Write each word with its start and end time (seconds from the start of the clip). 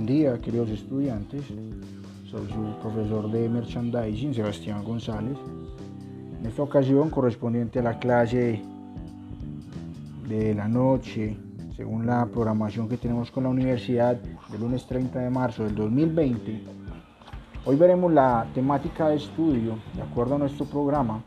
Buen 0.00 0.18
día, 0.18 0.40
queridos 0.40 0.70
estudiantes. 0.70 1.44
Soy 2.24 2.46
su 2.48 2.80
profesor 2.80 3.30
de 3.30 3.50
merchandising, 3.50 4.32
Sebastián 4.32 4.82
González. 4.82 5.36
En 6.40 6.46
esta 6.46 6.62
ocasión, 6.62 7.10
correspondiente 7.10 7.80
a 7.80 7.82
la 7.82 7.98
clase 7.98 8.62
de 10.26 10.54
la 10.54 10.68
noche, 10.68 11.36
según 11.76 12.06
la 12.06 12.24
programación 12.24 12.88
que 12.88 12.96
tenemos 12.96 13.30
con 13.30 13.44
la 13.44 13.50
universidad, 13.50 14.16
del 14.50 14.60
lunes 14.62 14.86
30 14.86 15.18
de 15.18 15.28
marzo 15.28 15.64
del 15.64 15.74
2020, 15.74 16.62
hoy 17.66 17.76
veremos 17.76 18.10
la 18.10 18.46
temática 18.54 19.10
de 19.10 19.16
estudio, 19.16 19.74
de 19.94 20.00
acuerdo 20.00 20.36
a 20.36 20.38
nuestro 20.38 20.64
programa, 20.64 21.22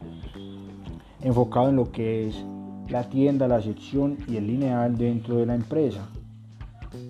enfocado 1.21 1.69
en 1.69 1.75
lo 1.75 1.91
que 1.91 2.27
es 2.27 2.43
la 2.89 3.07
tienda, 3.07 3.47
la 3.47 3.61
sección 3.61 4.17
y 4.27 4.37
el 4.37 4.47
lineal 4.47 4.97
dentro 4.97 5.35
de 5.35 5.45
la 5.45 5.53
empresa. 5.53 6.09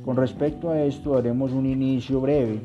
Con 0.04 0.16
respecto 0.16 0.70
a 0.70 0.82
esto 0.82 1.18
haremos 1.18 1.52
un 1.52 1.66
inicio 1.66 2.22
breve 2.22 2.62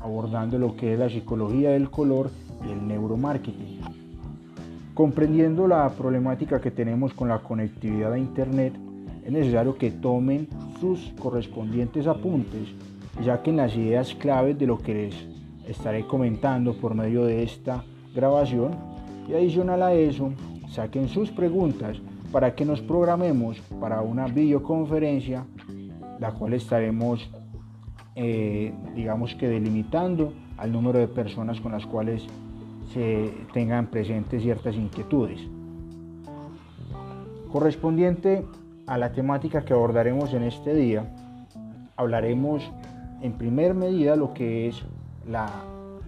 abordando 0.00 0.58
lo 0.58 0.76
que 0.76 0.92
es 0.92 0.98
la 0.98 1.08
psicología 1.08 1.70
del 1.70 1.90
color 1.90 2.30
y 2.66 2.70
el 2.70 2.86
neuromarketing. 2.86 3.80
Comprendiendo 4.94 5.68
la 5.68 5.88
problemática 5.90 6.60
que 6.60 6.70
tenemos 6.70 7.12
con 7.12 7.28
la 7.28 7.40
conectividad 7.40 8.12
a 8.12 8.18
Internet, 8.18 8.72
es 9.24 9.32
necesario 9.32 9.76
que 9.76 9.90
tomen 9.90 10.48
sus 10.80 11.12
correspondientes 11.18 12.06
apuntes, 12.06 12.68
ya 13.24 13.42
que 13.42 13.52
las 13.52 13.76
ideas 13.76 14.14
claves 14.14 14.58
de 14.58 14.66
lo 14.66 14.78
que 14.78 14.94
les 14.94 15.14
estaré 15.68 16.06
comentando 16.06 16.74
por 16.74 16.94
medio 16.94 17.24
de 17.24 17.42
esta 17.42 17.84
grabación 18.14 18.76
y 19.28 19.34
adicional 19.34 19.82
a 19.82 19.92
eso, 19.92 20.32
saquen 20.68 21.08
sus 21.08 21.30
preguntas 21.30 21.98
para 22.30 22.54
que 22.54 22.64
nos 22.64 22.80
programemos 22.80 23.60
para 23.80 24.00
una 24.02 24.26
videoconferencia 24.26 25.44
la 26.18 26.32
cual 26.32 26.54
estaremos, 26.54 27.28
eh, 28.14 28.72
digamos 28.94 29.34
que 29.34 29.48
delimitando 29.48 30.32
al 30.56 30.72
número 30.72 30.98
de 30.98 31.08
personas 31.08 31.60
con 31.60 31.72
las 31.72 31.86
cuales 31.86 32.26
se 32.92 33.32
tengan 33.52 33.88
presentes 33.88 34.42
ciertas 34.42 34.74
inquietudes. 34.74 35.40
Correspondiente 37.52 38.44
a 38.86 38.98
la 38.98 39.12
temática 39.12 39.64
que 39.64 39.72
abordaremos 39.72 40.32
en 40.32 40.44
este 40.44 40.74
día, 40.74 41.12
hablaremos 41.96 42.70
en 43.22 43.32
primer 43.32 43.74
medida 43.74 44.16
lo 44.16 44.32
que 44.32 44.68
es 44.68 44.82
la 45.28 45.48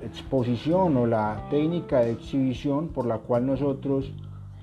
exposición 0.02 0.96
o 0.96 1.06
la 1.06 1.46
técnica 1.50 2.00
de 2.00 2.12
exhibición 2.12 2.88
por 2.88 3.06
la 3.06 3.18
cual 3.18 3.46
nosotros 3.46 4.12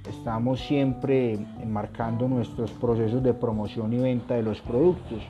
estamos 0.10 0.60
siempre 0.60 1.34
enmarcando 1.62 2.28
nuestros 2.28 2.72
procesos 2.72 3.24
de 3.24 3.34
promoción 3.34 3.94
y 3.94 3.98
venta 3.98 4.36
de 4.36 4.44
los 4.44 4.62
productos. 4.62 5.22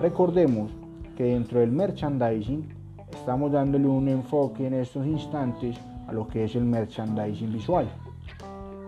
Recordemos 0.00 0.70
que 1.16 1.24
dentro 1.24 1.60
del 1.60 1.72
merchandising 1.72 2.68
estamos 3.12 3.52
dándole 3.52 3.86
un 3.86 4.08
enfoque 4.08 4.66
en 4.66 4.74
estos 4.74 5.06
instantes 5.06 5.76
a 6.06 6.12
lo 6.12 6.28
que 6.28 6.44
es 6.44 6.54
el 6.54 6.64
merchandising 6.64 7.52
visual. 7.52 7.88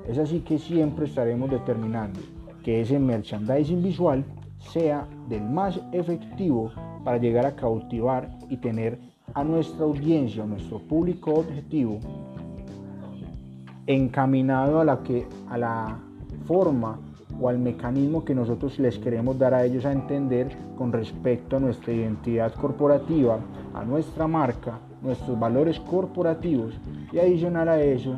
Es 0.08 0.18
así 0.18 0.40
que 0.40 0.58
siempre 0.58 1.06
estaremos 1.06 1.50
determinando 1.50 2.20
que 2.64 2.80
ese 2.80 2.98
merchandising 2.98 3.82
visual 3.82 4.24
sea 4.58 5.06
del 5.28 5.42
más 5.42 5.80
efectivo 5.92 6.70
para 7.04 7.18
llegar 7.18 7.46
a 7.46 7.56
cautivar 7.56 8.30
y 8.48 8.56
tener 8.56 8.98
a 9.34 9.44
nuestra 9.44 9.84
audiencia, 9.84 10.42
a 10.42 10.46
nuestro 10.46 10.78
público 10.78 11.32
objetivo 11.34 11.98
encaminado 13.86 14.80
a 14.80 14.84
la, 14.84 15.02
que, 15.02 15.26
a 15.48 15.58
la 15.58 15.98
forma 16.46 16.98
o 17.40 17.48
al 17.48 17.58
mecanismo 17.58 18.24
que 18.24 18.34
nosotros 18.34 18.78
les 18.78 18.98
queremos 18.98 19.38
dar 19.38 19.54
a 19.54 19.64
ellos 19.64 19.84
a 19.84 19.92
entender 19.92 20.56
con 20.76 20.92
respecto 20.92 21.56
a 21.56 21.60
nuestra 21.60 21.92
identidad 21.92 22.54
corporativa, 22.54 23.38
a 23.74 23.84
nuestra 23.84 24.26
marca, 24.26 24.78
nuestros 25.02 25.38
valores 25.38 25.80
corporativos 25.80 26.74
y 27.12 27.18
adicional 27.18 27.68
a 27.68 27.80
eso 27.80 28.16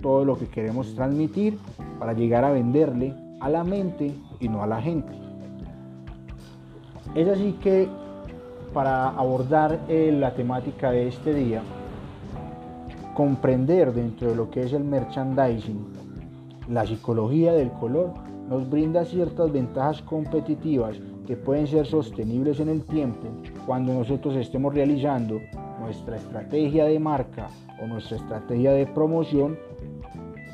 todo 0.00 0.24
lo 0.24 0.38
que 0.38 0.48
queremos 0.48 0.94
transmitir 0.94 1.58
para 1.98 2.12
llegar 2.12 2.44
a 2.44 2.50
venderle 2.50 3.14
a 3.40 3.48
la 3.48 3.64
mente 3.64 4.14
y 4.38 4.48
no 4.48 4.62
a 4.62 4.66
la 4.66 4.80
gente. 4.80 5.12
Es 7.14 7.28
así 7.28 7.58
que 7.62 7.88
para 8.72 9.08
abordar 9.08 9.80
eh, 9.88 10.14
la 10.18 10.34
temática 10.34 10.90
de 10.90 11.08
este 11.08 11.34
día, 11.34 11.62
comprender 13.14 13.92
dentro 13.92 14.30
de 14.30 14.36
lo 14.36 14.50
que 14.50 14.62
es 14.62 14.72
el 14.72 14.84
merchandising 14.84 16.10
la 16.70 16.86
psicología 16.86 17.52
del 17.52 17.72
color 17.72 18.12
nos 18.48 18.70
brinda 18.70 19.04
ciertas 19.04 19.50
ventajas 19.50 20.02
competitivas 20.02 20.96
que 21.26 21.36
pueden 21.36 21.66
ser 21.66 21.84
sostenibles 21.84 22.60
en 22.60 22.68
el 22.68 22.84
tiempo 22.84 23.26
cuando 23.66 23.92
nosotros 23.92 24.36
estemos 24.36 24.72
realizando 24.72 25.40
nuestra 25.80 26.16
estrategia 26.16 26.84
de 26.84 27.00
marca 27.00 27.48
o 27.82 27.88
nuestra 27.88 28.18
estrategia 28.18 28.70
de 28.70 28.86
promoción 28.86 29.58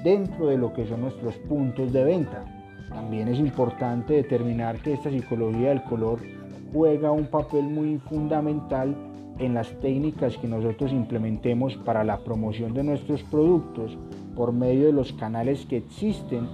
dentro 0.03 0.47
de 0.47 0.57
lo 0.57 0.73
que 0.73 0.87
son 0.87 1.03
nuestros 1.03 1.37
puntos 1.49 1.93
de 1.93 2.05
venta. 2.05 2.45
También 2.89 3.29
es 3.29 3.39
importante 3.39 4.15
determinar 4.15 4.79
que 4.79 4.95
esta 4.95 5.11
psicología 5.11 5.69
del 5.69 5.83
color 5.85 6.21
juega 6.73 7.11
un 7.11 7.27
papel 7.27 7.65
muy 7.65 7.99
fundamental 7.99 8.97
en 9.39 9.55
las 9.55 9.69
técnicas 9.81 10.37
que 10.39 10.49
nosotros 10.49 10.93
implementemos 10.93 11.77
para 11.77 12.05
la 12.05 12.19
promoción 12.19 12.73
de 12.75 12.85
nuestros 12.85 13.23
productos 13.25 13.97
por 14.35 14.53
medio 14.53 14.87
de 14.87 14.93
los 14.93 15.13
canales 15.13 15.67
que 15.67 15.79
existen 15.79 16.49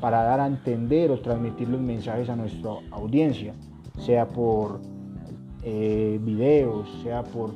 para 0.00 0.22
dar 0.22 0.40
a 0.40 0.46
entender 0.46 1.10
o 1.10 1.20
transmitir 1.20 1.68
los 1.68 1.80
mensajes 1.80 2.28
a 2.28 2.36
nuestra 2.36 2.72
audiencia, 2.90 3.54
sea 3.98 4.28
por 4.28 4.80
eh, 5.62 6.20
videos, 6.22 6.88
sea 7.02 7.22
por 7.24 7.54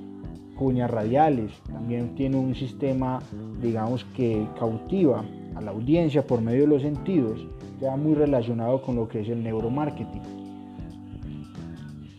cuñas 0.57 0.91
radiales. 0.91 1.53
También 1.71 2.15
tiene 2.15 2.37
un 2.37 2.55
sistema, 2.55 3.21
digamos, 3.61 4.05
que 4.17 4.47
cautiva 4.59 5.25
a 5.55 5.61
la 5.61 5.71
audiencia 5.71 6.27
por 6.27 6.41
medio 6.41 6.62
de 6.62 6.67
los 6.67 6.83
sentidos, 6.83 7.47
ya 7.81 7.97
muy 7.97 8.15
relacionado 8.15 8.83
con 8.83 8.97
lo 8.97 9.09
que 9.09 9.21
es 9.21 9.28
el 9.28 9.43
neuromarketing. 9.43 10.22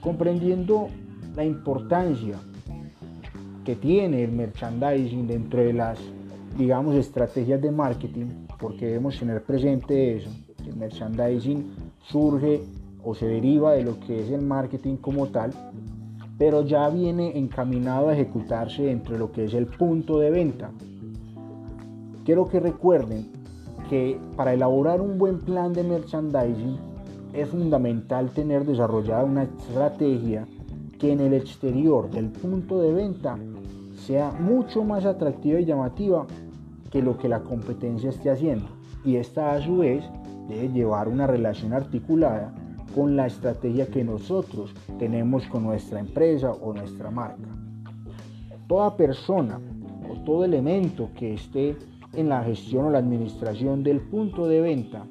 Comprendiendo 0.02 0.88
la 1.36 1.46
importancia 1.46 2.38
que 3.64 3.76
tiene 3.76 4.24
el 4.24 4.32
merchandising 4.32 5.28
dentro 5.28 5.62
de 5.62 5.74
las, 5.74 6.00
digamos, 6.58 6.96
estrategias 6.96 7.62
de 7.62 7.72
marketing, 7.72 8.26
porque 8.60 8.88
debemos 8.88 9.18
tener 9.18 9.44
presente 9.44 10.18
eso, 10.18 10.30
que 10.64 10.70
el 10.70 10.76
merchandising 10.76 11.72
surge 12.04 12.62
o 13.04 13.16
se 13.16 13.28
deriva 13.28 13.74
de 13.74 13.84
lo 13.84 14.00
que 14.00 14.22
es 14.22 14.30
el 14.30 14.42
marketing 14.42 14.98
como 14.98 15.28
tal, 15.28 15.52
pero 16.38 16.66
ya 16.66 16.90
viene 16.90 17.38
encaminado 17.38 18.10
a 18.10 18.14
ejecutarse 18.14 18.84
dentro 18.84 19.14
de 19.14 19.20
lo 19.20 19.32
que 19.32 19.46
es 19.46 19.54
el 19.54 19.68
punto 19.68 20.20
de 20.20 20.32
venta. 20.32 20.72
Quiero 22.26 22.48
que 22.48 22.60
recuerden 22.60 23.32
que 23.90 24.20
para 24.36 24.54
elaborar 24.54 25.02
un 25.02 25.18
buen 25.18 25.40
plan 25.40 25.74
de 25.74 25.84
merchandising 25.84 26.78
es 27.34 27.50
fundamental 27.50 28.32
tener 28.32 28.66
desarrollada 28.66 29.24
una 29.24 29.44
estrategia 29.44 30.48
que 31.02 31.12
en 31.12 31.20
el 31.20 31.34
exterior 31.34 32.12
del 32.12 32.28
punto 32.28 32.80
de 32.80 32.94
venta 32.94 33.36
sea 33.96 34.32
mucho 34.32 34.84
más 34.84 35.04
atractiva 35.04 35.60
y 35.60 35.66
llamativa 35.66 36.28
que 36.92 37.02
lo 37.02 37.18
que 37.18 37.28
la 37.28 37.40
competencia 37.40 38.12
esté 38.12 38.30
haciendo. 38.30 38.68
Y 39.04 39.16
esta 39.16 39.54
a 39.54 39.62
su 39.64 39.78
vez 39.78 40.06
debe 40.48 40.70
llevar 40.70 41.08
una 41.08 41.26
relación 41.26 41.74
articulada 41.74 42.54
con 42.94 43.16
la 43.16 43.26
estrategia 43.26 43.88
que 43.88 44.04
nosotros 44.04 44.76
tenemos 45.00 45.48
con 45.48 45.64
nuestra 45.64 46.00
empresa 46.00 46.52
o 46.52 46.72
nuestra 46.72 47.10
marca. 47.10 47.48
Toda 48.68 48.96
persona 48.96 49.60
o 50.08 50.24
todo 50.24 50.46
elemento 50.46 51.10
que 51.18 51.34
esté 51.34 51.78
en 52.14 52.30
la 52.30 52.44
gestión 52.44 52.86
o 52.86 52.92
la 52.92 53.00
administración 53.00 53.82
del 53.82 54.02
punto 54.02 54.48
de 54.48 54.62
venta 54.62 55.08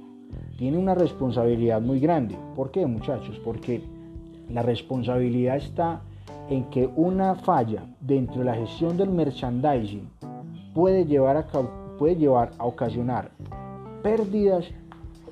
tiene 0.56 0.78
una 0.78 0.94
responsabilidad 0.94 1.82
muy 1.82 1.98
grande. 1.98 2.38
¿Por 2.54 2.70
qué 2.70 2.86
muchachos? 2.86 3.40
Porque 3.44 3.82
la 4.52 4.62
responsabilidad 4.62 5.56
está 5.56 6.02
en 6.48 6.64
que 6.64 6.88
una 6.96 7.36
falla 7.36 7.84
dentro 8.00 8.40
de 8.40 8.46
la 8.46 8.54
gestión 8.54 8.96
del 8.96 9.10
merchandising 9.10 10.08
puede 10.74 11.04
llevar 11.04 11.36
a, 11.36 11.46
puede 11.98 12.16
llevar 12.16 12.50
a 12.58 12.66
ocasionar 12.66 13.30
pérdidas, 14.02 14.66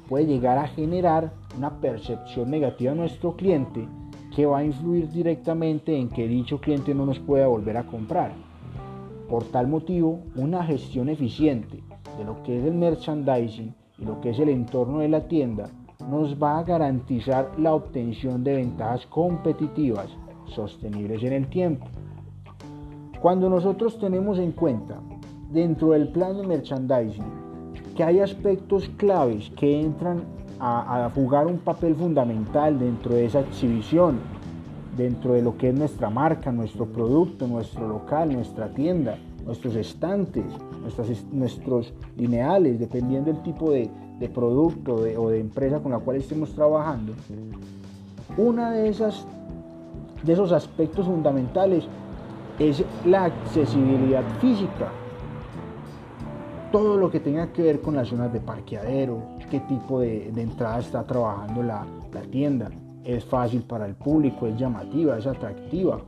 puede 0.09 0.26
llegar 0.26 0.59
a 0.59 0.69
generar 0.69 1.32
una 1.56 1.81
percepción 1.81 2.50
negativa 2.50 2.93
a 2.93 2.94
nuestro 2.94 3.35
cliente 3.35 3.88
que 4.35 4.47
va 4.47 4.59
a 4.59 4.65
influir 4.65 5.11
directamente 5.11 5.99
en 5.99 6.09
que 6.09 6.29
dicho 6.29 6.61
cliente 6.61 6.94
no 6.94 7.06
nos 7.06 7.19
pueda 7.19 7.49
volver 7.49 7.76
a 7.76 7.85
comprar. 7.85 8.32
Por 9.29 9.44
tal 9.44 9.67
motivo, 9.67 10.21
una 10.37 10.64
gestión 10.64 11.09
eficiente 11.09 11.82
de 12.17 12.25
lo 12.25 12.43
que 12.43 12.59
es 12.59 12.64
el 12.64 12.75
merchandising 12.75 13.75
y 13.99 14.05
lo 14.05 14.21
que 14.21 14.31
es 14.31 14.38
el 14.38 14.49
entorno 14.49 15.00
de 15.00 15.09
la 15.09 15.26
tienda 15.26 15.69
nos 16.09 16.41
va 16.43 16.59
a 16.59 16.63
garantizar 16.63 17.53
la 17.59 17.75
obtención 17.75 18.43
de 18.43 18.57
ventajas 18.57 19.07
competitivas 19.07 20.09
sostenibles 20.47 21.23
en 21.23 21.33
el 21.33 21.49
tiempo. 21.49 21.87
Cuando 23.21 23.51
nosotros 23.51 23.99
tenemos 23.99 24.39
en 24.39 24.53
cuenta 24.53 24.99
dentro 25.51 25.91
del 25.91 26.09
plan 26.09 26.37
de 26.37 26.47
merchandising 26.47 27.49
que 27.97 28.05
hay 28.05 28.21
aspectos 28.21 28.89
claves 28.97 29.51
que 29.57 29.81
entran 29.81 30.23
a, 30.61 31.11
jugar 31.15 31.47
un 31.47 31.59
papel 31.59 31.95
fundamental 31.95 32.79
dentro 32.79 33.15
de 33.15 33.27
esa 33.27 33.41
exhibición 33.41 34.19
dentro 34.97 35.35
de 35.35 35.43
lo 35.43 35.57
que 35.57 35.69
es 35.69 35.75
nuestra 35.75 36.11
marca, 36.11 36.51
nuestro 36.51 36.85
producto, 36.87 37.47
nuestro 37.47 37.87
local, 37.87 38.33
nuestra 38.33 38.69
tienda, 38.75 39.17
nuestros 39.45 39.77
estantes, 39.77 40.45
nuestros 41.31 41.95
lineales, 42.17 42.81
dependiendo 42.81 43.33
del 43.33 43.41
tipo 43.43 43.71
de, 43.71 43.89
producto 44.26 44.94
o 44.94 45.31
de 45.31 45.38
empresa 45.38 45.81
con 45.81 45.93
la 45.93 45.99
cual 45.99 46.17
estemos 46.17 46.50
trabajando. 46.50 47.12
Una 48.37 48.73
de 48.73 48.88
esas 48.88 49.25
de 50.23 50.32
esos 50.32 50.53
aspectos 50.53 51.06
fundamentales 51.06 51.85
es 52.59 52.85
la 53.05 53.25
accesibilidad 53.25 54.25
física. 54.41 54.91
Todo 56.73 56.97
lo 56.97 57.11
que 57.11 57.20
tenga 57.20 57.53
que 57.53 57.62
ver 57.62 57.81
con 57.81 57.97
las 57.97 58.09
zonas 58.09 58.32
de 58.32 58.41
parqueadero, 58.41 59.23
qué 59.50 59.61
tipo 59.61 60.00
de, 60.00 60.29
entrada 60.29 60.81
está 60.81 61.05
trabajando 61.05 61.62
la, 61.62 61.87
la 62.12 62.21
tienda, 62.23 62.71
es 63.05 63.25
fácil 63.25 63.62
para 63.62 63.87
el 63.87 63.94
público, 63.94 64.47
es 64.47 64.56
llamativa, 64.59 65.17
es 65.17 65.26
atractiva, 65.26 66.00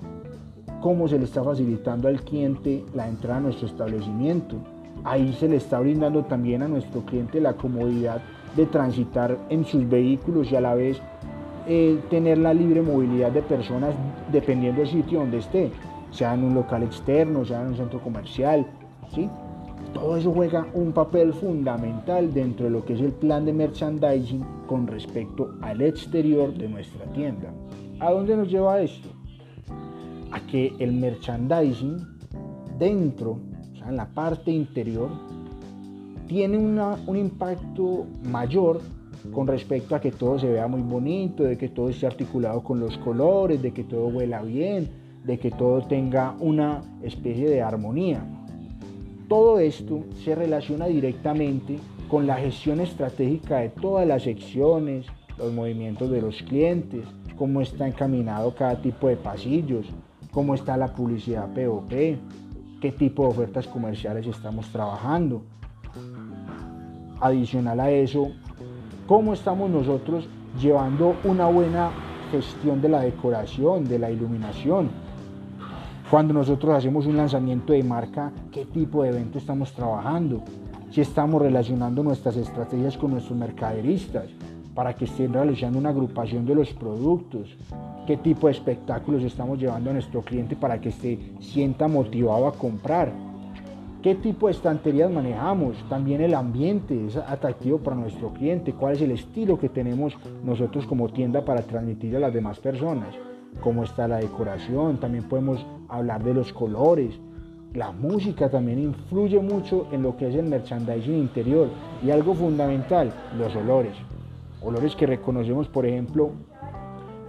cómo 0.83 1.09
se 1.09 1.19
le 1.19 1.25
está 1.25 1.43
facilitando 1.43 2.09
al 2.09 2.21
cliente 2.23 2.85
la 2.95 3.09
entrada 3.09 3.39
a 3.39 3.43
nuestro 3.43 3.69
establecimiento. 3.69 4.57
Ahí 5.05 5.33
se 5.33 5.49
le 5.49 5.57
está 5.57 5.81
brindando 5.81 6.25
también 6.25 6.63
a 6.63 6.69
nuestro 6.69 7.01
cliente 7.03 7.41
la 7.41 7.55
comodidad 7.55 8.21
de 8.57 8.67
transitar 8.67 9.39
en 9.49 9.65
sus 9.65 9.89
vehículos 9.89 10.51
y 10.51 10.57
a 10.57 10.61
la 10.61 10.75
vez 10.75 11.01
eh, 11.67 11.99
tener 12.11 12.39
la 12.39 12.53
libre 12.53 12.83
movilidad 12.83 13.31
de 13.31 13.43
personas 13.43 13.95
dependiendo 14.33 14.81
del 14.81 14.91
sitio 14.91 15.21
donde 15.21 15.39
esté, 15.39 15.71
sea 16.11 16.35
en 16.35 16.45
un 16.45 16.55
local 16.55 16.83
externo, 16.83 17.45
sea 17.45 17.63
en 17.63 17.69
un 17.69 17.77
centro 17.77 18.01
comercial, 18.01 18.67
¿sí? 19.15 19.29
Todo 19.95 20.17
eso 20.17 20.33
juega 20.33 20.67
un 20.75 20.93
papel 20.93 21.33
fundamental 21.33 22.33
dentro 22.33 22.67
de 22.67 22.71
lo 22.71 22.85
que 22.85 22.95
es 22.95 23.01
el 23.01 23.13
plan 23.13 23.45
de 23.45 23.53
merchandising 23.53 24.45
con 24.67 24.87
respecto 24.87 25.55
al 25.63 25.81
exterior 25.83 26.55
de 26.55 26.69
nuestra 26.69 27.05
tienda. 27.07 27.51
¿A 27.99 28.13
dónde 28.13 28.37
nos 28.37 28.49
lleva 28.49 28.81
esto? 28.81 29.09
A 30.31 30.41
que 30.47 30.73
el 30.79 30.93
merchandising 30.93 31.99
dentro, 32.79 33.39
en 33.87 33.97
la 33.97 34.07
parte 34.07 34.51
interior, 34.51 35.11
tiene 36.27 36.59
un 36.59 37.17
impacto 37.17 38.07
mayor 38.23 38.81
con 39.33 39.47
respecto 39.47 39.95
a 39.95 40.01
que 40.01 40.13
todo 40.13 40.39
se 40.39 40.49
vea 40.49 40.67
muy 40.67 40.81
bonito, 40.81 41.43
de 41.43 41.59
que 41.59 41.69
todo 41.69 41.89
esté 41.89 42.07
articulado 42.07 42.63
con 42.63 42.81
los 42.81 42.97
colores, 42.99 43.61
de 43.61 43.73
que 43.73 43.85
todo 43.85 44.07
huela 44.07 44.43
bien, 44.43 44.89
de 45.25 45.39
que 45.39 45.51
todo 45.51 45.83
tenga 45.83 46.35
una 46.41 46.83
especie 47.03 47.49
de 47.49 47.63
armonía. 47.63 48.25
Todo 49.29 49.59
esto 49.59 50.05
se 50.25 50.35
relaciona 50.35 50.87
directamente 50.87 51.79
con 52.09 52.27
la 52.27 52.37
gestión 52.37 52.81
estratégica 52.81 53.59
de 53.59 53.69
todas 53.69 54.07
las 54.07 54.23
secciones, 54.23 55.07
los 55.39 55.53
movimientos 55.53 56.11
de 56.11 56.23
los 56.23 56.43
clientes, 56.43 57.05
cómo 57.37 57.61
está 57.61 57.87
encaminado 57.87 58.55
cada 58.55 58.81
tipo 58.81 59.09
de 59.09 59.17
pasillos, 59.17 59.87
cómo 60.33 60.55
está 60.55 60.77
la 60.77 60.93
publicidad 60.95 61.49
POP, 61.55 61.93
qué 62.81 62.93
tipo 62.93 63.23
de 63.25 63.29
ofertas 63.29 63.67
comerciales 63.67 64.27
estamos 64.27 64.67
trabajando. 64.69 65.43
Adicional 67.21 67.79
a 67.81 67.91
eso, 67.91 68.33
cómo 69.07 69.35
estamos 69.35 69.71
nosotros 69.71 70.27
llevando 70.59 71.15
una 71.25 71.47
buena 71.47 71.91
gestión 72.31 72.81
de 72.81 72.89
la 72.89 73.01
decoración, 73.01 73.85
de 73.85 73.99
la 73.99 74.11
iluminación. 74.11 74.89
Cuando 76.11 76.35
nosotros 76.35 76.75
hacemos 76.75 77.07
un 77.07 77.17
lanzamiento 77.17 77.73
de 77.73 77.85
marca, 77.85 78.33
qué 78.51 78.65
tipo 78.65 79.03
de 79.03 79.11
evento 79.11 79.39
estamos 79.39 79.73
trabajando, 79.73 80.43
si 80.91 81.01
estamos 81.03 81.41
relacionando 81.41 82.03
nuestras 82.03 82.37
estrategias 82.37 82.97
con 82.97 83.13
nuestros 83.13 83.39
mercaderistas 83.39 84.25
para 84.75 84.95
que 84.95 85.05
estén 85.05 85.33
realizando 85.33 85.79
una 85.79 85.91
agrupación 85.91 86.47
de 86.47 86.55
los 86.55 86.73
productos, 86.73 87.57
qué 88.07 88.17
tipo 88.17 88.47
de 88.47 88.53
espectáculos 88.53 89.23
estamos 89.23 89.59
llevando 89.59 89.91
a 89.91 89.93
nuestro 89.95 90.23
cliente 90.23 90.57
para 90.57 90.81
que 90.81 90.91
se 90.91 91.19
sienta 91.41 91.89
motivado 91.89 92.47
a 92.47 92.53
comprar. 92.53 93.13
Qué 94.03 94.15
tipo 94.15 94.47
de 94.47 94.53
estanterías 94.53 95.11
manejamos, 95.11 95.77
también 95.91 96.23
el 96.23 96.35
ambiente 96.35 97.07
es 97.07 97.17
atractivo 97.17 97.79
para 97.79 97.97
nuestro 97.97 98.33
cliente, 98.33 98.73
cuál 98.73 98.95
es 98.95 99.03
el 99.03 99.11
estilo 99.11 99.59
que 99.59 99.69
tenemos 99.69 100.15
nosotros 100.43 100.87
como 100.87 101.11
tienda 101.11 101.45
para 101.45 101.63
transmitir 101.63 102.17
a 102.17 102.21
las 102.21 102.33
demás 102.33 102.59
personas, 102.59 103.15
cómo 103.61 103.85
está 103.85 104.09
la 104.09 104.17
decoración, 104.17 104.99
también 104.99 105.25
podemos 105.25 105.67
hablar 105.89 106.25
de 106.25 106.33
los 106.33 106.51
colores, 106.51 107.21
la 107.75 107.93
música 107.93 108.51
también 108.51 108.81
influye 108.81 109.39
mucho 109.39 109.87
en 109.93 110.03
lo 110.03 110.17
que 110.17 110.29
es 110.29 110.35
el 110.35 110.47
merchandising 110.47 111.15
interior. 111.15 111.69
Y 112.05 112.11
algo 112.11 112.35
fundamental, 112.35 113.13
los 113.39 113.55
olores. 113.55 113.93
Olores 114.61 114.97
que 114.97 115.07
reconocemos, 115.07 115.69
por 115.69 115.87
ejemplo, 115.87 116.33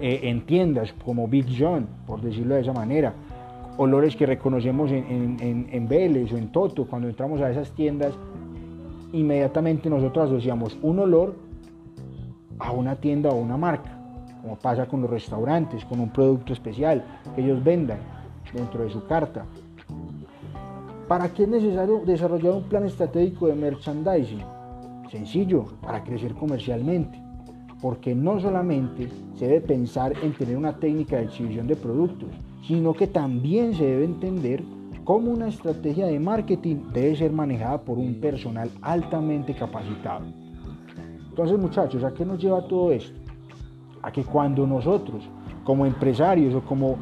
eh, 0.01 0.21
en 0.24 0.45
tiendas 0.48 0.94
como 1.06 1.27
Big 1.27 1.45
John, 1.56 1.88
por 2.07 2.21
decirlo 2.21 2.56
de 2.56 2.62
esa 2.62 2.74
manera, 2.74 3.13
olores 3.77 4.15
que 4.15 4.25
reconocemos 4.25 4.92
en, 4.92 5.38
en, 5.39 5.88
Vélez 5.88 6.33
o 6.33 6.38
en 6.38 6.51
Toto, 6.51 6.88
cuando 6.88 7.07
entramos 7.07 7.39
a 7.42 7.51
esas 7.51 7.71
tiendas, 7.71 8.13
inmediatamente 9.13 9.89
nosotros 9.89 10.25
asociamos 10.25 10.77
un 10.81 11.00
olor 11.00 11.36
a 12.57 12.71
una 12.71 12.95
tienda 12.95 13.30
o 13.30 13.36
una 13.36 13.57
marca, 13.57 13.98
como 14.42 14.56
pasa 14.56 14.88
con 14.88 15.01
los 15.01 15.09
restaurantes, 15.09 15.86
con 15.86 16.00
un 16.00 16.09
producto 16.09 16.53
especial 16.53 17.03
que 17.36 17.44
ellos 17.44 17.63
vendan 17.63 18.00
dentro 18.53 18.83
de 18.83 18.89
su 18.89 19.06
carta. 19.06 19.45
¿Para 21.07 21.30
qué 21.30 21.44
es 21.44 21.50
necesario 21.50 22.01
desarrollar 22.06 22.53
un 22.53 22.63
plan 22.63 22.86
estratégico 22.86 23.48
de 23.48 23.53
merchandising? 23.56 24.42
Sencillo, 25.12 25.65
para 25.81 26.03
crecer 26.03 26.33
comercialmente, 26.33 27.21
porque 27.81 28.13
no 28.13 28.39
solamente 28.39 29.10
se 29.36 29.48
debe 29.48 29.62
pensar 29.62 30.13
en 30.22 30.33
tener 30.33 30.56
una 30.56 30.74
técnica 30.74 31.18
de 31.18 31.24
exhibición 31.24 31.68
de 31.68 31.75
productos, 31.75 32.30
sino 32.68 32.94
que 32.94 33.07
también 33.07 33.74
se 33.74 33.86
debe 33.86 34.06
entender 34.06 34.63
cómo 35.04 35.31
una 35.31 35.48
estrategia 35.48 36.06
de 36.06 36.19
marketing 36.19 36.92
debe 36.94 37.16
ser 37.16 37.31
manejada 37.31 37.81
por 37.81 37.98
un 37.98 38.22
personal 38.22 38.69
altamente 38.81 39.56
capacitado. 39.56 40.25
Entonces 41.30 41.57
muchachos, 41.57 42.04
¿a 42.04 42.13
qué 42.13 42.24
nos 42.24 42.39
lleva 42.39 42.68
todo 42.68 42.92
esto? 42.92 43.19
A 44.04 44.12
que 44.12 44.24
cuando 44.24 44.68
nosotros, 44.68 45.27
como 45.63 45.86
empresarios 45.86 46.54
o 46.54 46.62
como 46.62 46.98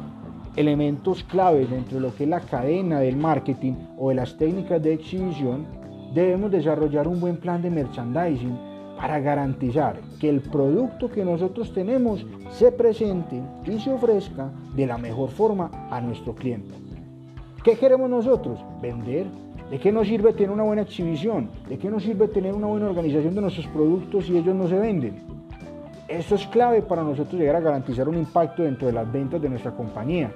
elementos 0.56 1.22
claves 1.24 1.70
dentro 1.70 1.96
de 1.96 2.00
lo 2.00 2.14
que 2.14 2.24
es 2.24 2.30
la 2.30 2.40
cadena 2.40 3.00
del 3.00 3.16
marketing 3.16 3.74
o 3.98 4.08
de 4.08 4.14
las 4.14 4.36
técnicas 4.36 4.82
de 4.82 4.94
exhibición, 4.94 5.66
debemos 6.14 6.50
desarrollar 6.50 7.06
un 7.06 7.20
buen 7.20 7.36
plan 7.36 7.60
de 7.60 7.70
merchandising 7.70 8.69
para 9.00 9.18
garantizar 9.18 9.98
que 10.20 10.28
el 10.28 10.42
producto 10.42 11.08
que 11.08 11.24
nosotros 11.24 11.72
tenemos 11.72 12.26
se 12.50 12.70
presente 12.70 13.40
y 13.64 13.80
se 13.80 13.90
ofrezca 13.90 14.50
de 14.76 14.86
la 14.86 14.98
mejor 14.98 15.30
forma 15.30 15.70
a 15.90 16.02
nuestro 16.02 16.34
cliente. 16.34 16.74
¿Qué 17.64 17.78
queremos 17.78 18.10
nosotros? 18.10 18.58
Vender. 18.82 19.26
¿De 19.70 19.78
qué 19.78 19.90
nos 19.90 20.06
sirve 20.06 20.34
tener 20.34 20.50
una 20.50 20.64
buena 20.64 20.82
exhibición? 20.82 21.48
¿De 21.66 21.78
qué 21.78 21.88
nos 21.88 22.02
sirve 22.02 22.28
tener 22.28 22.54
una 22.54 22.66
buena 22.66 22.90
organización 22.90 23.34
de 23.34 23.40
nuestros 23.40 23.66
productos 23.68 24.26
si 24.26 24.36
ellos 24.36 24.54
no 24.54 24.68
se 24.68 24.78
venden? 24.78 25.22
Eso 26.06 26.34
es 26.34 26.46
clave 26.48 26.82
para 26.82 27.02
nosotros 27.02 27.40
llegar 27.40 27.56
a 27.56 27.60
garantizar 27.60 28.06
un 28.06 28.18
impacto 28.18 28.64
dentro 28.64 28.86
de 28.86 28.92
las 28.92 29.10
ventas 29.10 29.40
de 29.40 29.48
nuestra 29.48 29.70
compañía. 29.70 30.30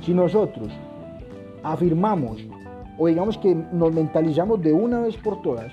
Si 0.00 0.12
nosotros 0.12 0.68
afirmamos 1.62 2.44
o 2.98 3.06
digamos 3.06 3.38
que 3.38 3.54
nos 3.54 3.92
mentalizamos 3.92 4.60
de 4.62 4.72
una 4.72 5.00
vez 5.00 5.16
por 5.16 5.42
todas 5.42 5.70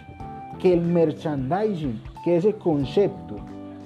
que 0.60 0.74
el 0.74 0.82
merchandising 0.82 2.00
que 2.28 2.36
ese 2.36 2.56
concepto 2.56 3.38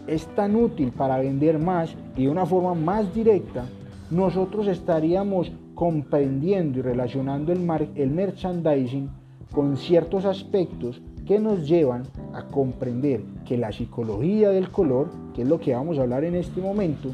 es 0.08 0.26
tan 0.34 0.56
útil 0.56 0.92
para 0.92 1.20
vender 1.20 1.60
más 1.60 1.96
y 2.18 2.24
de 2.24 2.30
una 2.30 2.48
forma 2.48 2.74
más 2.74 3.14
directa, 3.14 3.66
nosotros 4.10 4.66
estaríamos 4.66 5.52
comprendiendo 5.76 6.80
y 6.80 6.82
relacionando 6.82 7.52
el, 7.52 7.70
el 7.94 8.10
merchandising 8.10 9.12
con 9.52 9.78
ciertos 9.78 10.26
aspectos 10.26 11.04
que 11.28 11.38
nos 11.38 11.68
llevan 11.70 12.02
a 12.34 12.48
comprender 12.48 13.22
que 13.46 13.60
la 13.60 13.72
psicología 13.72 14.50
del 14.50 14.72
color, 14.72 15.12
que 15.36 15.44
es 15.44 15.48
lo 15.48 15.60
que 15.60 15.76
vamos 15.76 16.00
a 16.00 16.02
hablar 16.02 16.24
en 16.24 16.34
este 16.34 16.62
momento, 16.62 17.10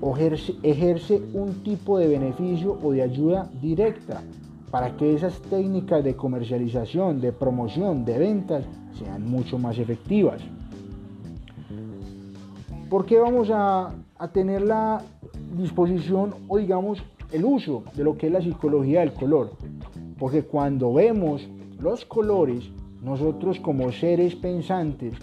ejerce, 0.00 0.54
ejerce 0.62 1.20
un 1.34 1.62
tipo 1.62 1.98
de 1.98 2.08
beneficio 2.08 2.78
o 2.82 2.92
de 2.92 3.02
ayuda 3.02 3.50
directa 3.60 4.22
para 4.70 4.96
que 4.96 5.12
esas 5.12 5.42
técnicas 5.42 6.02
de 6.02 6.16
comercialización, 6.16 7.20
de 7.20 7.32
promoción, 7.32 8.06
de 8.06 8.18
ventas 8.18 8.64
sean 8.98 9.28
mucho 9.28 9.58
más 9.58 9.78
efectivas. 9.78 10.42
¿Por 12.90 13.04
qué 13.04 13.18
vamos 13.18 13.50
a, 13.52 13.94
tener 14.32 14.62
la 14.62 15.02
disposición 15.56 16.34
o 16.48 16.58
digamos 16.58 17.02
el 17.32 17.44
uso 17.44 17.84
de 17.94 18.02
lo 18.02 18.16
que 18.16 18.26
es 18.26 18.32
la 18.32 18.40
psicología 18.40 19.00
del 19.00 19.12
color? 19.12 19.52
Porque 20.18 20.42
cuando 20.42 20.92
vemos 20.94 21.46
los 21.78 22.04
colores, 22.06 22.70
nosotros 23.02 23.60
como 23.60 23.92
seres 23.92 24.34
pensantes, 24.34 25.14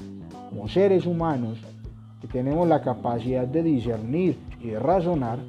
como 0.50 0.68
seres 0.68 1.06
humanos, 1.06 1.60
que 2.22 2.28
tenemos 2.28 2.68
la 2.68 2.82
capacidad 2.82 3.48
de 3.48 3.64
discernir 3.64 4.38
y 4.62 4.70
de 4.70 4.80
razonar, 4.80 5.40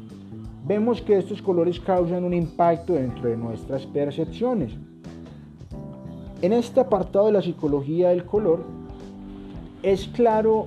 vemos 0.66 1.02
que 1.02 1.18
estos 1.18 1.42
colores 1.42 1.78
causan 1.78 2.24
un 2.24 2.32
impacto 2.32 2.94
dentro 2.94 3.28
de 3.28 3.36
nuestras 3.36 3.86
percepciones. 3.86 4.72
En 6.42 6.52
este 6.52 6.80
apartado 6.80 7.26
de 7.26 7.32
la 7.32 7.42
psicología 7.42 8.10
del 8.10 8.26
color, 8.26 8.64
es 9.82 10.06
claro 10.08 10.66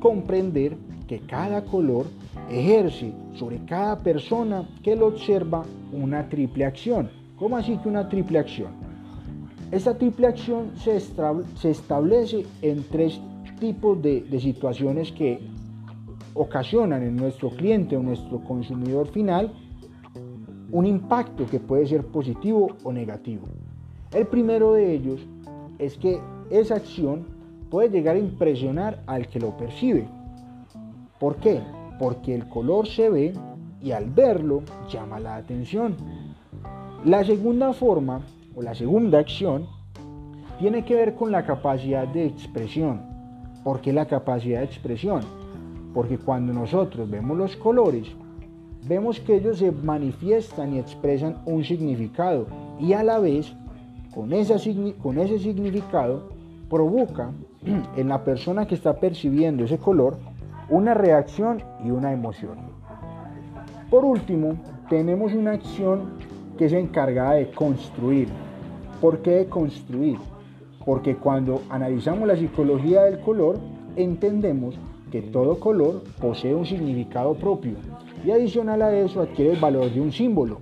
comprender 0.00 0.76
que 1.06 1.20
cada 1.20 1.64
color 1.64 2.06
ejerce 2.50 3.12
sobre 3.34 3.64
cada 3.64 3.98
persona 3.98 4.68
que 4.82 4.96
lo 4.96 5.06
observa 5.06 5.64
una 5.92 6.28
triple 6.28 6.66
acción. 6.66 7.10
¿Cómo 7.38 7.56
así 7.56 7.78
que 7.78 7.88
una 7.88 8.08
triple 8.08 8.38
acción? 8.38 8.72
Esta 9.70 9.96
triple 9.96 10.26
acción 10.26 10.72
se, 10.76 10.96
establece 11.70 12.44
en 12.62 12.84
tres 12.84 13.20
tipos 13.60 14.00
de, 14.02 14.40
situaciones 14.40 15.12
que 15.12 15.40
ocasionan 16.34 17.02
en 17.02 17.16
nuestro 17.16 17.50
cliente 17.50 17.96
o 17.96 18.02
nuestro 18.02 18.40
consumidor 18.44 19.08
final 19.08 19.52
un 20.70 20.86
impacto 20.86 21.46
que 21.46 21.60
puede 21.60 21.86
ser 21.86 22.04
positivo 22.06 22.68
o 22.84 22.92
negativo. 22.92 23.46
El 24.12 24.26
primero 24.26 24.72
de 24.72 24.94
ellos 24.94 25.20
es 25.78 25.98
que 25.98 26.20
esa 26.50 26.76
acción 26.76 27.26
puede 27.70 27.90
llegar 27.90 28.16
a 28.16 28.20
impresionar 28.20 29.02
al 29.06 29.28
que 29.28 29.38
lo 29.38 29.54
percibe. 29.56 30.08
¿Por 31.20 31.36
qué? 31.36 31.60
Porque 31.98 32.34
el 32.34 32.48
color 32.48 32.86
se 32.86 33.10
ve 33.10 33.34
y 33.82 33.90
al 33.90 34.06
verlo 34.06 34.62
llama 34.90 35.20
la 35.20 35.36
atención. 35.36 35.96
La 37.04 37.22
segunda 37.22 37.74
forma 37.74 38.22
o 38.54 38.62
la 38.62 38.74
segunda 38.74 39.18
acción 39.18 39.66
tiene 40.58 40.84
que 40.86 40.94
ver 40.94 41.14
con 41.14 41.30
la 41.30 41.44
capacidad 41.44 42.08
de 42.08 42.24
expresión. 42.24 43.02
¿Por 43.62 43.82
qué 43.82 43.92
la 43.92 44.06
capacidad 44.06 44.60
de 44.60 44.64
expresión? 44.64 45.20
Porque 45.92 46.16
cuando 46.16 46.54
nosotros 46.54 47.10
vemos 47.10 47.36
los 47.36 47.56
colores, 47.56 48.08
vemos 48.86 49.20
que 49.20 49.36
ellos 49.36 49.58
se 49.58 49.70
manifiestan 49.70 50.74
y 50.74 50.78
expresan 50.78 51.42
un 51.44 51.62
significado 51.62 52.46
y 52.80 52.94
a 52.94 53.02
la 53.02 53.18
vez 53.18 53.54
con, 54.14 54.30
con 55.02 55.18
ese 55.18 55.38
significado 55.38 56.30
provoca 56.68 57.30
en 57.96 58.08
la 58.08 58.24
persona 58.24 58.66
que 58.66 58.74
está 58.74 58.98
percibiendo 59.00 59.64
ese 59.64 59.78
color 59.78 60.16
una 60.68 60.94
reacción 60.94 61.62
y 61.84 61.90
una 61.90 62.12
emoción. 62.12 62.58
Por 63.90 64.04
último, 64.04 64.56
tenemos 64.88 65.32
una 65.32 65.52
acción 65.52 66.10
que 66.58 66.66
es 66.66 66.72
encargada 66.72 67.34
de 67.34 67.50
construir. 67.50 68.28
¿Por 69.00 69.22
qué 69.22 69.30
de 69.30 69.46
construir? 69.46 70.18
Porque 70.84 71.16
cuando 71.16 71.62
analizamos 71.70 72.28
la 72.28 72.36
psicología 72.36 73.04
del 73.04 73.20
color, 73.20 73.58
entendemos 73.96 74.78
que 75.10 75.22
todo 75.22 75.58
color 75.58 76.02
posee 76.20 76.54
un 76.54 76.66
significado 76.66 77.34
propio 77.34 77.76
y 78.24 78.30
adicional 78.30 78.82
a 78.82 78.94
eso 78.94 79.22
adquiere 79.22 79.52
el 79.52 79.60
valor 79.60 79.90
de 79.90 80.00
un 80.00 80.12
símbolo. 80.12 80.60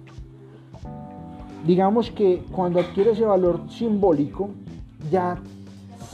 Digamos 1.66 2.12
que 2.12 2.42
cuando 2.52 2.78
adquiere 2.78 3.10
ese 3.10 3.24
valor 3.24 3.60
simbólico 3.68 4.50
ya 5.10 5.36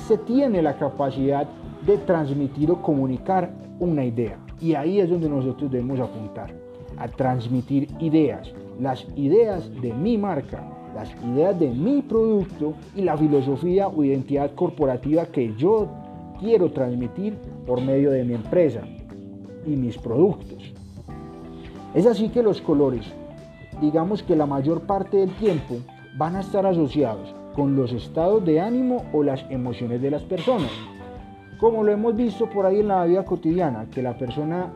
se 0.06 0.16
tiene 0.16 0.62
la 0.62 0.78
capacidad 0.78 1.46
de 1.86 1.98
transmitir 1.98 2.70
o 2.70 2.80
comunicar 2.80 3.50
una 3.78 4.04
idea. 4.04 4.38
Y 4.60 4.74
ahí 4.74 5.00
es 5.00 5.10
donde 5.10 5.28
nosotros 5.28 5.70
debemos 5.70 6.00
apuntar, 6.00 6.54
a 6.96 7.06
transmitir 7.08 7.88
ideas, 7.98 8.50
las 8.80 9.06
ideas 9.14 9.68
de 9.82 9.92
mi 9.92 10.16
marca, 10.16 10.62
las 10.94 11.10
ideas 11.24 11.58
de 11.58 11.68
mi 11.68 12.00
producto 12.00 12.74
y 12.94 13.02
la 13.02 13.18
filosofía 13.18 13.88
o 13.88 14.04
identidad 14.04 14.54
corporativa 14.54 15.26
que 15.26 15.54
yo 15.56 15.88
quiero 16.40 16.70
transmitir 16.70 17.34
por 17.66 17.80
medio 17.82 18.10
de 18.10 18.24
mi 18.24 18.34
empresa 18.34 18.80
y 19.66 19.70
mis 19.70 19.98
productos. 19.98 20.72
Es 21.94 22.06
así 22.06 22.30
que 22.30 22.42
los 22.42 22.60
colores, 22.62 23.12
digamos 23.82 24.22
que 24.22 24.36
la 24.36 24.46
mayor 24.46 24.82
parte 24.82 25.16
del 25.18 25.30
tiempo, 25.32 25.74
van 26.16 26.36
a 26.36 26.40
estar 26.40 26.64
asociados 26.64 27.34
con 27.54 27.74
los 27.74 27.92
estados 27.92 28.44
de 28.44 28.60
ánimo 28.60 29.04
o 29.12 29.22
las 29.22 29.44
emociones 29.50 30.00
de 30.00 30.10
las 30.10 30.22
personas. 30.22 30.70
Como 31.58 31.82
lo 31.82 31.92
hemos 31.92 32.16
visto 32.16 32.48
por 32.48 32.64
ahí 32.64 32.80
en 32.80 32.88
la 32.88 33.04
vida 33.04 33.24
cotidiana, 33.24 33.86
que 33.92 34.02
la 34.02 34.16
persona 34.16 34.72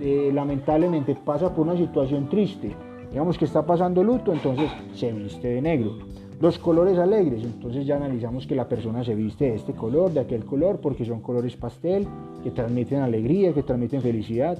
eh, 0.00 0.30
lamentablemente 0.32 1.14
pasa 1.14 1.54
por 1.54 1.66
una 1.66 1.76
situación 1.76 2.28
triste, 2.28 2.74
digamos 3.10 3.36
que 3.36 3.44
está 3.44 3.64
pasando 3.64 4.02
luto, 4.02 4.32
entonces 4.32 4.70
se 4.94 5.12
viste 5.12 5.48
de 5.48 5.62
negro. 5.62 5.98
Los 6.40 6.58
colores 6.58 6.98
alegres, 6.98 7.44
entonces 7.44 7.84
ya 7.84 7.96
analizamos 7.96 8.46
que 8.46 8.54
la 8.54 8.66
persona 8.66 9.04
se 9.04 9.14
viste 9.14 9.44
de 9.46 9.56
este 9.56 9.74
color, 9.74 10.10
de 10.10 10.20
aquel 10.20 10.46
color, 10.46 10.78
porque 10.80 11.04
son 11.04 11.20
colores 11.20 11.54
pastel, 11.56 12.08
que 12.42 12.50
transmiten 12.50 13.02
alegría, 13.02 13.52
que 13.52 13.62
transmiten 13.62 14.00
felicidad. 14.00 14.58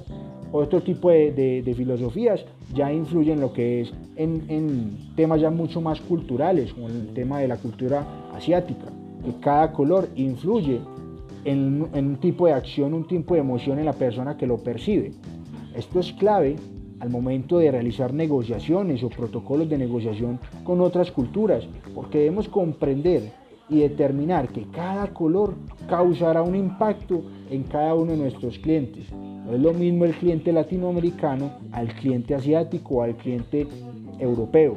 Otro 0.53 0.81
tipo 0.81 1.09
de, 1.09 1.73
filosofías 1.75 2.45
ya 2.73 2.91
influyen 2.91 3.35
en 3.35 3.41
lo 3.41 3.53
que 3.53 3.81
es 3.81 3.93
en, 4.17 4.97
temas 5.15 5.39
ya 5.39 5.49
mucho 5.49 5.79
más 5.81 6.01
culturales, 6.01 6.73
como 6.73 6.87
el 6.87 7.13
tema 7.13 7.39
de 7.39 7.47
la 7.47 7.57
cultura 7.57 8.05
asiática, 8.33 8.87
que 9.23 9.33
cada 9.39 9.71
color 9.71 10.09
influye 10.15 10.81
en, 11.45 11.87
en 11.93 12.07
un 12.07 12.17
tipo 12.17 12.47
de 12.47 12.53
acción, 12.53 12.93
un 12.93 13.07
tipo 13.07 13.33
de 13.33 13.39
emoción 13.39 13.79
en 13.79 13.85
la 13.85 13.93
persona 13.93 14.35
que 14.35 14.45
lo 14.45 14.57
percibe. 14.57 15.13
Esto 15.73 16.01
es 16.01 16.11
clave 16.13 16.57
al 16.99 17.09
momento 17.09 17.57
de 17.57 17.71
realizar 17.71 18.13
negociaciones 18.13 19.03
o 19.03 19.09
protocolos 19.09 19.69
de 19.69 19.77
negociación 19.77 20.39
con 20.63 20.81
otras 20.81 21.11
culturas, 21.11 21.65
porque 21.95 22.19
debemos 22.19 22.47
comprender 22.47 23.31
y 23.71 23.79
determinar 23.79 24.49
que 24.49 24.65
cada 24.65 25.07
color 25.07 25.55
causará 25.87 26.43
un 26.43 26.55
impacto 26.55 27.23
en 27.49 27.63
cada 27.63 27.95
uno 27.95 28.11
de 28.11 28.17
nuestros 28.17 28.59
clientes. 28.59 29.05
No 29.13 29.53
es 29.53 29.61
lo 29.61 29.73
mismo 29.73 30.03
el 30.03 30.13
cliente 30.13 30.51
latinoamericano 30.51 31.51
al 31.71 31.87
cliente 31.95 32.35
asiático 32.35 32.95
o 32.95 33.01
al 33.03 33.15
cliente 33.15 33.65
europeo. 34.19 34.75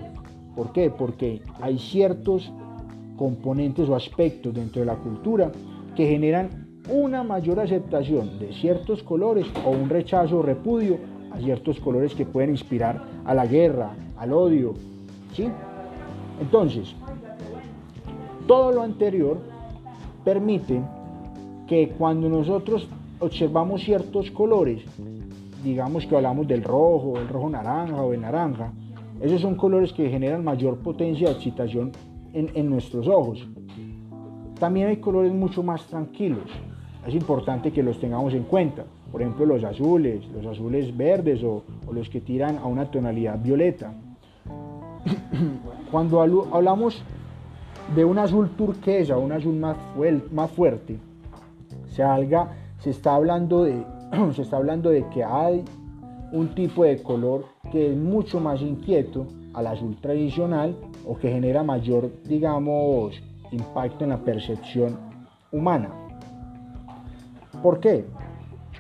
¿Por 0.54 0.72
qué? 0.72 0.90
Porque 0.90 1.42
hay 1.60 1.76
ciertos 1.78 2.52
componentes 3.16 3.88
o 3.88 3.96
aspectos 3.96 4.54
dentro 4.54 4.80
de 4.80 4.86
la 4.86 4.96
cultura 4.96 5.50
que 5.96 6.06
generan 6.06 6.64
una 6.88 7.24
mayor 7.24 7.58
aceptación 7.58 8.38
de 8.38 8.52
ciertos 8.52 9.02
colores 9.02 9.46
o 9.64 9.70
un 9.70 9.88
rechazo 9.88 10.38
o 10.38 10.42
repudio 10.42 10.98
a 11.32 11.40
ciertos 11.40 11.80
colores 11.80 12.14
que 12.14 12.26
pueden 12.26 12.50
inspirar 12.50 13.02
a 13.24 13.34
la 13.34 13.46
guerra, 13.46 13.90
al 14.16 14.32
odio. 14.32 14.74
¿sí? 15.34 15.48
Entonces, 16.40 16.94
todo 18.46 18.72
lo 18.72 18.82
anterior 18.82 19.38
permite 20.24 20.80
que 21.66 21.90
cuando 21.90 22.28
nosotros 22.28 22.88
observamos 23.20 23.82
ciertos 23.82 24.30
colores, 24.30 24.82
digamos 25.62 26.06
que 26.06 26.16
hablamos 26.16 26.46
del 26.46 26.62
rojo, 26.62 27.18
el 27.18 27.28
rojo 27.28 27.50
naranja 27.50 28.02
o 28.02 28.12
el 28.12 28.20
naranja, 28.20 28.72
esos 29.20 29.40
son 29.40 29.54
colores 29.54 29.92
que 29.92 30.10
generan 30.10 30.44
mayor 30.44 30.78
potencia 30.78 31.28
de 31.28 31.34
excitación 31.34 31.92
en, 32.32 32.68
nuestros 32.68 33.06
ojos. 33.06 33.46
También 34.58 34.88
hay 34.88 34.96
colores 34.96 35.32
mucho 35.32 35.62
más 35.62 35.86
tranquilos, 35.86 36.50
es 37.06 37.14
importante 37.14 37.72
que 37.72 37.82
los 37.82 37.98
tengamos 37.98 38.34
en 38.34 38.44
cuenta 38.44 38.84
por 39.14 39.22
ejemplo 39.22 39.46
los 39.46 39.62
azules, 39.62 40.26
los 40.34 40.44
azules 40.44 40.96
verdes 40.96 41.40
o, 41.44 41.62
los 41.92 42.10
que 42.10 42.20
tiran 42.20 42.58
a 42.58 42.66
una 42.66 42.90
tonalidad 42.90 43.40
violeta. 43.40 43.92
Cuando 45.92 46.20
hablamos 46.20 47.00
de 47.94 48.04
un 48.04 48.18
azul 48.18 48.50
turquesa, 48.50 49.16
un 49.16 49.32
azul 49.32 49.54
más, 49.56 50.50
fuerte, 50.50 50.98
se, 51.88 52.90
está 52.90 53.14
hablando 53.14 53.64
de, 53.64 53.84
se 54.34 54.42
está 54.42 54.56
hablando 54.56 54.90
de 54.90 55.06
que 55.08 55.22
hay 55.22 55.64
un 56.32 56.54
tipo 56.54 56.84
de 56.84 57.02
color 57.02 57.44
que 57.70 57.92
es 57.92 57.96
mucho 57.96 58.40
más 58.40 58.60
inquieto 58.60 59.26
al 59.52 59.68
azul 59.68 59.96
tradicional 60.00 60.76
o 61.06 61.16
que 61.16 61.30
genera 61.30 61.62
mayor, 61.62 62.10
digamos, 62.24 63.22
impacto 63.52 64.04
en 64.04 64.10
la 64.10 64.18
percepción 64.18 64.98
humana. 65.52 65.90
¿Por 67.62 67.78
qué? 67.80 68.04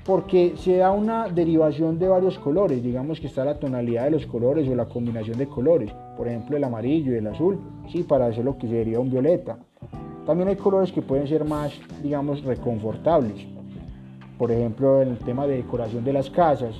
Porque 0.04 0.54
se 0.58 0.76
da 0.76 0.90
una 0.90 1.28
derivación 1.28 1.98
de 1.98 2.08
varios 2.08 2.38
colores, 2.38 2.82
digamos 2.82 3.20
que 3.20 3.26
está 3.26 3.44
la 3.44 3.58
tonalidad 3.58 4.04
de 4.04 4.10
los 4.10 4.26
colores 4.26 4.68
o 4.68 4.74
la 4.74 4.86
combinación 4.86 5.38
de 5.38 5.46
colores, 5.46 5.90
por 6.16 6.28
ejemplo 6.28 6.56
el 6.56 6.64
amarillo 6.64 7.12
y 7.12 7.16
el 7.16 7.26
azul, 7.26 7.58
sí, 7.90 8.02
para 8.02 8.26
hacer 8.26 8.44
lo 8.44 8.58
que 8.58 8.68
sería 8.68 9.00
un 9.00 9.10
violeta. 9.10 9.58
También 10.26 10.48
hay 10.48 10.56
colores 10.56 10.92
que 10.92 11.02
pueden 11.02 11.26
ser 11.26 11.44
más, 11.44 11.72
digamos, 12.02 12.42
reconfortables. 12.44 13.46
Por 14.38 14.50
ejemplo, 14.50 15.02
en 15.02 15.08
el 15.08 15.18
tema 15.18 15.46
de 15.46 15.56
decoración 15.56 16.02
de 16.02 16.12
las 16.12 16.30
casas, 16.30 16.74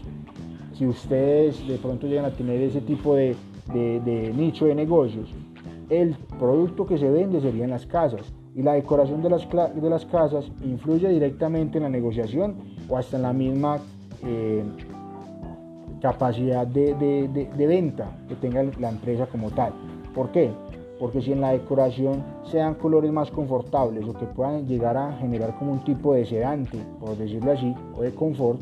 si 0.72 0.86
ustedes 0.86 1.66
de 1.66 1.76
pronto 1.76 2.06
llegan 2.06 2.24
a 2.24 2.30
tener 2.30 2.60
ese 2.60 2.80
tipo 2.80 3.14
de, 3.14 3.36
de 3.72 4.32
nicho 4.34 4.66
de 4.66 4.74
negocios, 4.74 5.28
el 5.90 6.16
producto 6.38 6.86
que 6.86 6.98
se 6.98 7.10
vende 7.10 7.40
serían 7.40 7.70
las 7.70 7.86
casas 7.86 8.32
y 8.54 8.62
la 8.62 8.74
decoración 8.74 9.22
de 9.22 9.30
las, 9.30 9.48
de 9.50 9.90
las 9.90 10.06
casas 10.06 10.50
influye 10.62 11.08
directamente 11.08 11.78
en 11.78 11.84
la 11.84 11.90
negociación 11.90 12.56
o 12.88 12.96
hasta 12.96 13.16
en 13.16 13.22
la 13.22 13.32
misma 13.32 13.78
eh, 14.24 14.62
capacidad 16.00 16.66
de, 16.66 16.94
de, 16.94 17.66
venta 17.66 18.10
que 18.28 18.34
tenga 18.36 18.62
la 18.78 18.90
empresa 18.90 19.26
como 19.26 19.50
tal. 19.50 19.72
¿Por 20.14 20.30
qué? 20.30 20.50
Porque 21.00 21.22
si 21.22 21.32
en 21.32 21.40
la 21.40 21.52
decoración 21.52 22.22
sean 22.44 22.74
colores 22.74 23.10
más 23.10 23.30
confortables 23.30 24.06
o 24.06 24.12
que 24.12 24.26
puedan 24.26 24.66
llegar 24.66 24.96
a 24.96 25.12
generar 25.14 25.58
como 25.58 25.72
un 25.72 25.82
tipo 25.82 26.14
de 26.14 26.26
sedante, 26.26 26.78
por 27.00 27.16
decirlo 27.16 27.52
así, 27.52 27.74
o 27.96 28.02
de 28.02 28.14
confort, 28.14 28.60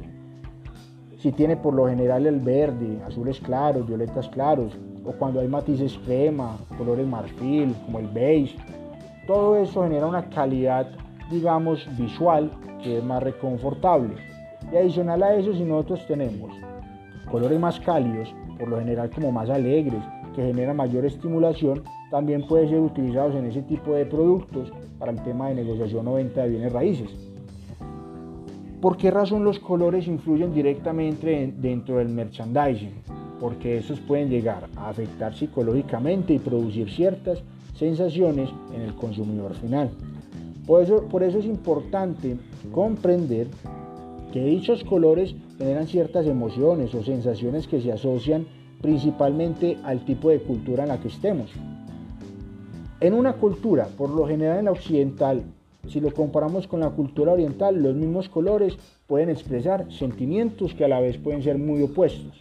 si 1.22 1.30
tiene 1.30 1.56
por 1.56 1.72
lo 1.72 1.86
general 1.86 2.26
el 2.26 2.40
verde, 2.40 3.00
azules 3.06 3.38
claros, 3.38 3.86
violetas 3.86 4.28
claros, 4.28 4.76
o 5.04 5.12
cuando 5.12 5.38
hay 5.38 5.46
matices 5.46 5.96
crema, 6.04 6.56
colores 6.76 7.06
marfil, 7.06 7.76
como 7.84 8.00
el 8.00 8.08
beige, 8.08 8.56
todo 9.28 9.56
eso 9.56 9.84
genera 9.84 10.06
una 10.06 10.28
calidad, 10.30 10.88
digamos, 11.30 11.86
visual 11.96 12.50
que 12.82 12.98
es 12.98 13.04
más 13.04 13.22
reconfortable. 13.22 14.16
Y 14.72 14.76
adicional 14.76 15.22
a 15.22 15.36
eso, 15.36 15.52
si 15.54 15.62
nosotros 15.62 16.04
tenemos 16.08 16.50
colores 17.30 17.60
más 17.60 17.78
cálidos, 17.78 18.34
por 18.58 18.68
lo 18.68 18.80
general 18.80 19.08
como 19.10 19.30
más 19.30 19.48
alegres, 19.48 20.02
que 20.34 20.42
generan 20.42 20.76
mayor 20.76 21.04
estimulación, 21.06 21.84
también 22.10 22.44
pueden 22.48 22.68
ser 22.68 22.80
utilizados 22.80 23.36
en 23.36 23.46
ese 23.46 23.62
tipo 23.62 23.94
de 23.94 24.06
productos 24.06 24.72
para 24.98 25.12
el 25.12 25.22
tema 25.22 25.50
de 25.50 25.54
negociación 25.54 26.08
o 26.08 26.14
venta 26.14 26.42
de 26.42 26.48
bienes 26.48 26.72
raíces. 26.72 27.31
¿Por 28.82 28.96
qué 28.96 29.12
razón 29.12 29.44
los 29.44 29.60
colores 29.60 30.08
influyen 30.08 30.52
directamente 30.52 31.54
dentro 31.56 31.98
del 31.98 32.08
merchandising? 32.08 32.90
Porque 33.38 33.78
esos 33.78 34.00
pueden 34.00 34.28
llegar 34.28 34.68
a 34.74 34.88
afectar 34.88 35.36
psicológicamente 35.36 36.34
y 36.34 36.40
producir 36.40 36.90
ciertas 36.90 37.44
sensaciones 37.76 38.50
en 38.74 38.80
el 38.80 38.92
consumidor 38.96 39.54
final. 39.54 39.88
Por 40.66 40.82
eso, 40.82 41.04
por 41.04 41.22
eso 41.22 41.38
es 41.38 41.44
importante 41.44 42.36
comprender 42.72 43.46
que 44.32 44.44
dichos 44.44 44.82
colores 44.82 45.36
generan 45.58 45.86
ciertas 45.86 46.26
emociones 46.26 46.92
o 46.96 47.04
sensaciones 47.04 47.68
que 47.68 47.80
se 47.80 47.92
asocian 47.92 48.48
principalmente 48.80 49.78
al 49.84 50.04
tipo 50.04 50.28
de 50.28 50.40
cultura 50.40 50.82
en 50.82 50.88
la 50.88 50.98
que 50.98 51.06
estemos. 51.06 51.52
En 52.98 53.14
una 53.14 53.34
cultura, 53.34 53.86
por 53.96 54.10
lo 54.10 54.26
general 54.26 54.58
en 54.58 54.64
la 54.64 54.72
occidental, 54.72 55.44
si 55.88 56.00
lo 56.00 56.12
comparamos 56.12 56.66
con 56.66 56.80
la 56.80 56.90
cultura 56.90 57.32
oriental, 57.32 57.82
los 57.82 57.94
mismos 57.94 58.28
colores 58.28 58.76
pueden 59.06 59.30
expresar 59.30 59.92
sentimientos 59.92 60.74
que 60.74 60.84
a 60.84 60.88
la 60.88 61.00
vez 61.00 61.18
pueden 61.18 61.42
ser 61.42 61.58
muy 61.58 61.82
opuestos. 61.82 62.40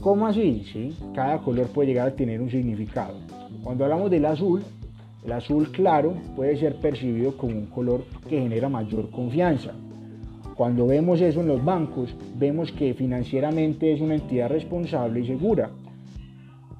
¿Cómo 0.00 0.26
así? 0.26 0.64
¿Sí? 0.72 0.96
Cada 1.14 1.38
color 1.38 1.66
puede 1.68 1.88
llegar 1.88 2.08
a 2.08 2.14
tener 2.14 2.40
un 2.40 2.50
significado. 2.50 3.14
Cuando 3.62 3.84
hablamos 3.84 4.10
del 4.10 4.26
azul, 4.26 4.62
el 5.24 5.32
azul 5.32 5.70
claro 5.72 6.14
puede 6.36 6.56
ser 6.56 6.76
percibido 6.76 7.36
como 7.36 7.58
un 7.58 7.66
color 7.66 8.04
que 8.28 8.40
genera 8.40 8.68
mayor 8.68 9.10
confianza. 9.10 9.72
Cuando 10.54 10.86
vemos 10.86 11.20
eso 11.20 11.40
en 11.40 11.48
los 11.48 11.64
bancos, 11.64 12.14
vemos 12.36 12.72
que 12.72 12.94
financieramente 12.94 13.92
es 13.92 14.00
una 14.00 14.14
entidad 14.14 14.48
responsable 14.48 15.20
y 15.20 15.26
segura. 15.26 15.70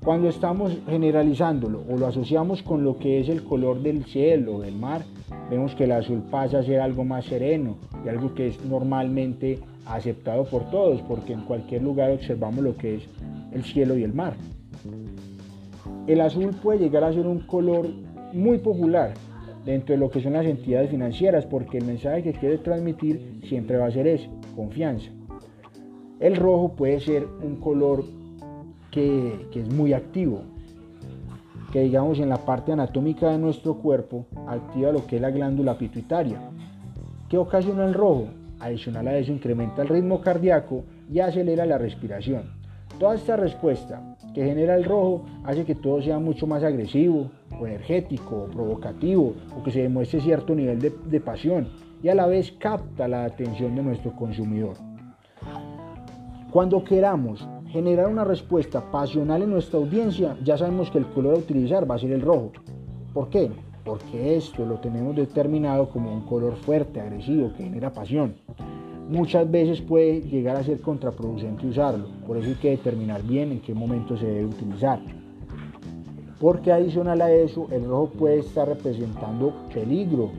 Cuando 0.04 0.28
estamos 0.28 0.72
generalizándolo 0.88 1.82
o 1.88 1.96
lo 1.96 2.06
asociamos 2.06 2.62
con 2.62 2.84
lo 2.84 2.98
que 2.98 3.20
es 3.20 3.28
el 3.28 3.42
color 3.42 3.82
del 3.82 4.04
cielo 4.04 4.56
o 4.56 4.60
del 4.60 4.76
mar, 4.76 5.02
vemos 5.50 5.74
que 5.74 5.84
el 5.84 5.92
azul 5.92 6.22
pasa 6.30 6.60
a 6.60 6.62
ser 6.62 6.80
algo 6.80 7.04
más 7.04 7.24
sereno 7.24 7.76
y 8.04 8.08
algo 8.08 8.32
que 8.34 8.48
es 8.48 8.64
normalmente 8.64 9.58
aceptado 9.86 10.44
por 10.44 10.70
todos, 10.70 11.02
porque 11.02 11.32
en 11.32 11.42
cualquier 11.42 11.82
lugar 11.82 12.12
observamos 12.12 12.62
lo 12.62 12.76
que 12.76 12.96
es 12.96 13.02
el 13.52 13.64
cielo 13.64 13.98
y 13.98 14.04
el 14.04 14.14
mar. 14.14 14.34
El 16.06 16.20
azul 16.20 16.54
puede 16.62 16.78
llegar 16.78 17.04
a 17.04 17.12
ser 17.12 17.26
un 17.26 17.40
color 17.40 17.88
muy 18.32 18.58
popular 18.58 19.14
dentro 19.64 19.94
de 19.94 20.00
lo 20.00 20.10
que 20.10 20.22
son 20.22 20.34
las 20.34 20.46
entidades 20.46 20.90
financieras, 20.90 21.44
porque 21.44 21.78
el 21.78 21.84
mensaje 21.84 22.22
que 22.22 22.32
quiere 22.32 22.58
transmitir 22.58 23.40
siempre 23.48 23.76
va 23.76 23.86
a 23.86 23.90
ser 23.90 24.06
ese, 24.06 24.30
confianza. 24.54 25.10
El 26.20 26.36
rojo 26.36 26.74
puede 26.74 27.00
ser 27.00 27.26
un 27.42 27.56
color 27.56 28.04
que, 29.50 29.60
es 29.60 29.72
muy 29.72 29.92
activo, 29.92 30.42
que 31.72 31.82
digamos 31.82 32.18
en 32.18 32.28
la 32.28 32.38
parte 32.38 32.72
anatómica 32.72 33.30
de 33.30 33.38
nuestro 33.38 33.74
cuerpo 33.74 34.26
activa 34.46 34.90
lo 34.90 35.06
que 35.06 35.16
es 35.16 35.22
la 35.22 35.30
glándula 35.30 35.78
pituitaria. 35.78 36.40
¿Qué 37.28 37.38
ocasiona 37.38 37.84
el 37.84 37.94
rojo? 37.94 38.28
Adicional 38.58 39.06
a 39.06 39.16
eso 39.16 39.30
incrementa 39.30 39.82
el 39.82 39.88
ritmo 39.88 40.20
cardíaco 40.20 40.82
y 41.08 41.20
acelera 41.20 41.64
la 41.64 41.78
respiración. 41.78 42.58
Toda 42.98 43.14
esta 43.14 43.36
respuesta 43.36 44.16
que 44.34 44.44
genera 44.44 44.74
el 44.74 44.84
rojo 44.84 45.24
hace 45.44 45.64
que 45.64 45.76
todo 45.76 46.02
sea 46.02 46.18
mucho 46.18 46.48
más 46.48 46.64
agresivo, 46.64 47.30
o 47.60 47.66
energético, 47.66 48.44
o 48.44 48.50
provocativo, 48.50 49.34
o 49.56 49.62
que 49.62 49.70
se 49.70 49.82
demuestre 49.82 50.20
cierto 50.20 50.54
nivel 50.54 50.80
de, 50.80 50.92
de 51.06 51.20
pasión 51.20 51.68
y 52.02 52.08
a 52.08 52.14
la 52.14 52.26
vez 52.26 52.50
capta 52.58 53.06
la 53.06 53.24
atención 53.24 53.76
de 53.76 53.82
nuestro 53.82 54.16
consumidor. 54.16 54.76
Cuando 56.50 56.82
queramos 56.82 57.46
generar 57.68 58.06
una 58.06 58.24
respuesta 58.24 58.90
pasional 58.90 59.42
en 59.42 59.50
nuestra 59.50 59.78
audiencia, 59.78 60.36
ya 60.42 60.56
sabemos 60.56 60.90
que 60.90 60.98
el 60.98 61.06
color 61.06 61.34
a 61.34 61.38
utilizar 61.38 61.90
va 61.90 61.96
a 61.96 61.98
ser 61.98 62.12
el 62.12 62.22
rojo. 62.22 62.52
¿Por 63.12 63.28
qué? 63.28 63.50
Porque 63.84 64.36
esto 64.36 64.64
lo 64.64 64.76
tenemos 64.76 65.14
determinado 65.16 65.88
como 65.90 66.12
un 66.12 66.22
color 66.22 66.56
fuerte, 66.56 67.00
agresivo, 67.00 67.52
que 67.56 67.64
genera 67.64 67.92
pasión. 67.92 68.34
Muchas 69.08 69.50
veces 69.50 69.80
puede 69.80 70.20
llegar 70.20 70.56
a 70.56 70.64
ser 70.64 70.80
contraproducente 70.80 71.66
usarlo, 71.66 72.08
por 72.26 72.36
eso 72.36 72.48
hay 72.48 72.54
que 72.56 72.70
determinar 72.70 73.22
bien 73.22 73.52
en 73.52 73.60
qué 73.60 73.74
momento 73.74 74.16
se 74.16 74.26
debe 74.26 74.46
utilizar. 74.46 75.00
Porque 76.40 76.72
adicional 76.72 77.20
a 77.20 77.32
eso, 77.32 77.66
el 77.70 77.84
rojo 77.84 78.10
puede 78.18 78.38
estar 78.38 78.68
representando 78.68 79.52
peligro 79.72 80.30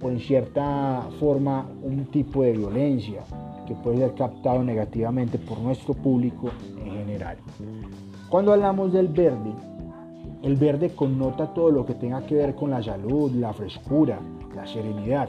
o 0.00 0.08
en 0.08 0.20
cierta 0.20 1.08
forma 1.18 1.68
un 1.82 2.06
tipo 2.06 2.42
de 2.42 2.52
violencia 2.52 3.24
que 3.68 3.74
puede 3.74 3.98
ser 3.98 4.14
captado 4.14 4.64
negativamente 4.64 5.38
por 5.38 5.58
nuestro 5.58 5.92
público 5.92 6.48
en 6.82 6.90
general. 6.90 7.36
Cuando 8.30 8.54
hablamos 8.54 8.92
del 8.94 9.08
verde, 9.08 9.52
el 10.42 10.56
verde 10.56 10.90
connota 10.90 11.52
todo 11.52 11.70
lo 11.70 11.84
que 11.84 11.94
tenga 11.94 12.24
que 12.24 12.36
ver 12.36 12.54
con 12.54 12.70
la 12.70 12.82
salud, 12.82 13.30
la 13.32 13.52
frescura, 13.52 14.18
la 14.56 14.66
serenidad. 14.66 15.28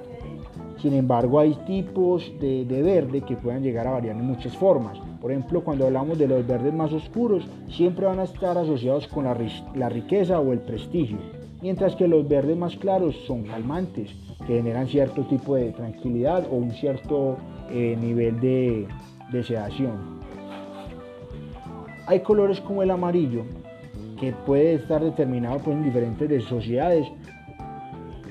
Sin 0.78 0.94
embargo, 0.94 1.40
hay 1.40 1.54
tipos 1.68 2.32
de, 2.40 2.64
verde 2.66 3.22
que 3.22 3.36
pueden 3.36 3.62
llegar 3.62 3.88
a 3.88 3.92
variar 3.92 4.16
en 4.16 4.26
muchas 4.26 4.56
formas. 4.56 4.98
Por 5.20 5.32
ejemplo, 5.32 5.62
cuando 5.62 5.86
hablamos 5.86 6.18
de 6.18 6.28
los 6.28 6.48
verdes 6.48 6.74
más 6.74 6.94
oscuros, 6.94 7.46
siempre 7.68 8.06
van 8.06 8.20
a 8.20 8.24
estar 8.24 8.58
asociados 8.58 9.08
con 9.08 9.26
la, 9.26 9.38
la 9.76 9.90
riqueza 9.90 10.40
o 10.40 10.54
el 10.54 10.60
prestigio, 10.60 11.18
mientras 11.62 11.96
que 11.96 12.08
los 12.08 12.28
verdes 12.28 12.58
más 12.58 12.76
claros 12.76 13.16
son 13.28 13.44
calmantes, 13.44 14.10
que 14.46 14.56
generan 14.56 14.88
cierto 14.88 15.24
tipo 15.24 15.56
de 15.56 15.72
tranquilidad 15.72 16.46
o 16.50 16.56
un 16.56 16.72
cierto 16.72 17.38
eh, 17.70 17.98
nivel 18.00 18.40
de, 18.40 18.88
de 19.32 19.44
sedación. 19.44 20.20
Hay 22.08 22.22
colores 22.22 22.60
como 22.62 22.82
el 22.82 22.92
amarillo, 22.92 23.44
que 24.20 24.34
puede 24.34 24.76
estar 24.76 25.04
determinado 25.04 25.60
pues, 25.60 25.78
en 25.78 25.84
diferentes 25.84 26.44
sociedades, 26.46 27.08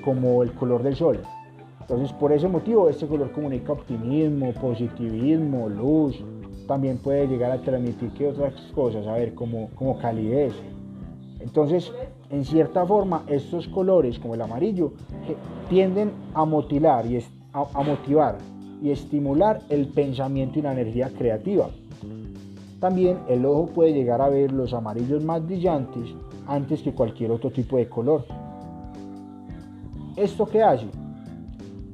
como 0.05 0.43
el 0.43 0.53
color 0.53 0.83
del 0.83 0.97
sol. 0.97 1.21
Entonces, 1.81 2.13
por 2.13 2.33
ese 2.33 2.49
motivo, 2.49 2.89
este 2.89 3.07
color 3.07 3.33
comunica 3.33 3.73
optimismo, 3.73 4.53
positivismo, 4.53 5.69
luz. 5.69 6.23
También 6.67 6.99
puede 6.99 7.27
llegar 7.27 7.51
a 7.51 7.63
transmitir 7.63 8.11
que 8.11 8.29
otras 8.29 8.55
cosas, 8.75 9.07
a 9.07 9.15
ver, 9.15 9.35
como, 9.35 9.71
como 9.71 9.99
calidez. 9.99 10.53
Entonces, 11.41 11.91
en 12.31 12.45
cierta 12.45 12.85
forma, 12.85 13.25
estos 13.27 13.69
colores, 13.69 14.19
como 14.19 14.35
el 14.35 14.43
amarillo, 14.43 14.93
tienden 15.69 16.13
a 16.35 16.45
motivar 16.45 17.07
y 17.07 17.23
a 17.53 17.83
motivar 17.83 18.39
y 18.83 18.91
estimular 18.91 19.63
el 19.71 19.89
pensamiento 19.89 20.59
y 20.59 20.63
la 20.63 20.73
energía 20.73 21.11
creativa. 21.17 21.71
También 22.81 23.19
el 23.29 23.45
ojo 23.45 23.67
puede 23.67 23.93
llegar 23.93 24.21
a 24.21 24.29
ver 24.29 24.53
los 24.53 24.73
amarillos 24.73 25.25
más 25.25 25.45
brillantes 25.45 26.15
antes 26.47 26.83
que 26.83 26.93
cualquier 26.93 27.33
otro 27.33 27.51
tipo 27.51 27.77
de 27.77 27.89
color. 27.89 28.25
¿Esto 30.17 30.47
qué 30.47 30.63
hace? 30.63 30.87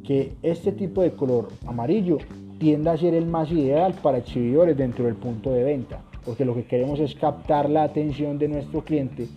Que 0.03 0.35
este 0.43 0.73
tipo 0.73 1.01
de 1.03 1.13
color 1.13 1.49
amarillo 1.67 2.19
tienda 2.59 2.93
a 2.93 2.97
ser 2.97 3.15
el 3.15 3.27
más 3.27 3.51
ideal 3.51 3.95
para 4.03 4.19
exhibidores 4.19 4.77
dentro 4.77 5.07
del 5.07 5.15
punto 5.15 5.51
de 5.53 5.65
venta, 5.65 6.03
porque 6.25 6.45
lo 6.45 6.55
que 6.55 6.67
queremos 6.67 7.01
es 7.01 7.15
captar 7.15 7.71
la 7.71 7.85
atención 7.85 8.39
de 8.39 8.49
nuestro 8.49 8.83
cliente 8.83 9.29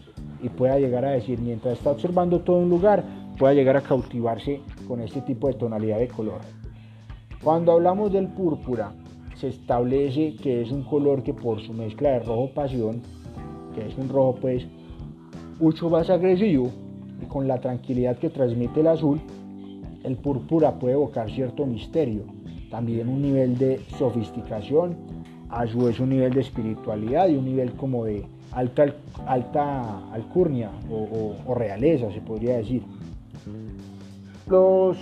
y 0.41 0.49
pueda 0.49 0.79
llegar 0.79 1.05
a 1.05 1.11
decir, 1.11 1.39
mientras 1.39 1.77
está 1.77 1.91
observando 1.91 2.41
todo 2.41 2.57
un 2.57 2.69
lugar, 2.69 3.03
pueda 3.37 3.53
llegar 3.53 3.77
a 3.77 3.81
cautivarse 3.81 4.61
con 4.87 5.01
este 5.01 5.21
tipo 5.21 5.47
de 5.47 5.53
tonalidad 5.53 5.99
de 5.99 6.07
color. 6.07 6.39
Cuando 7.43 7.71
hablamos 7.71 8.11
del 8.11 8.27
púrpura, 8.27 8.93
se 9.35 9.49
establece 9.49 10.35
que 10.35 10.61
es 10.61 10.71
un 10.71 10.83
color 10.83 11.23
que 11.23 11.33
por 11.33 11.61
su 11.61 11.73
mezcla 11.73 12.09
de 12.09 12.19
rojo 12.19 12.51
pasión, 12.53 13.01
que 13.75 13.85
es 13.85 13.97
un 13.97 14.09
rojo 14.09 14.35
pues 14.41 14.65
mucho 15.59 15.89
más 15.89 16.09
agresivo 16.09 16.71
y 17.21 17.25
con 17.25 17.47
la 17.47 17.59
tranquilidad 17.59 18.17
que 18.17 18.29
transmite 18.29 18.79
el 18.79 18.87
azul, 18.87 19.21
el 20.03 20.17
púrpura 20.17 20.79
puede 20.79 20.93
evocar 20.93 21.29
cierto 21.29 21.65
misterio, 21.65 22.23
también 22.71 23.07
un 23.09 23.21
nivel 23.21 23.57
de 23.57 23.79
sofisticación, 23.97 24.95
a 25.49 25.65
su 25.67 25.79
vez 25.79 25.99
un 25.99 26.09
nivel 26.09 26.33
de 26.33 26.41
espiritualidad 26.41 27.29
y 27.29 27.35
un 27.35 27.45
nivel 27.45 27.73
como 27.73 28.05
de 28.05 28.25
alta, 28.51 28.85
alta 29.25 30.11
alcurnia 30.11 30.71
o, 30.89 31.53
realeza, 31.53 32.11
se 32.11 32.21
podría 32.21 32.57
decir. 32.57 32.83
Los 34.47 34.97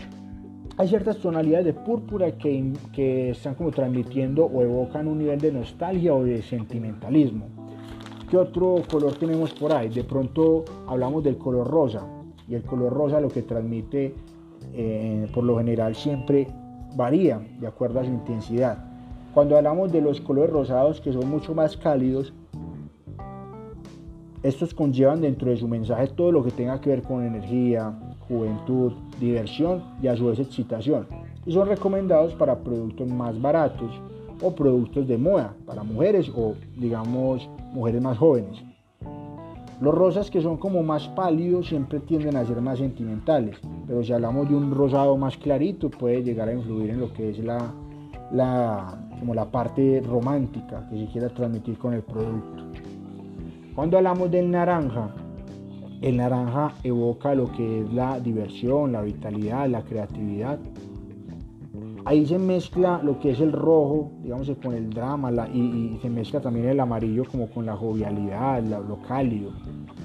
hay 0.77 0.89
ciertas 0.89 1.17
tonalidades 1.17 1.65
de 1.67 1.73
púrpura 1.73 2.31
que, 2.31 2.73
que, 2.91 3.29
están 3.29 3.55
como 3.55 3.71
transmitiendo 3.71 4.45
o 4.45 4.61
evocan 4.61 5.07
un 5.07 5.19
nivel 5.19 5.39
de 5.39 5.53
nostalgia 5.53 6.13
o 6.13 6.23
de 6.23 6.41
sentimentalismo. 6.41 7.47
¿Qué 8.29 8.35
otro 8.35 8.81
color 8.91 9.13
tenemos 9.13 9.53
por 9.53 9.71
ahí? 9.71 9.87
De 9.87 10.03
pronto 10.03 10.65
hablamos 10.87 11.23
del 11.23 11.37
color 11.37 11.67
rosa 11.67 12.05
y 12.49 12.55
el 12.55 12.63
color 12.63 12.91
rosa 12.91 13.21
lo 13.21 13.29
que 13.29 13.43
transmite 13.43 14.13
eh, 14.73 15.29
por 15.33 15.43
lo 15.43 15.57
general 15.57 15.95
siempre 15.95 16.47
varía 16.95 17.39
de 17.59 17.67
acuerdo 17.67 17.99
a 17.99 18.03
su 18.03 18.11
intensidad. 18.11 18.83
Cuando 19.33 19.57
hablamos 19.57 19.91
de 19.91 20.01
los 20.01 20.21
colores 20.21 20.51
rosados 20.51 21.01
que 21.01 21.13
son 21.13 21.29
mucho 21.29 21.53
más 21.53 21.77
cálidos, 21.77 22.33
estos 24.45 24.75
conllevan 24.75 25.21
dentro 25.21 25.49
de 25.49 25.57
su 25.57 25.67
mensaje 25.67 26.05
todo 26.07 26.31
lo 26.31 26.43
que 26.43 26.51
tenga 26.51 26.79
que 26.79 26.91
ver 26.91 27.01
con 27.01 27.25
energía, 27.25 27.91
juventud, 28.27 28.93
diversión 29.19 29.83
y 30.03 30.07
a 30.07 30.15
su 30.15 30.27
vez 30.27 30.37
excitación. 30.37 31.07
y 31.47 31.51
son 31.51 31.67
recomendados 31.67 32.33
para 32.33 32.57
productos 32.57 33.07
más 33.07 33.39
baratos 33.41 33.91
o 34.41 34.53
productos 34.53 35.07
de 35.07 35.17
moda 35.17 35.55
para 35.65 35.83
mujeres 35.83 36.31
o 36.35 36.53
digamos 36.77 37.49
mujeres 37.73 38.01
más 38.01 38.17
jóvenes. 38.19 38.63
Los 39.81 39.93
rosas 39.93 40.29
que 40.29 40.41
son 40.41 40.57
como 40.57 40.83
más 40.83 41.07
pálidos 41.09 41.67
siempre 41.67 41.99
tienden 41.99 42.35
a 42.35 42.45
ser 42.45 42.61
más 42.61 42.77
sentimentales, 42.77 43.57
pero 43.87 44.03
si 44.03 44.13
hablamos 44.13 44.47
de 44.47 44.55
un 44.55 44.71
rosado 44.71 45.17
más 45.17 45.37
clarito 45.37 45.89
puede 45.89 46.23
llegar 46.23 46.49
a 46.49 46.53
influir 46.53 46.91
en 46.91 46.99
lo 46.99 47.11
que 47.13 47.31
es 47.31 47.39
la, 47.39 47.73
como 49.19 49.33
la 49.33 49.45
parte 49.45 50.01
romántica 50.05 50.87
que 50.89 50.99
se 50.99 51.11
quiera 51.11 51.29
transmitir 51.29 51.77
con 51.79 51.93
el 51.93 52.03
producto. 52.03 52.63
Cuando 53.75 53.97
hablamos 53.97 54.31
del 54.31 54.49
naranja, 54.49 55.09
el 56.01 56.15
naranja 56.15 56.73
evoca 56.81 57.35
lo 57.35 57.51
que 57.51 57.81
es 57.81 57.93
la 57.93 58.21
diversión, 58.21 58.93
la 58.93 59.01
vitalidad, 59.01 59.67
la 59.67 59.81
creatividad. 59.81 60.57
Ahí 62.05 62.25
se 62.25 62.39
mezcla 62.39 63.01
lo 63.03 63.19
que 63.19 63.31
es 63.31 63.41
el 63.41 63.51
rojo, 63.51 64.11
digamos, 64.23 64.49
con 64.63 64.73
el 64.73 64.89
drama 64.91 65.29
y, 65.53 65.99
se 66.01 66.09
mezcla 66.09 66.39
también 66.39 66.69
el 66.69 66.79
amarillo 66.79 67.25
como 67.29 67.49
con 67.49 67.65
la 67.65 67.75
jovialidad, 67.75 68.63
lo 68.63 69.01
cálido. 69.01 69.51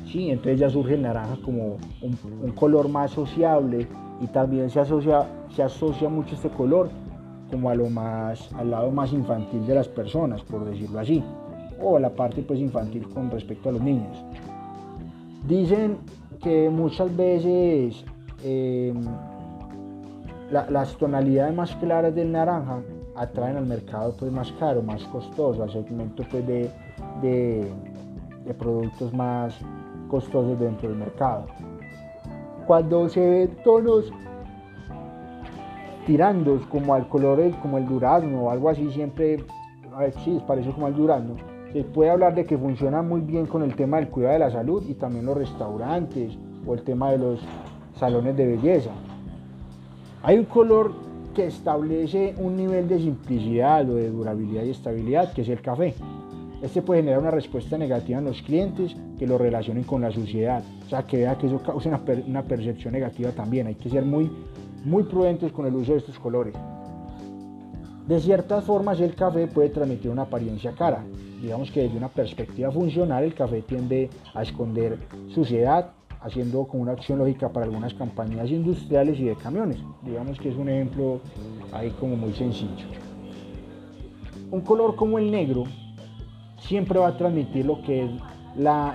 Sí, 0.04 0.30
entonces 0.30 0.58
ya 0.58 0.68
surge 0.68 0.94
el 0.94 1.02
naranja 1.02 1.36
como 1.44 1.76
un, 2.02 2.50
color 2.56 2.88
más 2.88 3.12
sociable 3.12 3.86
y 4.20 4.26
también 4.26 4.68
se 4.68 4.80
asocia, 4.80 5.28
se 5.54 5.62
asocia 5.62 6.08
mucho 6.08 6.34
este 6.34 6.48
color 6.48 6.90
como 7.48 7.70
a 7.70 7.76
lo 7.76 7.88
más, 7.88 8.52
al 8.54 8.72
lado 8.72 8.90
más 8.90 9.12
infantil 9.12 9.64
de 9.64 9.76
las 9.76 9.86
personas, 9.86 10.42
por 10.42 10.64
decirlo 10.64 10.98
así, 10.98 11.22
o 11.82 11.98
la 11.98 12.10
parte 12.10 12.42
pues 12.42 12.60
infantil 12.60 13.08
con 13.08 13.30
respecto 13.30 13.68
a 13.68 13.72
los 13.72 13.82
niños. 13.82 14.24
Dicen 15.46 15.98
que 16.42 16.70
muchas 16.70 17.14
veces 17.16 18.04
em, 18.44 19.04
las 20.50 20.96
tonalidades 20.96 21.54
más 21.54 21.74
claras 21.76 22.14
del 22.14 22.32
naranja 22.32 22.80
atraen 23.14 23.56
al 23.56 23.66
mercado 23.66 24.14
pues 24.18 24.32
más 24.32 24.50
caro, 24.52 24.82
más 24.82 25.02
costoso, 25.04 25.62
al 25.62 25.70
segmento 25.70 26.24
pues 26.30 26.46
de, 26.46 26.70
de, 27.22 28.54
productos 28.58 29.12
más 29.12 29.56
costosos 30.08 30.58
dentro 30.58 30.88
del 30.88 30.98
mercado. 30.98 31.46
Cuando 32.66 33.08
se 33.08 33.20
ven 33.20 33.56
tonos 33.62 34.12
tirando 36.06 36.60
como 36.68 36.94
al 36.94 37.08
color 37.08 37.40
como 37.62 37.78
el 37.78 37.86
durazno 37.86 38.44
o 38.44 38.50
algo 38.50 38.70
así, 38.70 38.90
siempre, 38.90 39.44
a 39.94 40.00
ver, 40.00 40.14
sí, 40.24 40.40
parece 40.46 40.70
como 40.70 40.88
el 40.88 40.94
durazno, 40.94 41.34
se 41.72 41.84
puede 41.84 42.10
hablar 42.10 42.34
de 42.34 42.44
que 42.44 42.58
funciona 42.58 43.02
muy 43.02 43.20
bien 43.20 43.46
con 43.46 43.62
el 43.62 43.74
tema 43.74 43.98
del 43.98 44.08
cuidado 44.08 44.34
de 44.34 44.38
la 44.40 44.50
salud 44.50 44.82
y 44.88 44.94
también 44.94 45.26
los 45.26 45.36
restaurantes 45.36 46.36
o 46.66 46.74
el 46.74 46.82
tema 46.82 47.12
de 47.12 47.18
los 47.18 47.40
salones 47.96 48.36
de 48.36 48.46
belleza. 48.46 48.90
Hay 50.22 50.38
un 50.38 50.44
color 50.46 50.92
que 51.34 51.46
establece 51.46 52.34
un 52.38 52.56
nivel 52.56 52.88
de 52.88 52.98
simplicidad 52.98 53.88
o 53.88 53.94
de 53.94 54.10
durabilidad 54.10 54.64
y 54.64 54.70
estabilidad, 54.70 55.32
que 55.32 55.42
es 55.42 55.48
el 55.48 55.60
café. 55.60 55.94
Este 56.60 56.82
puede 56.82 57.00
generar 57.00 57.20
una 57.20 57.30
respuesta 57.30 57.78
negativa 57.78 58.18
en 58.18 58.26
los 58.26 58.42
clientes 58.42 58.94
que 59.18 59.26
lo 59.26 59.38
relacionen 59.38 59.84
con 59.84 60.02
la 60.02 60.10
suciedad. 60.10 60.62
O 60.84 60.88
sea, 60.88 61.06
que 61.06 61.18
vea 61.18 61.38
que 61.38 61.46
eso 61.46 61.62
causa 61.62 61.88
una, 61.88 62.02
una 62.26 62.42
percepción 62.42 62.92
negativa 62.92 63.30
también. 63.30 63.68
Hay 63.68 63.76
que 63.76 63.88
ser 63.88 64.04
muy, 64.04 64.30
muy 64.84 65.04
prudentes 65.04 65.52
con 65.52 65.66
el 65.66 65.74
uso 65.74 65.92
de 65.92 65.98
estos 65.98 66.18
colores. 66.18 66.54
De 68.10 68.18
ciertas 68.18 68.64
formas, 68.64 68.98
el 68.98 69.14
café 69.14 69.46
puede 69.46 69.68
transmitir 69.68 70.10
una 70.10 70.22
apariencia 70.22 70.72
cara. 70.72 71.04
Digamos 71.40 71.70
que 71.70 71.82
desde 71.82 71.96
una 71.96 72.08
perspectiva 72.08 72.72
funcional, 72.72 73.22
el 73.22 73.34
café 73.34 73.62
tiende 73.62 74.10
a 74.34 74.42
esconder 74.42 74.98
suciedad, 75.32 75.92
haciendo 76.20 76.64
como 76.64 76.82
una 76.82 76.90
acción 76.90 77.20
lógica 77.20 77.50
para 77.50 77.66
algunas 77.66 77.94
compañías 77.94 78.50
industriales 78.50 79.16
y 79.20 79.26
de 79.26 79.36
camiones. 79.36 79.78
Digamos 80.02 80.40
que 80.40 80.48
es 80.48 80.56
un 80.56 80.68
ejemplo 80.68 81.20
ahí 81.70 81.90
como 82.00 82.16
muy 82.16 82.32
sencillo. 82.32 82.84
Un 84.50 84.62
color 84.62 84.96
como 84.96 85.16
el 85.16 85.30
negro 85.30 85.62
siempre 86.58 86.98
va 86.98 87.06
a 87.06 87.16
transmitir 87.16 87.64
lo 87.64 87.80
que 87.82 88.06
es 88.06 88.10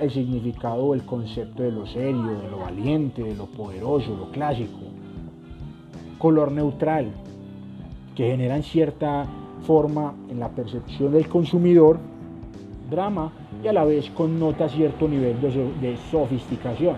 el 0.01 0.11
significado 0.11 0.83
o 0.83 0.93
el 0.93 1.05
concepto 1.05 1.63
de 1.63 1.71
lo 1.71 1.87
serio, 1.87 2.37
de 2.37 2.51
lo 2.51 2.57
valiente, 2.57 3.23
de 3.23 3.35
lo 3.35 3.45
poderoso, 3.45 4.13
lo 4.13 4.29
clásico. 4.31 4.77
Color 6.17 6.51
neutral, 6.51 7.13
que 8.15 8.29
genera 8.29 8.55
en 8.55 8.63
cierta 8.63 9.25
forma 9.65 10.13
en 10.29 10.39
la 10.39 10.49
percepción 10.49 11.11
del 11.11 11.27
consumidor 11.27 11.99
drama 12.89 13.31
y 13.63 13.67
a 13.67 13.73
la 13.73 13.83
vez 13.83 14.09
connota 14.11 14.69
cierto 14.69 15.07
nivel 15.07 15.41
de 15.41 15.97
sofisticación. 16.11 16.95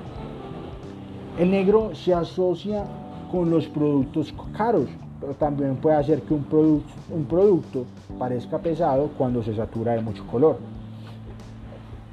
El 1.40 1.52
negro 1.52 1.94
se 1.94 2.14
asocia 2.14 2.84
con 3.32 3.50
los 3.50 3.68
productos 3.68 4.34
caros, 4.56 4.88
pero 5.20 5.34
también 5.34 5.76
puede 5.78 5.98
hacer 5.98 6.22
que 6.22 6.34
un, 6.34 6.84
un 7.12 7.26
producto 7.26 7.86
parezca 8.18 8.60
pesado 8.60 9.10
cuando 9.18 9.44
se 9.44 9.56
satura 9.56 9.94
de 9.94 10.02
mucho 10.02 10.26
color. 10.28 10.58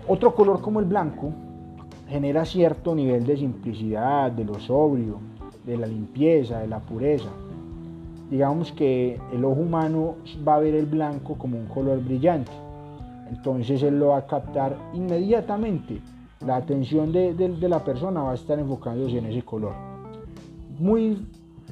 Otro 0.07 0.35
color 0.35 0.61
como 0.61 0.81
el 0.81 0.87
blanco 0.87 1.33
genera 2.09 2.45
cierto 2.45 2.95
nivel 2.95 3.25
de 3.25 3.39
simplicidad, 3.39 4.31
de 4.31 4.45
lo 4.45 4.61
sobrio, 4.61 5.19
de 5.65 5.79
la 5.79 5.87
limpieza, 5.87 6.59
de 6.59 6.69
la 6.69 6.81
pureza. 6.81 7.31
Digamos 8.31 8.73
que 8.73 9.21
el 9.33 9.45
ojo 9.45 9.61
humano 9.61 10.17
va 10.47 10.57
a 10.57 10.59
ver 10.59 10.75
el 10.75 10.87
blanco 10.87 11.37
como 11.37 11.59
un 11.59 11.67
color 11.67 12.03
brillante, 12.03 12.53
entonces 13.29 13.83
él 13.83 13.99
lo 13.99 14.09
va 14.09 14.19
a 14.19 14.27
captar 14.27 14.77
inmediatamente 14.95 16.01
la 16.45 16.57
atención 16.57 17.13
de, 17.13 17.35
la 17.69 17.85
persona 17.85 18.23
va 18.23 18.33
a 18.33 18.35
estar 18.35 18.59
enfocándose 18.59 19.19
en 19.19 19.27
ese 19.27 19.43
color. 19.43 19.73
Muy, 20.79 21.27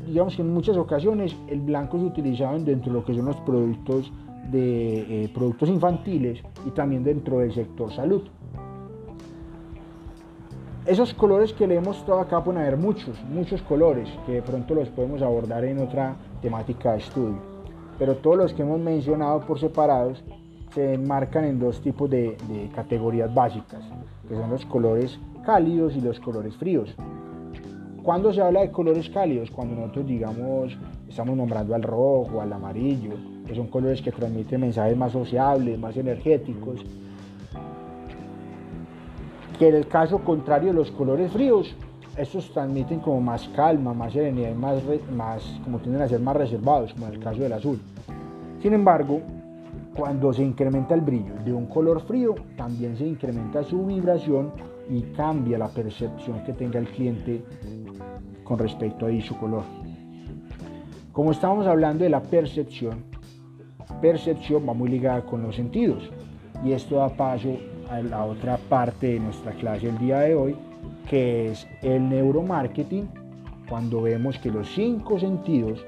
digamos 0.07 0.37
que 0.37 0.43
en 0.43 0.53
muchas 0.53 0.77
ocasiones 0.77 1.37
el 1.49 1.61
blanco 1.61 1.97
es 1.99 2.05
utilizado 2.05 2.59
dentro 2.59 2.93
de 2.93 2.99
lo 2.99 3.05
que 3.05 3.15
son 3.15 3.27
los 3.27 3.37
productos 3.37 4.13
de 4.51 5.25
eh, 5.25 5.31
productos 5.33 5.69
infantiles 5.69 6.43
y 6.67 6.71
también 6.71 7.05
dentro 7.05 7.39
del 7.39 7.53
sector 7.53 7.93
salud. 7.93 8.23
Esos 10.85 11.15
colores 11.15 11.53
que 11.53 11.69
le 11.69 11.77
he 11.77 11.81
mostrado 11.81 12.21
acá 12.21 12.43
pueden 12.43 12.61
haber 12.61 12.77
muchos, 12.77 13.17
muchos 13.31 13.63
colores 13.63 14.09
que 14.27 14.33
de 14.33 14.43
pronto 14.43 14.75
los 14.75 14.89
podemos 14.89 15.23
abordar 15.23 15.65
en 15.65 15.79
otra 15.79 16.17
temática 16.41 16.93
de 16.93 16.99
estudio. 16.99 17.39
Pero 18.01 18.17
todos 18.17 18.37
los 18.37 18.53
que 18.53 18.63
hemos 18.63 18.81
mencionado 18.81 19.43
por 19.43 19.61
separados 19.61 20.25
se 20.75 20.95
enmarcan 20.95 21.45
en 21.45 21.61
dos 21.61 21.81
tipos 21.81 22.11
de, 22.11 22.37
categorías 22.75 23.33
básicas, 23.33 23.85
que 24.29 24.35
son 24.35 24.51
los 24.51 24.67
colores 24.67 25.21
cálidos 25.47 25.95
y 25.95 26.01
los 26.01 26.19
colores 26.19 26.57
fríos. 26.57 26.93
Cuando 28.03 28.33
se 28.33 28.43
habla 28.43 28.63
de 28.63 28.73
colores 28.73 29.09
cálidos, 29.09 29.53
cuando 29.53 29.77
nosotros 29.77 30.09
digamos 30.09 30.77
estamos 31.09 31.37
nombrando 31.37 31.77
al 31.77 31.83
rojo, 31.85 32.41
al 32.41 32.53
amarillo, 32.53 33.13
que 33.47 33.55
son 33.55 33.69
colores 33.69 34.03
que 34.03 34.11
transmiten 34.11 34.63
mensajes 34.63 34.97
más 34.97 35.13
sociables, 35.13 35.79
más 35.79 35.97
energéticos, 35.97 36.85
que 39.63 39.69
en 39.69 39.77
el 39.77 39.87
caso 39.87 40.19
contrario 40.19 40.73
los 40.73 40.91
colores 40.91 41.31
fríos, 41.31 41.73
estos 42.17 42.51
transmiten 42.51 42.99
como 42.99 43.21
más 43.21 43.49
calma, 43.55 43.95
más 43.95 44.13
serenidad 44.13 44.57
más, 44.57 44.83
más 45.15 45.61
como 45.63 45.79
tienden 45.79 46.03
a 46.03 46.09
ser 46.09 46.19
más 46.19 46.35
reservados, 46.35 46.93
como 46.93 47.07
en 47.07 47.13
el 47.13 47.21
caso 47.21 47.43
del 47.43 47.53
azul. 47.53 47.81
Sin 48.61 48.73
embargo, 48.73 49.21
cuando 49.95 50.33
se 50.33 50.43
incrementa 50.43 50.97
el 50.97 51.03
brillo 51.03 51.35
de 51.45 51.53
un 51.53 51.67
color 51.67 52.01
frío, 52.01 52.35
también 52.57 52.97
se 52.97 53.07
incrementa 53.07 53.63
su 53.63 53.87
vibración 53.87 54.51
y 54.91 55.03
cambia 55.15 55.59
la 55.59 55.69
percepción 55.69 56.43
que 56.43 56.55
tenga 56.55 56.81
el 56.81 56.89
cliente 56.89 57.45
con 58.43 58.59
respecto 58.59 59.07
a 59.07 59.21
su 59.21 59.39
color. 59.39 59.63
Como 61.13 61.31
estamos 61.31 61.69
hablando 61.69 62.03
de 62.03 62.11
la 62.11 62.21
percepción, 62.21 63.05
percepción 64.01 64.69
va 64.69 64.75
muy 64.75 64.89
ligada 64.89 65.25
con 65.25 65.45
los 65.45 65.55
sentidos 65.55 66.11
y 66.65 66.73
esto 66.73 66.97
da 66.97 67.11
paso 67.11 67.57
la 68.01 68.25
otra 68.25 68.57
parte 68.57 69.09
de 69.09 69.21
nuestra 69.21 69.53
clase 69.53 69.89
el 69.89 69.99
día 69.99 70.21
de 70.21 70.35
hoy, 70.35 70.57
que 71.09 71.51
es 71.51 71.67
el 71.83 72.09
neuromarketing, 72.09 73.09
cuando 73.69 74.03
vemos 74.03 74.39
que 74.39 74.51
los 74.51 74.69
cinco 74.73 75.19
sentidos 75.19 75.85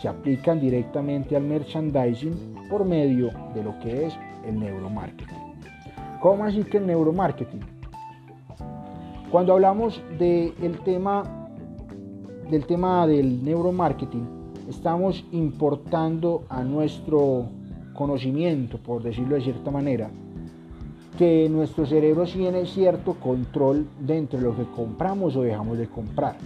se 0.00 0.08
aplican 0.08 0.60
directamente 0.60 1.36
al 1.36 1.42
merchandising 1.42 2.54
por 2.70 2.84
medio 2.84 3.30
de 3.54 3.62
lo 3.62 3.78
que 3.80 4.06
es 4.06 4.14
el 4.46 4.58
neuromarketing. 4.58 5.38
¿Cómo 6.20 6.44
así 6.44 6.64
que 6.64 6.78
el 6.78 6.86
neuromarketing? 6.86 7.60
Cuando 9.30 9.54
hablamos 9.54 10.02
del 10.18 10.78
tema 10.84 11.24
del 12.50 12.66
tema 12.66 13.06
del 13.06 13.42
neuromarketing, 13.42 14.28
estamos 14.68 15.24
importando 15.32 16.44
a 16.50 16.62
nuestro 16.62 17.46
conocimiento, 17.94 18.76
por 18.76 19.02
decirlo 19.02 19.36
de 19.36 19.40
cierta 19.40 19.70
manera, 19.70 20.10
que 21.18 21.48
nuestro 21.48 21.86
cerebro 21.86 22.24
tiene 22.24 22.66
cierto 22.66 23.14
control 23.14 23.86
dentro 24.00 24.38
de 24.38 24.44
lo 24.44 24.56
que 24.56 24.64
compramos 24.64 25.36
o 25.36 25.42
dejamos 25.42 25.78
de 25.78 25.88
comprar. 25.88 26.36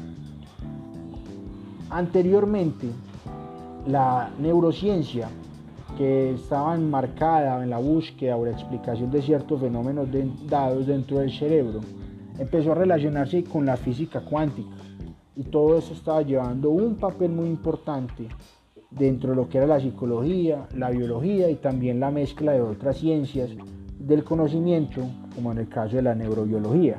Anteriormente, 1.90 2.88
la 3.87 4.31
neurociencia 4.38 5.29
que 5.96 6.33
estaba 6.33 6.74
enmarcada 6.74 7.62
en 7.62 7.70
la 7.70 7.79
búsqueda 7.79 8.37
o 8.37 8.44
la 8.44 8.50
explicación 8.50 9.11
de 9.11 9.22
ciertos 9.22 9.61
fenómenos 9.61 10.09
dados 10.48 10.87
dentro 10.87 11.20
del 11.20 11.33
cerebro, 11.33 11.81
empezó 12.38 12.72
a 12.72 12.74
relacionarse 12.74 13.44
con 13.44 13.64
la 13.64 13.76
física 13.76 14.20
cuántica 14.20 14.76
y 15.37 15.44
todo 15.44 15.79
eso 15.79 15.92
estaba 15.92 16.22
llevando 16.22 16.70
un 16.70 16.96
papel 16.96 17.31
muy 17.31 17.46
importante 17.46 18.29
dentro 18.90 19.31
de 19.31 19.37
lo 19.37 19.48
que 19.48 19.59
era 19.59 19.66
la 19.66 19.81
psicología, 19.81 20.66
la 20.74 20.90
biología 20.90 21.48
y 21.50 21.57
también 21.57 22.00
la 22.00 22.11
mezcla 22.11 22.52
de 22.52 22.62
otras 22.62 22.98
ciencias 22.98 23.50
del 23.98 24.24
conocimiento, 24.24 25.02
como 25.35 25.52
en 25.52 25.59
el 25.59 25.68
caso 25.68 25.96
de 25.96 26.02
la 26.02 26.14
neurobiología, 26.14 26.98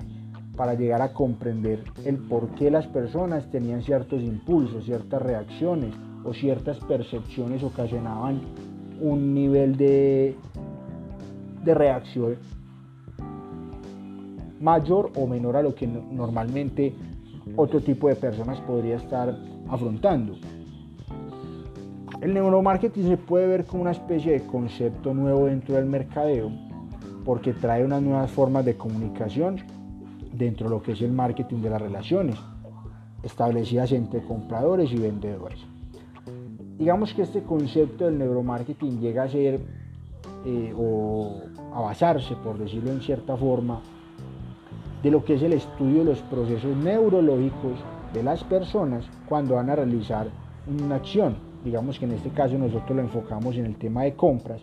para 0.55 0.73
llegar 0.73 1.01
a 1.01 1.13
comprender 1.13 1.83
el 2.03 2.17
por 2.17 2.49
qué 2.55 2.71
las 2.71 2.88
personas 2.88 3.49
tenían 3.51 3.83
ciertos 3.83 4.21
impulsos, 4.23 4.86
ciertas 4.86 5.21
reacciones 5.21 5.93
o 6.23 6.33
ciertas 6.33 6.79
percepciones 6.79 7.63
ocasionaban 7.63 8.41
un 8.99 9.33
nivel 9.36 9.77
de, 9.77 10.36
de 11.63 11.73
reacción 11.75 12.36
mayor 14.60 15.12
o 15.15 15.27
menor 15.27 15.57
a 15.57 15.62
lo 15.62 15.75
que 15.75 15.86
normalmente 15.86 16.95
otro 17.55 17.79
tipo 17.81 18.10
de 18.10 18.15
personas 18.15 18.60
podría 18.62 18.95
estar 18.95 19.38
afrontando. 19.69 20.36
El 22.19 22.33
neuromarketing 22.33 23.07
se 23.07 23.17
puede 23.17 23.45
ver 23.45 23.65
como 23.65 23.83
una 23.83 23.91
especie 23.91 24.31
de 24.31 24.41
concepto 24.47 25.13
nuevo 25.13 25.45
dentro 25.45 25.75
del 25.75 25.86
mercadeo 25.86 26.51
porque 27.27 27.51
trae 27.51 27.83
unas 27.83 28.01
nuevas 28.01 28.31
formas 28.31 28.63
de 28.63 28.77
comunicación 28.77 29.57
dentro 30.31 30.69
de 30.69 30.75
lo 30.75 30.81
que 30.81 30.93
es 30.93 31.01
el 31.01 31.11
marketing 31.11 31.57
de 31.57 31.69
las 31.69 31.81
relaciones 31.81 32.37
establecidas 33.21 33.91
entre 33.91 34.23
compradores 34.23 34.93
y 34.93 34.95
vendedores. 34.95 35.59
Digamos 36.77 37.13
que 37.13 37.23
este 37.23 37.43
concepto 37.43 38.05
del 38.05 38.17
neuromarketing 38.17 39.01
llega 39.01 39.23
a 39.23 39.27
ser 39.27 39.59
eh, 40.45 40.73
o 40.77 41.41
a 41.73 41.81
basarse, 41.81 42.33
por 42.37 42.57
decirlo 42.57 42.91
en 42.91 43.01
cierta 43.01 43.35
forma, 43.35 43.81
de 45.03 45.11
lo 45.11 45.25
que 45.25 45.33
es 45.33 45.41
el 45.41 45.51
estudio 45.51 45.99
de 45.99 46.05
los 46.05 46.21
procesos 46.21 46.77
neurológicos 46.77 47.73
de 48.13 48.23
las 48.23 48.41
personas 48.45 49.03
cuando 49.27 49.55
van 49.55 49.69
a 49.69 49.75
realizar 49.75 50.29
una 50.65 50.95
acción. 50.95 51.35
Digamos 51.65 51.99
que 51.99 52.05
en 52.05 52.13
este 52.13 52.29
caso 52.29 52.57
nosotros 52.57 52.95
lo 52.95 53.01
enfocamos 53.01 53.57
en 53.57 53.65
el 53.65 53.75
tema 53.75 54.03
de 54.03 54.13
compras 54.13 54.61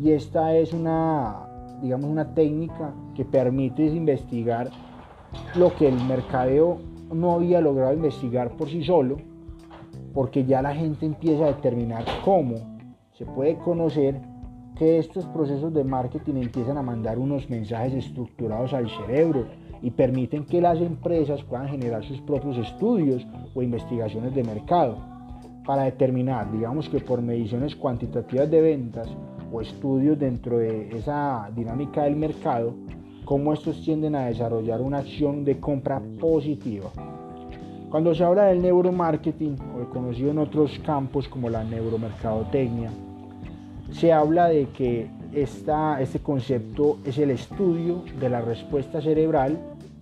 y 0.00 0.12
esta 0.12 0.56
es 0.56 0.72
una, 0.72 1.51
digamos, 1.82 2.08
una 2.08 2.34
técnica 2.34 2.94
que 3.14 3.24
permite 3.24 3.84
investigar 3.84 4.70
lo 5.56 5.74
que 5.74 5.88
el 5.88 6.02
mercadeo 6.04 6.78
no 7.12 7.32
había 7.32 7.60
logrado 7.60 7.92
investigar 7.92 8.56
por 8.56 8.68
sí 8.68 8.84
solo, 8.84 9.16
porque 10.14 10.44
ya 10.44 10.62
la 10.62 10.74
gente 10.74 11.06
empieza 11.06 11.44
a 11.44 11.48
determinar 11.48 12.04
cómo. 12.24 12.54
Se 13.12 13.26
puede 13.26 13.56
conocer 13.56 14.20
que 14.76 14.98
estos 14.98 15.26
procesos 15.26 15.72
de 15.74 15.84
marketing 15.84 16.36
empiezan 16.36 16.78
a 16.78 16.82
mandar 16.82 17.18
unos 17.18 17.48
mensajes 17.50 17.92
estructurados 17.92 18.72
al 18.72 18.88
cerebro 18.88 19.46
y 19.82 19.90
permiten 19.90 20.44
que 20.44 20.60
las 20.60 20.80
empresas 20.80 21.42
puedan 21.42 21.68
generar 21.68 22.04
sus 22.04 22.20
propios 22.20 22.56
estudios 22.56 23.26
o 23.54 23.62
investigaciones 23.62 24.34
de 24.34 24.44
mercado 24.44 24.96
para 25.66 25.84
determinar, 25.84 26.50
digamos 26.50 26.88
que 26.88 27.00
por 27.00 27.22
mediciones 27.22 27.76
cuantitativas 27.76 28.50
de 28.50 28.60
ventas 28.60 29.08
o 29.52 29.60
estudios 29.60 30.18
dentro 30.18 30.58
de 30.58 30.96
esa 30.96 31.50
dinámica 31.54 32.04
del 32.04 32.16
mercado, 32.16 32.74
cómo 33.24 33.52
estos 33.52 33.82
tienden 33.82 34.14
a 34.14 34.26
desarrollar 34.26 34.80
una 34.80 34.98
acción 34.98 35.44
de 35.44 35.60
compra 35.60 36.00
positiva. 36.18 36.90
Cuando 37.90 38.14
se 38.14 38.24
habla 38.24 38.44
del 38.44 38.62
neuromarketing, 38.62 39.56
o 39.76 39.90
conocido 39.90 40.30
en 40.30 40.38
otros 40.38 40.78
campos 40.84 41.28
como 41.28 41.50
la 41.50 41.62
neuromercadotecnia, 41.62 42.90
se 43.90 44.12
habla 44.12 44.48
de 44.48 44.68
que 44.68 45.10
esta, 45.34 46.00
este 46.00 46.18
concepto 46.20 46.98
es 47.04 47.18
el 47.18 47.30
estudio 47.30 48.02
de 48.18 48.30
la 48.30 48.40
respuesta 48.40 49.02
cerebral 49.02 49.58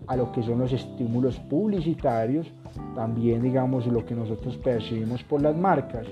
a 0.07 0.17
lo 0.17 0.33
que 0.33 0.43
son 0.43 0.61
los 0.61 0.73
estímulos 0.73 1.39
publicitarios, 1.39 2.47
también 2.95 3.43
digamos 3.43 3.87
lo 3.87 4.05
que 4.05 4.15
nosotros 4.15 4.57
percibimos 4.57 5.23
por 5.25 5.43
las 5.43 5.57
marcas, 5.57 6.07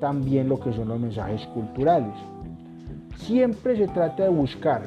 también 0.00 0.48
lo 0.48 0.58
que 0.58 0.72
son 0.72 0.88
los 0.88 0.98
mensajes 0.98 1.46
culturales. 1.48 2.14
Siempre 3.20 3.76
se 3.76 3.86
trata 3.88 4.24
de 4.24 4.28
buscar 4.30 4.82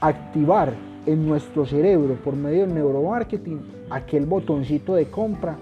activar 0.00 0.74
en 1.06 1.26
nuestro 1.26 1.64
cerebro 1.64 2.14
por 2.16 2.34
medio 2.34 2.62
del 2.62 2.74
neuromarketing 2.74 3.60
aquel 3.90 4.26
botoncito 4.26 4.94
de 4.94 5.06
compra 5.06 5.56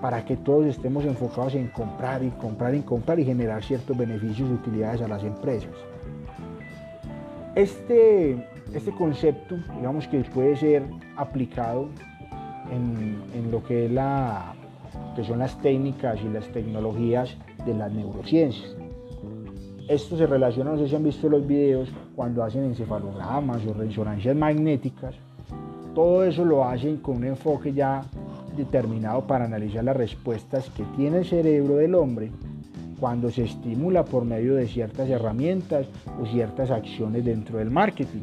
para 0.00 0.24
que 0.24 0.36
todos 0.36 0.66
estemos 0.66 1.04
enfocados 1.04 1.54
en 1.54 1.68
comprar 1.68 2.22
y 2.22 2.30
comprar 2.30 2.74
y 2.74 2.80
comprar 2.80 3.18
y 3.18 3.24
generar 3.24 3.64
ciertos 3.64 3.96
beneficios 3.96 4.48
y 4.48 4.52
utilidades 4.52 5.02
a 5.02 5.08
las 5.08 5.24
empresas. 5.24 5.72
Este, 7.54 8.32
este 8.72 8.92
concepto, 8.92 9.56
digamos 9.76 10.06
que 10.08 10.20
puede 10.20 10.56
ser 10.56 10.84
aplicado 11.16 11.88
en, 12.70 13.50
lo 13.50 13.62
que, 13.64 13.86
es 13.86 13.90
la, 13.90 14.54
que 15.16 15.24
son 15.24 15.40
las 15.40 15.60
técnicas 15.60 16.18
y 16.22 16.28
las 16.28 16.46
tecnologías 16.48 17.36
de 17.66 17.74
las 17.74 17.92
neurociencias. 17.92 18.83
Esto 19.88 20.16
se 20.16 20.26
relaciona, 20.26 20.72
no 20.72 20.78
sé 20.78 20.88
si 20.88 20.96
han 20.96 21.04
visto 21.04 21.28
los 21.28 21.46
videos, 21.46 21.90
cuando 22.16 22.42
hacen 22.42 22.64
encefalogramas 22.64 23.66
o 23.66 23.74
resonancias 23.74 24.34
magnéticas. 24.34 25.14
Todo 25.94 26.24
eso 26.24 26.44
lo 26.44 26.64
hacen 26.64 26.96
con 26.96 27.16
un 27.16 27.24
enfoque 27.24 27.72
ya 27.72 28.02
determinado 28.56 29.26
para 29.26 29.44
analizar 29.44 29.84
las 29.84 29.96
respuestas 29.96 30.70
que 30.70 30.84
tiene 30.96 31.18
el 31.18 31.24
cerebro 31.26 31.76
del 31.76 31.94
hombre 31.94 32.30
cuando 32.98 33.30
se 33.30 33.44
estimula 33.44 34.04
por 34.04 34.24
medio 34.24 34.54
de 34.54 34.66
ciertas 34.66 35.10
herramientas 35.10 35.86
o 36.18 36.24
ciertas 36.24 36.70
acciones 36.70 37.24
dentro 37.24 37.58
del 37.58 37.70
marketing. 37.70 38.22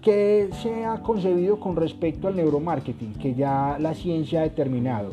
¿Qué 0.00 0.48
se 0.62 0.84
ha 0.84 1.02
concebido 1.02 1.58
con 1.58 1.74
respecto 1.74 2.28
al 2.28 2.36
neuromarketing? 2.36 3.14
Que 3.14 3.34
ya 3.34 3.76
la 3.80 3.94
ciencia 3.94 4.40
ha 4.40 4.44
determinado 4.44 5.12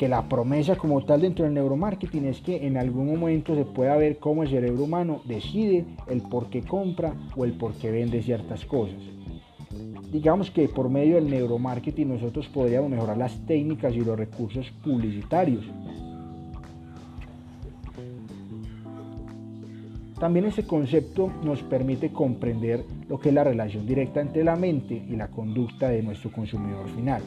que 0.00 0.08
la 0.08 0.30
promesa 0.30 0.76
como 0.76 1.04
tal 1.04 1.20
dentro 1.20 1.44
del 1.44 1.52
neuromarketing 1.52 2.24
es 2.24 2.40
que 2.40 2.66
en 2.66 2.78
algún 2.78 3.06
momento 3.06 3.54
se 3.54 3.66
pueda 3.66 3.98
ver 3.98 4.16
cómo 4.16 4.42
el 4.42 4.48
cerebro 4.48 4.84
humano 4.84 5.20
decide 5.26 5.84
el 6.06 6.22
por 6.22 6.48
qué 6.48 6.62
compra 6.62 7.12
o 7.36 7.44
el 7.44 7.52
por 7.52 7.74
qué 7.74 7.90
vende 7.90 8.22
ciertas 8.22 8.64
cosas. 8.64 8.96
Digamos 10.10 10.50
que 10.50 10.68
por 10.68 10.88
medio 10.88 11.16
del 11.16 11.28
neuromarketing 11.28 12.08
nosotros 12.08 12.48
podríamos 12.48 12.88
mejorar 12.88 13.18
las 13.18 13.44
técnicas 13.44 13.94
y 13.94 14.00
los 14.00 14.18
recursos 14.18 14.70
publicitarios. 14.82 15.66
También 20.18 20.46
ese 20.46 20.66
concepto 20.66 21.30
nos 21.44 21.62
permite 21.62 22.10
comprender 22.10 22.86
lo 23.06 23.20
que 23.20 23.28
es 23.28 23.34
la 23.34 23.44
relación 23.44 23.86
directa 23.86 24.22
entre 24.22 24.44
la 24.44 24.56
mente 24.56 24.94
y 24.94 25.14
la 25.16 25.28
conducta 25.28 25.90
de 25.90 26.02
nuestro 26.02 26.32
consumidor 26.32 26.88
final. 26.88 27.20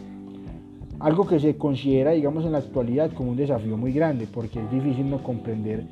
Algo 0.99 1.27
que 1.27 1.39
se 1.39 1.58
considera, 1.58 2.12
digamos, 2.12 2.45
en 2.45 2.53
la 2.53 2.60
actualidad 2.60 3.12
como 3.12 3.32
un 3.32 3.38
desafío 3.38 3.77
muy 3.77 3.91
grande, 3.91 4.27
porque 4.32 4.60
es 4.60 4.71
difícil 4.71 5.10
no 5.10 5.21
comprender 5.21 5.86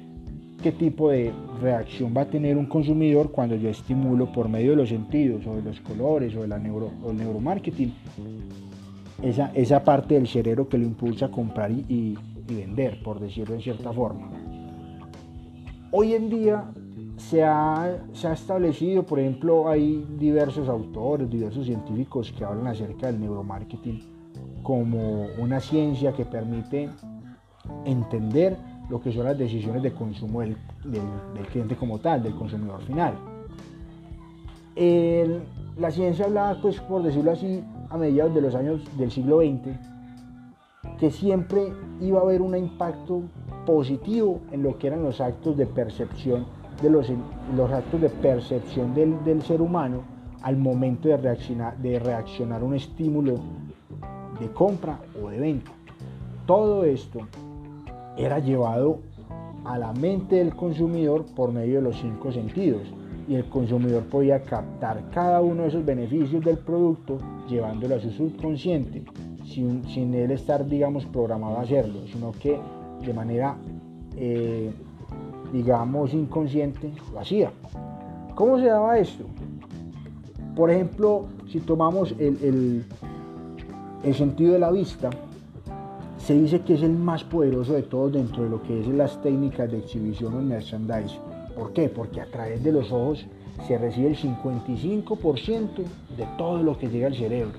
qué 0.62 0.72
tipo 0.72 1.10
de 1.10 1.34
reacción 1.60 2.14
va 2.16 2.22
a 2.22 2.30
tener 2.30 2.56
un 2.56 2.68
consumidor 2.68 3.32
cuando 3.32 3.56
yo 3.56 3.70
estimulo 3.70 4.32
por 4.32 4.48
medio 4.48 4.72
de 4.72 4.78
los 4.78 4.90
sentidos 4.90 5.46
o 5.48 5.56
de 5.56 5.64
los 5.64 5.80
colores 5.82 6.36
o, 6.36 6.42
de 6.42 6.48
la 6.48 6.60
neuro, 6.60 6.92
o 7.04 7.12
neuromarketing 7.12 7.94
esa, 9.24 9.52
esa 9.54 9.84
parte 9.84 10.14
del 10.16 10.28
cerebro 10.28 10.70
que 10.70 10.78
lo 10.78 10.86
impulsa 10.86 11.26
a 11.26 11.32
comprar 11.32 11.72
y, 11.72 11.86
y 11.90 12.18
vender, 12.48 13.02
por 13.04 13.20
decirlo 13.20 13.56
en 13.56 13.62
cierta 13.62 13.92
forma. 13.92 14.30
Hoy 15.92 16.14
en 16.14 16.30
día 16.30 16.72
se 17.18 17.44
ha, 17.44 18.06
se 18.14 18.28
ha, 18.28 18.34
establecido, 18.34 19.04
por 19.04 19.20
ejemplo, 19.20 19.68
hay 19.68 20.06
diversos 20.18 20.70
autores, 20.70 21.30
diversos 21.30 21.66
científicos 21.66 22.32
que 22.32 22.44
hablan 22.44 22.68
acerca 22.68 23.08
del 23.08 23.20
neuromarketing 23.20 24.02
como 24.64 25.28
una 25.38 25.60
ciencia 25.60 26.14
que 26.14 26.26
permite 26.26 26.90
entender 27.86 28.58
lo 28.90 29.02
que 29.02 29.12
son 29.12 29.26
las 29.26 29.38
decisiones 29.38 29.82
de 29.84 29.94
consumo 29.94 30.42
del, 30.42 30.58
cliente 31.52 31.76
como 31.76 32.00
tal, 32.00 32.24
del 32.24 32.36
consumidor 32.36 32.82
final. 32.82 33.16
la 35.78 35.92
ciencia 35.92 36.26
hablaba, 36.26 36.62
pues 36.62 36.80
por 36.82 37.04
decirlo 37.04 37.32
así, 37.32 37.64
a 37.90 37.98
mediados 37.98 38.34
de 38.34 38.42
los 38.42 38.56
años 38.56 38.82
del 38.98 39.12
siglo 39.12 39.40
XX, 39.40 39.78
que 41.00 41.12
siempre 41.12 41.74
iba 42.00 42.20
a 42.20 42.24
haber 42.24 42.42
un 42.42 42.56
impacto 42.56 43.24
positivo 43.66 44.42
en 44.52 44.64
lo 44.64 44.78
que 44.78 44.88
eran 44.88 45.04
los 45.04 45.22
actos 45.22 45.56
de 45.58 45.66
percepción 45.66 46.46
de 46.82 46.90
los, 46.90 47.08
los 47.56 47.72
actos 47.72 48.02
de 48.02 48.10
percepción 48.10 48.94
del, 48.94 49.42
ser 49.44 49.62
humano 49.62 50.04
al 50.42 50.58
momento 50.58 51.08
de 51.08 51.18
reaccionar, 51.18 51.78
de 51.78 52.00
reaccionar 52.00 52.64
un 52.64 52.74
estímulo 52.74 53.36
de 54.42 54.50
compra 54.50 55.00
o 55.24 55.30
de 55.30 55.40
venta. 55.40 55.72
Todo 56.46 56.84
esto 56.84 57.20
era 58.18 58.40
llevado 58.40 59.00
a 59.64 59.78
la 59.78 59.94
mente 59.94 60.38
del 60.38 60.56
consumidor 60.56 61.26
por 61.36 61.52
medio 61.52 61.76
de 61.76 61.84
los 61.84 61.98
cinco 61.98 62.32
sentidos 62.32 62.82
y 63.28 63.36
el 63.36 63.46
consumidor 63.46 64.04
podía 64.04 64.42
captar 64.42 65.04
cada 65.14 65.42
uno 65.42 65.62
de 65.62 65.70
esos 65.70 65.86
beneficios 65.86 66.44
del 66.44 66.58
producto 66.58 67.20
llevándolo 67.48 67.96
a 67.96 68.00
su 68.00 68.10
subconsciente 68.12 69.04
sin, 69.46 69.86
sin 69.86 70.14
él 70.16 70.32
estar 70.32 70.66
digamos 70.66 71.06
programado 71.06 71.58
a 71.58 71.62
hacerlo 71.62 72.00
sino 72.12 72.32
que 72.32 72.58
de 73.06 73.14
manera 73.14 73.56
eh, 74.18 74.72
digamos 75.54 76.14
inconsciente 76.14 76.92
lo 77.14 77.20
hacía 77.20 77.52
¿cómo 78.34 78.58
se 78.58 78.66
daba 78.66 78.98
esto? 78.98 79.26
por 80.56 80.72
ejemplo 80.72 81.26
si 81.48 81.60
tomamos 81.60 82.16
el, 82.18 82.38
el 82.44 82.86
sentido 84.14 84.54
de 84.54 84.60
la 84.60 84.72
vista, 84.72 85.10
se 86.18 86.34
dice 86.34 86.62
que 86.62 86.76
es 86.76 86.84
el 86.84 86.94
más 86.94 87.24
poderoso 87.24 87.74
de 87.74 87.84
todos 87.84 88.14
dentro 88.14 88.44
de 88.44 88.50
lo 88.50 88.62
que 88.62 88.80
es 88.80 88.88
las 88.88 89.22
técnicas 89.22 89.72
de 89.72 89.80
exhibición 89.80 90.36
o 90.36 90.42
merchandising. 90.42 91.20
¿Por 91.56 91.74
qué? 91.74 91.90
Porque 91.90 92.22
a 92.22 92.26
través 92.26 92.64
de 92.64 92.72
los 92.72 92.92
ojos 92.92 93.26
se 93.68 93.78
recibe 93.78 94.10
el 94.10 94.18
55% 94.18 95.84
de 96.18 96.26
todo 96.38 96.62
lo 96.64 96.78
que 96.78 96.90
llega 96.90 97.08
al 97.08 97.16
cerebro. 97.16 97.58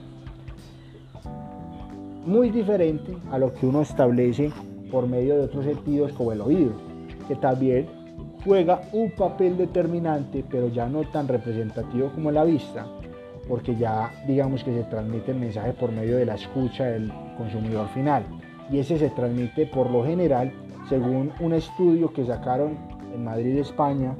Muy 2.24 2.50
diferente 2.50 3.16
a 3.30 3.38
lo 3.38 3.52
que 3.54 3.66
uno 3.66 3.82
establece 3.82 4.50
por 4.90 5.08
medio 5.08 5.36
de 5.36 5.44
otros 5.44 5.64
sentidos 5.64 6.12
como 6.12 6.32
el 6.32 6.40
oído, 6.40 6.72
que 7.26 7.34
también 7.34 7.86
juega 8.44 8.82
un 8.92 9.10
papel 9.10 9.56
determinante, 9.56 10.44
pero 10.48 10.68
ya 10.68 10.88
no 10.88 11.02
tan 11.02 11.28
representativo 11.28 12.10
como 12.14 12.30
la 12.30 12.44
vista, 12.44 12.86
porque 13.48 13.76
ya 13.76 14.10
digamos 14.26 14.62
que 14.64 14.72
se 14.72 14.84
transmite 14.84 15.32
el 15.32 15.38
mensaje 15.38 15.72
por 15.72 15.92
medio 15.92 16.16
de 16.16 16.26
la 16.26 16.34
escucha 16.34 16.84
del 16.84 17.12
consumidor 17.36 17.88
final 17.88 18.24
y 18.70 18.78
ese 18.78 18.98
se 18.98 19.10
transmite 19.10 19.66
por 19.66 19.90
lo 19.90 20.04
general 20.04 20.52
según 20.88 21.32
un 21.40 21.52
estudio 21.52 22.12
que 22.12 22.24
sacaron 22.24 22.76
en 23.14 23.24
Madrid, 23.24 23.58
España, 23.58 24.16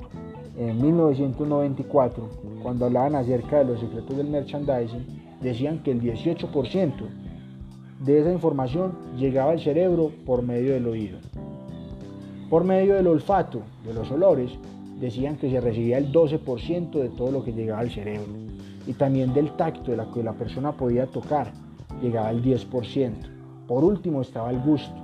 en 0.57 0.81
1994, 0.83 2.29
cuando 2.63 2.87
hablaban 2.87 3.15
acerca 3.15 3.59
de 3.59 3.65
los 3.65 3.81
secretos 3.81 4.17
del 4.17 4.29
merchandising, 4.29 5.07
decían 5.41 5.83
que 5.83 5.93
el 5.93 6.01
18% 6.01 6.93
de 8.05 8.21
esa 8.21 8.33
información 8.33 8.93
llegaba 9.17 9.53
al 9.53 9.61
cerebro 9.61 10.11
por 10.27 10.43
medio 10.43 10.73
del 10.73 10.87
oído. 10.87 11.19
Por 12.51 12.65
medio 12.65 12.95
del 12.97 13.07
olfato, 13.07 13.63
de 13.85 13.95
los 13.95 14.11
olores, 14.11 14.53
decían 15.01 15.37
que 15.37 15.51
se 15.51 15.61
recibía 15.61 15.99
el 15.99 16.13
12% 16.13 16.91
de 16.91 17.09
todo 17.09 17.33
lo 17.33 17.45
que 17.45 17.53
llegaba 17.53 17.81
al 17.81 17.91
cerebro. 17.91 18.27
Y 18.87 18.95
también 18.95 19.33
del 19.33 19.53
tacto, 19.53 19.91
de 19.91 19.97
la 19.97 20.07
que 20.11 20.23
la 20.23 20.33
persona 20.33 20.73
podía 20.73 21.07
tocar, 21.07 21.53
llegaba 22.01 22.31
el 22.31 22.43
10%. 22.43 23.13
Por 23.67 23.85
último 23.85 24.23
estaba 24.23 24.51
el 24.51 24.61
gusto, 24.61 24.95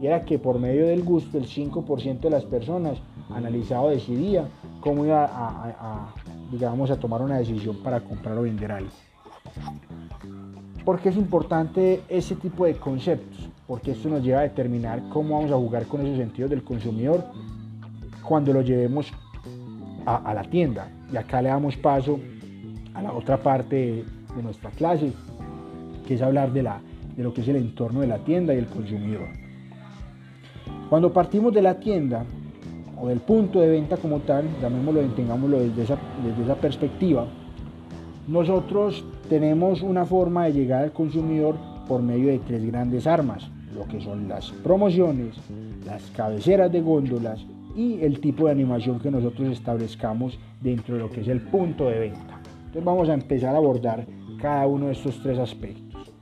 y 0.00 0.06
era 0.06 0.24
que 0.24 0.38
por 0.38 0.58
medio 0.58 0.86
del 0.86 1.02
gusto 1.02 1.38
el 1.38 1.46
5% 1.46 2.20
de 2.20 2.30
las 2.30 2.44
personas 2.44 2.98
analizado 3.28 3.90
decidía 3.90 4.48
cómo 4.80 5.04
iba 5.04 5.26
a, 5.26 6.12
a 6.12 6.96
tomar 6.96 7.22
una 7.22 7.38
decisión 7.38 7.76
para 7.82 8.00
comprar 8.00 8.36
o 8.38 8.42
vender 8.42 8.72
algo. 8.72 8.90
¿Por 10.84 11.00
qué 11.00 11.10
es 11.10 11.16
importante 11.16 12.02
ese 12.08 12.34
tipo 12.34 12.64
de 12.64 12.74
conceptos? 12.76 13.48
Porque 13.66 13.92
esto 13.92 14.08
nos 14.08 14.22
lleva 14.22 14.40
a 14.40 14.42
determinar 14.42 15.02
cómo 15.10 15.36
vamos 15.36 15.52
a 15.52 15.56
jugar 15.56 15.86
con 15.86 16.00
esos 16.00 16.16
sentidos 16.16 16.50
del 16.50 16.64
consumidor 16.64 17.24
cuando 18.22 18.52
lo 18.52 18.62
llevemos 18.62 19.12
a, 20.06 20.32
la 20.34 20.42
tienda. 20.44 20.90
Y 21.12 21.16
acá 21.16 21.42
le 21.42 21.50
damos 21.50 21.76
paso 21.76 22.18
a 22.94 23.02
la 23.02 23.12
otra 23.12 23.42
parte 23.42 24.04
de 24.36 24.42
nuestra 24.42 24.70
clase, 24.70 25.12
que 26.06 26.14
es 26.14 26.22
hablar 26.22 26.52
de 26.52 26.62
la 26.62 26.80
de 27.16 27.24
lo 27.24 27.34
que 27.34 27.42
es 27.42 27.48
el 27.48 27.56
entorno 27.56 28.00
de 28.00 28.06
la 28.06 28.18
tienda 28.18 28.54
y 28.54 28.58
el 28.58 28.66
consumidor. 28.66 29.28
Cuando 30.88 31.12
partimos 31.12 31.52
de 31.52 31.62
la 31.62 31.78
tienda 31.78 32.24
o 33.00 33.08
del 33.08 33.20
punto 33.20 33.60
de 33.60 33.68
venta 33.68 33.96
como 33.96 34.20
tal, 34.20 34.44
llamémoslo, 34.60 35.02
tengámoslo 35.14 35.60
desde 35.60 35.82
esa, 35.82 35.98
desde 36.24 36.44
esa 36.44 36.56
perspectiva, 36.56 37.26
nosotros 38.26 39.04
tenemos 39.28 39.82
una 39.82 40.04
forma 40.04 40.46
de 40.46 40.52
llegar 40.52 40.82
al 40.82 40.92
consumidor 40.92 41.56
por 41.86 42.02
medio 42.02 42.28
de 42.28 42.38
tres 42.38 42.64
grandes 42.64 43.06
armas, 43.06 43.50
lo 43.74 43.84
que 43.86 44.00
son 44.00 44.28
las 44.28 44.50
promociones, 44.50 45.36
las 45.84 46.02
cabeceras 46.16 46.70
de 46.72 46.80
góndolas 46.80 47.40
y 47.76 48.00
el 48.00 48.20
tipo 48.20 48.46
de 48.46 48.52
animación 48.52 48.98
que 48.98 49.10
nosotros 49.10 49.48
establezcamos 49.48 50.38
dentro 50.60 50.96
de 50.96 51.02
lo 51.02 51.10
que 51.10 51.20
es 51.20 51.28
el 51.28 51.40
punto 51.40 51.88
de 51.88 51.98
venta. 51.98 52.39
Entonces 52.70 52.84
vamos 52.84 53.08
a 53.08 53.14
empezar 53.14 53.52
a 53.56 53.58
abordar 53.58 54.06
cada 54.40 54.64
uno 54.68 54.86
de 54.86 54.92
estos 54.92 55.20
tres 55.24 55.40
aspectos. 55.40 56.12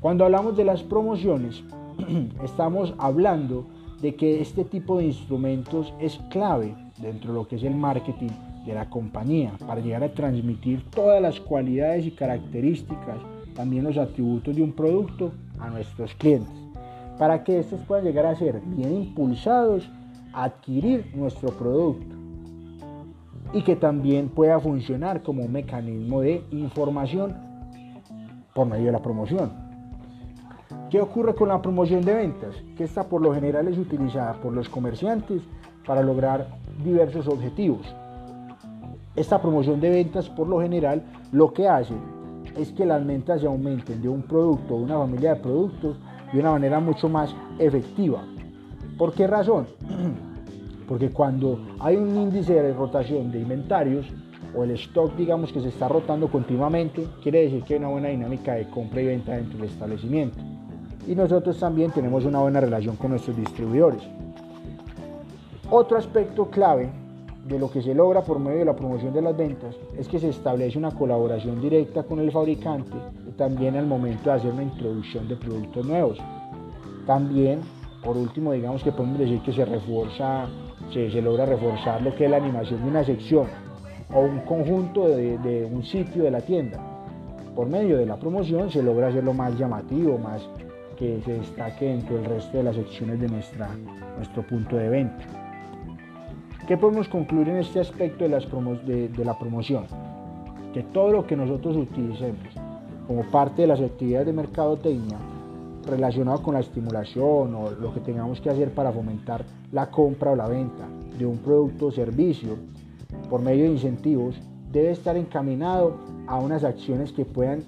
Cuando 0.00 0.24
hablamos 0.24 0.56
de 0.56 0.64
las 0.64 0.82
promociones, 0.82 1.62
estamos 2.42 2.94
hablando 2.96 3.66
de 4.00 4.14
que 4.14 4.40
este 4.40 4.64
tipo 4.64 4.96
de 4.96 5.04
instrumentos 5.04 5.92
es 6.00 6.18
clave 6.30 6.74
dentro 7.02 7.34
de 7.34 7.38
lo 7.38 7.46
que 7.46 7.56
es 7.56 7.64
el 7.64 7.74
marketing 7.74 8.30
de 8.64 8.72
la 8.72 8.88
compañía 8.88 9.52
para 9.66 9.82
llegar 9.82 10.04
a 10.04 10.14
transmitir 10.14 10.82
todas 10.88 11.20
las 11.20 11.38
cualidades 11.38 12.06
y 12.06 12.12
características, 12.12 13.18
también 13.54 13.84
los 13.84 13.98
atributos 13.98 14.56
de 14.56 14.62
un 14.62 14.72
producto 14.72 15.32
a 15.60 15.68
nuestros 15.68 16.14
clientes, 16.14 16.56
para 17.18 17.44
que 17.44 17.58
estos 17.58 17.80
puedan 17.82 18.06
llegar 18.06 18.24
a 18.24 18.36
ser 18.36 18.58
bien 18.64 19.02
impulsados 19.02 19.86
a 20.32 20.44
adquirir 20.44 21.12
nuestro 21.14 21.50
producto 21.50 22.15
y 23.52 23.62
que 23.62 23.76
también 23.76 24.28
pueda 24.28 24.60
funcionar 24.60 25.22
como 25.22 25.44
un 25.44 25.52
mecanismo 25.52 26.20
de 26.20 26.44
información 26.50 27.34
por 28.54 28.66
medio 28.66 28.86
de 28.86 28.92
la 28.92 29.02
promoción. 29.02 29.52
¿Qué 30.90 31.00
ocurre 31.00 31.34
con 31.34 31.48
la 31.48 31.60
promoción 31.60 32.04
de 32.04 32.14
ventas? 32.14 32.54
Que 32.76 32.84
esta 32.84 33.04
por 33.08 33.20
lo 33.20 33.34
general 33.34 33.68
es 33.68 33.78
utilizada 33.78 34.34
por 34.34 34.52
los 34.52 34.68
comerciantes 34.68 35.42
para 35.86 36.02
lograr 36.02 36.46
diversos 36.84 37.26
objetivos. 37.28 37.94
Esta 39.14 39.40
promoción 39.40 39.80
de 39.80 39.90
ventas 39.90 40.28
por 40.28 40.46
lo 40.48 40.60
general 40.60 41.02
lo 41.32 41.52
que 41.52 41.68
hace 41.68 41.94
es 42.56 42.70
que 42.72 42.86
las 42.86 43.04
ventas 43.04 43.40
se 43.40 43.46
aumenten 43.46 44.00
de 44.00 44.08
un 44.08 44.22
producto 44.22 44.74
o 44.74 44.78
una 44.78 44.98
familia 44.98 45.34
de 45.34 45.40
productos 45.40 45.96
de 46.32 46.40
una 46.40 46.52
manera 46.52 46.80
mucho 46.80 47.08
más 47.08 47.34
efectiva. 47.58 48.22
¿Por 48.98 49.12
qué 49.12 49.26
razón? 49.26 49.66
Porque 50.88 51.10
cuando 51.10 51.58
hay 51.80 51.96
un 51.96 52.16
índice 52.16 52.54
de 52.54 52.72
rotación 52.72 53.32
de 53.32 53.40
inventarios 53.40 54.06
o 54.54 54.64
el 54.64 54.70
stock 54.72 55.14
digamos 55.16 55.52
que 55.52 55.60
se 55.60 55.68
está 55.68 55.88
rotando 55.88 56.28
continuamente, 56.28 57.06
quiere 57.22 57.42
decir 57.42 57.62
que 57.64 57.74
hay 57.74 57.80
una 57.80 57.88
buena 57.88 58.08
dinámica 58.08 58.54
de 58.54 58.68
compra 58.68 59.02
y 59.02 59.06
venta 59.06 59.36
dentro 59.36 59.58
del 59.58 59.68
establecimiento 59.68 60.38
y 61.06 61.14
nosotros 61.14 61.58
también 61.58 61.90
tenemos 61.90 62.24
una 62.24 62.40
buena 62.40 62.60
relación 62.60 62.96
con 62.96 63.12
nuestros 63.12 63.36
distribuidores. 63.36 64.02
Otro 65.70 65.98
aspecto 65.98 66.50
clave 66.50 66.90
de 67.44 67.58
lo 67.58 67.70
que 67.70 67.80
se 67.80 67.94
logra 67.94 68.22
por 68.22 68.40
medio 68.40 68.58
de 68.58 68.64
la 68.64 68.74
promoción 68.74 69.12
de 69.12 69.22
las 69.22 69.36
ventas 69.36 69.76
es 69.96 70.08
que 70.08 70.18
se 70.18 70.30
establece 70.30 70.78
una 70.78 70.90
colaboración 70.90 71.60
directa 71.60 72.02
con 72.02 72.18
el 72.18 72.32
fabricante 72.32 72.96
y 73.28 73.32
también 73.32 73.76
al 73.76 73.86
momento 73.86 74.30
de 74.30 74.36
hacer 74.36 74.52
una 74.52 74.64
introducción 74.64 75.28
de 75.28 75.36
productos 75.36 75.86
nuevos. 75.86 76.18
También, 77.06 77.60
por 78.02 78.16
último, 78.16 78.52
digamos 78.52 78.82
que 78.82 78.90
podemos 78.90 79.18
decir 79.18 79.40
que 79.42 79.52
se 79.52 79.64
refuerza, 79.64 80.48
se, 80.92 81.22
logra 81.22 81.46
reforzar 81.46 82.02
lo 82.02 82.14
que 82.14 82.24
es 82.24 82.30
la 82.30 82.36
animación 82.38 82.82
de 82.82 82.88
una 82.88 83.04
sección 83.04 83.46
o 84.12 84.20
un 84.20 84.40
conjunto 84.40 85.08
de, 85.08 85.68
un 85.70 85.82
sitio 85.82 86.24
de 86.24 86.30
la 86.30 86.40
tienda. 86.40 86.78
Por 87.54 87.68
medio 87.68 87.96
de 87.96 88.06
la 88.06 88.16
promoción 88.16 88.70
se 88.70 88.82
logra 88.82 89.08
hacerlo 89.08 89.32
más 89.32 89.58
llamativo, 89.58 90.18
más, 90.18 90.48
que 90.96 91.20
se 91.24 91.34
destaque 91.34 91.86
dentro 91.86 92.16
del 92.16 92.24
resto 92.26 92.58
de 92.58 92.64
las 92.64 92.76
secciones 92.76 93.20
de 93.20 93.28
nuestra, 93.28 93.68
nuestro 94.16 94.42
punto 94.46 94.76
de 94.76 94.88
venta. 94.88 95.24
¿Qué 96.66 96.76
podemos 96.76 97.08
concluir 97.08 97.48
en 97.48 97.56
este 97.58 97.80
aspecto 97.80 98.24
de, 98.24 98.30
las 98.30 98.46
de, 98.86 99.08
de 99.08 99.24
la 99.24 99.38
promoción? 99.38 99.84
Que 100.72 100.82
todo 100.82 101.12
lo 101.12 101.26
que 101.26 101.36
nosotros 101.36 101.76
utilicemos 101.76 102.48
como 103.06 103.22
parte 103.30 103.62
de 103.62 103.68
las 103.68 103.80
actividades 103.80 104.26
de 104.26 104.32
mercadotecnia 104.32 105.16
relacionado 105.86 106.42
con 106.42 106.54
la 106.54 106.60
estimulación 106.60 107.54
o 107.54 107.70
lo 107.70 107.94
que 107.94 108.00
tengamos 108.00 108.40
que 108.40 108.50
hacer 108.50 108.70
para 108.72 108.92
fomentar 108.92 109.44
la 109.72 109.90
compra 109.90 110.32
o 110.32 110.36
la 110.36 110.48
venta 110.48 110.86
de 111.18 111.24
un 111.26 111.38
producto 111.38 111.86
o 111.86 111.92
servicio 111.92 112.56
por 113.30 113.40
medio 113.40 113.64
de 113.64 113.70
incentivos 113.70 114.36
debe 114.70 114.90
estar 114.90 115.16
encaminado 115.16 115.98
a 116.26 116.38
unas 116.38 116.64
acciones 116.64 117.12
que 117.12 117.24
puedan 117.24 117.62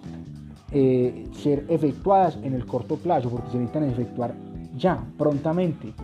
eh, 0.73 1.27
ser 1.33 1.65
efectuadas 1.69 2.39
en 2.43 2.55
el 2.55 2.67
corto 2.67 2.97
plazo, 2.97 3.31
porque 3.31 3.51
se 3.51 3.59
necesitan 3.59 3.85
efectuar 3.85 4.35
ya, 4.77 5.03
prontamente, 5.17 5.95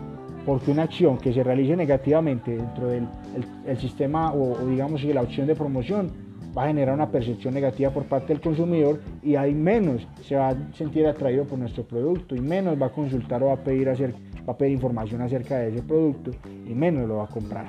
porque 0.45 0.71
una 0.71 0.83
acción 0.83 1.17
que 1.17 1.33
se 1.33 1.43
realice 1.43 1.75
negativamente 1.75 2.57
dentro 2.57 2.87
del 2.87 3.07
el, 3.65 3.77
sistema 3.77 4.33
o, 4.33 4.57
digamos 4.65 5.03
la 5.03 5.21
opción 5.21 5.47
de 5.47 5.55
promoción 5.55 6.24
va 6.57 6.63
a 6.63 6.67
generar 6.67 6.95
una 6.95 7.09
percepción 7.09 7.53
negativa 7.53 7.91
por 7.91 8.05
parte 8.05 8.27
del 8.27 8.41
consumidor 8.41 9.01
y 9.21 9.35
hay 9.35 9.53
menos 9.53 10.07
se 10.23 10.35
va 10.35 10.49
a 10.49 10.73
sentir 10.73 11.05
atraído 11.05 11.45
por 11.45 11.59
nuestro 11.59 11.83
producto 11.83 12.35
y 12.35 12.39
menos 12.39 12.81
va 12.81 12.87
a 12.87 12.91
consultar 12.91 13.43
o 13.43 13.47
va 13.47 13.53
a 13.53 13.63
pedir, 13.63 13.89
hacer, 13.89 14.13
va 14.47 14.53
a 14.53 14.57
pedir 14.57 14.73
información 14.73 15.21
acerca 15.21 15.57
de 15.57 15.69
ese 15.69 15.83
producto 15.83 16.31
y 16.45 16.73
menos 16.73 17.07
lo 17.07 17.17
va 17.17 17.25
a 17.25 17.27
comprar. 17.27 17.65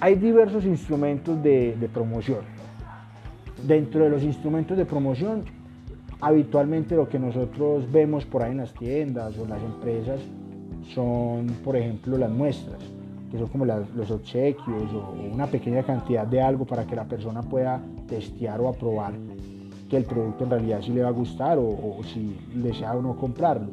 Hay 0.00 0.14
diversos 0.14 0.64
instrumentos 0.64 1.42
de, 1.42 1.76
de 1.76 1.88
promoción 1.88 2.60
Dentro 3.66 4.04
de 4.04 4.10
los 4.10 4.22
instrumentos 4.22 4.76
de 4.76 4.86
promoción, 4.86 5.44
habitualmente 6.20 6.96
lo 6.96 7.08
que 7.08 7.18
nosotros 7.18 7.90
vemos 7.92 8.24
por 8.24 8.42
ahí 8.42 8.52
en 8.52 8.58
las 8.58 8.72
tiendas 8.72 9.36
o 9.36 9.44
en 9.44 9.50
las 9.50 9.62
empresas 9.62 10.20
son, 10.94 11.46
por 11.62 11.76
ejemplo, 11.76 12.16
las 12.16 12.30
muestras, 12.30 12.80
que 13.30 13.38
son 13.38 13.48
como 13.48 13.64
los 13.64 14.10
obsequios 14.10 14.92
o 14.92 15.14
una 15.32 15.46
pequeña 15.46 15.82
cantidad 15.82 16.26
de 16.26 16.42
algo 16.42 16.64
para 16.64 16.84
que 16.84 16.96
la 16.96 17.04
persona 17.04 17.42
pueda 17.42 17.80
testear 18.08 18.60
o 18.60 18.68
aprobar 18.68 19.12
que 19.88 19.96
el 19.96 20.04
producto 20.04 20.44
en 20.44 20.50
realidad 20.50 20.80
sí 20.82 20.92
le 20.92 21.02
va 21.02 21.08
a 21.08 21.12
gustar 21.12 21.58
o, 21.58 22.00
si 22.04 22.36
desea 22.54 22.94
o 22.94 23.02
no 23.02 23.16
comprarlo. 23.16 23.70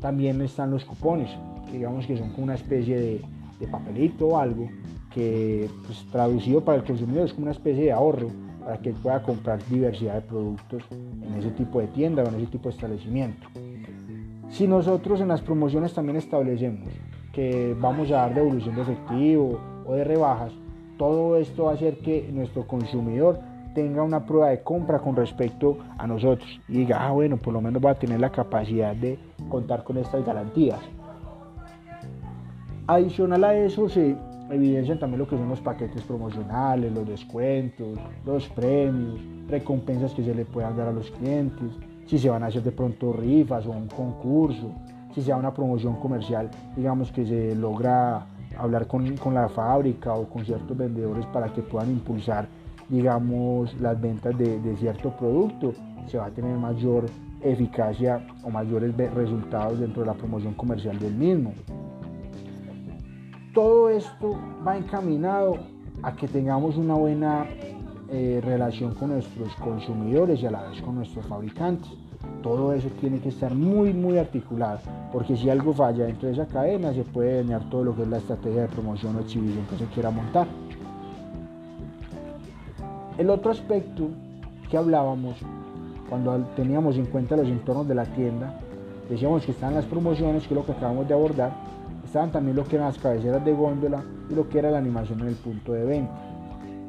También 0.00 0.40
están 0.40 0.70
los 0.70 0.84
cupones, 0.84 1.30
que 1.66 1.78
digamos 1.78 2.06
que 2.06 2.16
son 2.16 2.30
como 2.30 2.44
una 2.44 2.54
especie 2.54 2.98
de, 2.98 3.66
papelito 3.70 4.28
o 4.28 4.38
algo 4.38 4.68
que 5.12 5.68
pues, 5.84 6.06
traducido 6.12 6.64
para 6.64 6.78
el 6.78 6.84
consumidor 6.84 7.26
es 7.26 7.32
como 7.32 7.46
una 7.46 7.52
especie 7.52 7.84
de 7.84 7.92
ahorro 7.92 8.28
para 8.60 8.78
que 8.78 8.92
pueda 8.92 9.20
comprar 9.20 9.58
diversidad 9.68 10.14
de 10.14 10.20
productos 10.20 10.84
en 10.92 11.34
ese 11.34 11.50
tipo 11.50 11.80
de 11.80 11.88
tienda 11.88 12.22
o 12.22 12.28
en 12.28 12.36
ese 12.36 12.46
tipo 12.46 12.68
de 12.68 12.74
establecimiento. 12.76 13.48
Si 14.50 14.68
nosotros 14.68 15.20
en 15.20 15.28
las 15.28 15.40
promociones 15.40 15.92
también 15.92 16.16
establecemos 16.16 16.88
que 17.32 17.76
vamos 17.78 18.10
a 18.10 18.16
dar 18.16 18.34
devolución 18.34 18.74
de 18.74 18.82
efectivo 18.82 19.60
o 19.86 19.94
de 19.94 20.04
rebajas, 20.04 20.52
todo 20.96 21.36
esto 21.36 21.64
va 21.64 21.72
a 21.72 21.74
hacer 21.74 21.98
que 21.98 22.28
nuestro 22.32 22.66
consumidor 22.66 23.38
tenga 23.74 24.02
una 24.02 24.26
prueba 24.26 24.48
de 24.48 24.62
compra 24.62 24.98
con 24.98 25.14
respecto 25.14 25.78
a 25.98 26.06
nosotros 26.06 26.48
y 26.68 26.78
diga, 26.78 27.06
ah, 27.06 27.12
bueno, 27.12 27.36
por 27.36 27.52
lo 27.52 27.60
menos 27.60 27.84
va 27.84 27.92
a 27.92 27.94
tener 27.94 28.18
la 28.18 28.30
capacidad 28.30 28.94
de 28.96 29.18
contar 29.48 29.84
con 29.84 29.98
estas 29.98 30.24
garantías. 30.24 30.80
Adicional 32.88 33.44
a 33.44 33.54
eso 33.54 33.88
se 33.88 34.16
evidencian 34.50 34.98
también 34.98 35.20
lo 35.20 35.28
que 35.28 35.36
son 35.36 35.48
los 35.48 35.60
paquetes 35.60 36.02
promocionales, 36.02 36.92
los 36.92 37.06
descuentos, 37.06 37.98
los 38.24 38.48
premios, 38.48 39.20
recompensas 39.48 40.12
que 40.14 40.24
se 40.24 40.34
le 40.34 40.44
puedan 40.44 40.76
dar 40.76 40.88
a 40.88 40.92
los 40.92 41.10
clientes, 41.12 41.70
si 42.06 42.18
se 42.18 42.30
van 42.30 42.42
a 42.42 42.46
hacer 42.46 42.62
de 42.62 42.72
pronto 42.72 43.12
rifas 43.12 43.66
o 43.66 43.70
un 43.70 43.88
concurso, 43.88 44.72
si 45.18 45.24
sea 45.24 45.36
una 45.36 45.52
promoción 45.52 45.96
comercial, 45.96 46.48
digamos 46.76 47.10
que 47.10 47.26
se 47.26 47.54
logra 47.56 48.26
hablar 48.56 48.86
con, 48.86 49.16
con 49.16 49.34
la 49.34 49.48
fábrica 49.48 50.14
o 50.14 50.28
con 50.28 50.44
ciertos 50.44 50.76
vendedores 50.76 51.26
para 51.26 51.52
que 51.52 51.60
puedan 51.60 51.90
impulsar, 51.90 52.46
digamos, 52.88 53.74
las 53.80 54.00
ventas 54.00 54.36
de, 54.38 54.60
de 54.60 54.76
cierto 54.76 55.10
producto, 55.16 55.74
se 56.06 56.18
va 56.18 56.26
a 56.26 56.30
tener 56.30 56.56
mayor 56.56 57.06
eficacia 57.42 58.26
o 58.44 58.50
mayores 58.50 58.96
resultados 59.12 59.80
dentro 59.80 60.02
de 60.02 60.06
la 60.06 60.14
promoción 60.14 60.54
comercial 60.54 60.98
del 60.98 61.14
mismo. 61.14 61.52
Todo 63.54 63.90
esto 63.90 64.36
va 64.66 64.76
encaminado 64.76 65.56
a 66.02 66.12
que 66.12 66.28
tengamos 66.28 66.76
una 66.76 66.94
buena 66.94 67.46
eh, 68.08 68.40
relación 68.44 68.94
con 68.94 69.10
nuestros 69.10 69.52
consumidores 69.56 70.40
y 70.40 70.46
a 70.46 70.50
la 70.52 70.62
vez 70.68 70.80
con 70.80 70.94
nuestros 70.94 71.26
fabricantes. 71.26 71.90
Todo 72.42 72.72
eso 72.72 72.88
tiene 73.00 73.18
que 73.18 73.30
estar 73.30 73.54
muy, 73.54 73.92
muy 73.92 74.16
articulado, 74.16 74.78
porque 75.12 75.36
si 75.36 75.50
algo 75.50 75.72
falla 75.72 76.06
dentro 76.06 76.28
de 76.28 76.34
esa 76.34 76.46
cadena, 76.46 76.92
se 76.92 77.02
puede 77.02 77.42
dañar 77.42 77.68
todo 77.68 77.84
lo 77.84 77.96
que 77.96 78.02
es 78.02 78.08
la 78.08 78.18
estrategia 78.18 78.62
de 78.62 78.68
promoción 78.68 79.16
o 79.16 79.20
exhibición 79.20 79.66
que 79.66 79.76
se 79.76 79.86
quiera 79.86 80.10
montar. 80.10 80.46
El 83.18 83.30
otro 83.30 83.50
aspecto 83.50 84.08
que 84.70 84.76
hablábamos 84.76 85.36
cuando 86.08 86.38
teníamos 86.54 86.96
en 86.96 87.06
cuenta 87.06 87.36
los 87.36 87.48
entornos 87.48 87.88
de 87.88 87.94
la 87.94 88.04
tienda, 88.04 88.60
decíamos 89.10 89.44
que 89.44 89.50
están 89.50 89.74
las 89.74 89.84
promociones, 89.84 90.46
que 90.46 90.54
es 90.54 90.60
lo 90.60 90.64
que 90.64 90.72
acabamos 90.72 91.08
de 91.08 91.14
abordar, 91.14 91.52
estaban 92.04 92.30
también 92.30 92.56
lo 92.56 92.64
que 92.64 92.76
eran 92.76 92.88
las 92.88 92.98
cabeceras 92.98 93.44
de 93.44 93.52
góndola 93.52 94.02
y 94.30 94.34
lo 94.34 94.48
que 94.48 94.60
era 94.60 94.70
la 94.70 94.78
animación 94.78 95.20
en 95.20 95.28
el 95.28 95.34
punto 95.34 95.72
de 95.72 95.84
venta. 95.84 96.14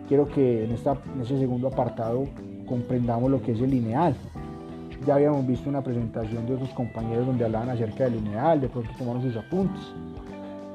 Quiero 0.07 0.27
que 0.27 0.63
en, 0.65 0.71
esta, 0.71 0.97
en 1.13 1.21
ese 1.21 1.37
segundo 1.37 1.67
apartado 1.67 2.25
comprendamos 2.67 3.29
lo 3.29 3.41
que 3.41 3.51
es 3.51 3.61
el 3.61 3.71
lineal. 3.71 4.15
Ya 5.05 5.15
habíamos 5.15 5.47
visto 5.47 5.69
una 5.69 5.81
presentación 5.81 6.45
de 6.45 6.55
otros 6.55 6.69
compañeros 6.69 7.25
donde 7.25 7.45
hablaban 7.45 7.69
acerca 7.69 8.05
del 8.05 8.15
lineal, 8.15 8.59
de 8.59 8.67
pronto 8.67 8.89
tomaron 8.97 9.21
sus 9.21 9.35
apuntes. 9.37 9.81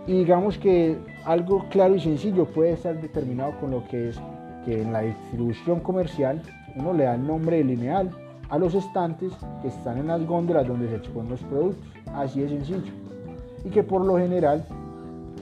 Y 0.07 0.13
digamos 0.13 0.59
que 0.59 0.99
algo 1.25 1.67
claro 1.71 1.95
y 1.95 2.01
sencillo 2.01 2.47
puede 2.47 2.73
estar 2.73 3.01
determinado 3.01 3.59
con 3.61 3.71
lo 3.71 3.87
que 3.89 4.11
es 4.11 4.21
que 4.65 4.83
en 4.83 4.93
la 4.93 5.01
distribución 5.01 5.81
comercial 5.81 6.41
uno 6.77 6.93
le 6.93 7.05
da 7.05 7.15
el 7.15 7.27
nombre 7.27 7.59
de 7.59 7.65
lineal 7.65 8.11
a 8.49 8.59
los 8.59 8.75
estantes 8.75 9.33
que 9.63 9.69
están 9.69 9.99
en 9.99 10.09
las 10.09 10.25
góndolas 10.27 10.67
donde 10.67 10.89
se 10.89 10.97
exponen 10.97 11.31
los 11.31 11.41
productos. 11.43 11.85
Así 12.15 12.41
de 12.41 12.49
sencillo. 12.49 12.93
Y 13.65 13.71
que 13.71 13.83
por 13.83 14.05
lo 14.05 14.19
general 14.19 14.65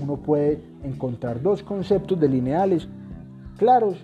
uno 0.00 0.16
puede 0.16 0.62
encontrar 0.82 1.42
dos 1.42 1.62
conceptos 1.62 2.18
de 2.18 2.28
lineales 2.28 2.88
claros 3.58 3.96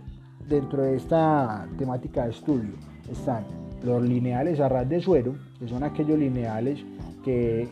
dentro 0.49 0.83
de 0.83 0.97
esta 0.97 1.67
temática 1.79 2.25
de 2.25 2.31
estudio. 2.31 2.73
Están 3.11 3.45
los 3.83 4.03
lineales 4.03 4.61
a 4.61 4.69
ras 4.69 4.89
de 4.89 5.01
suero, 5.01 5.35
que 5.59 5.69
son 5.69 5.83
aquellos 5.83 6.19
lineales 6.19 6.81
que, 7.25 7.69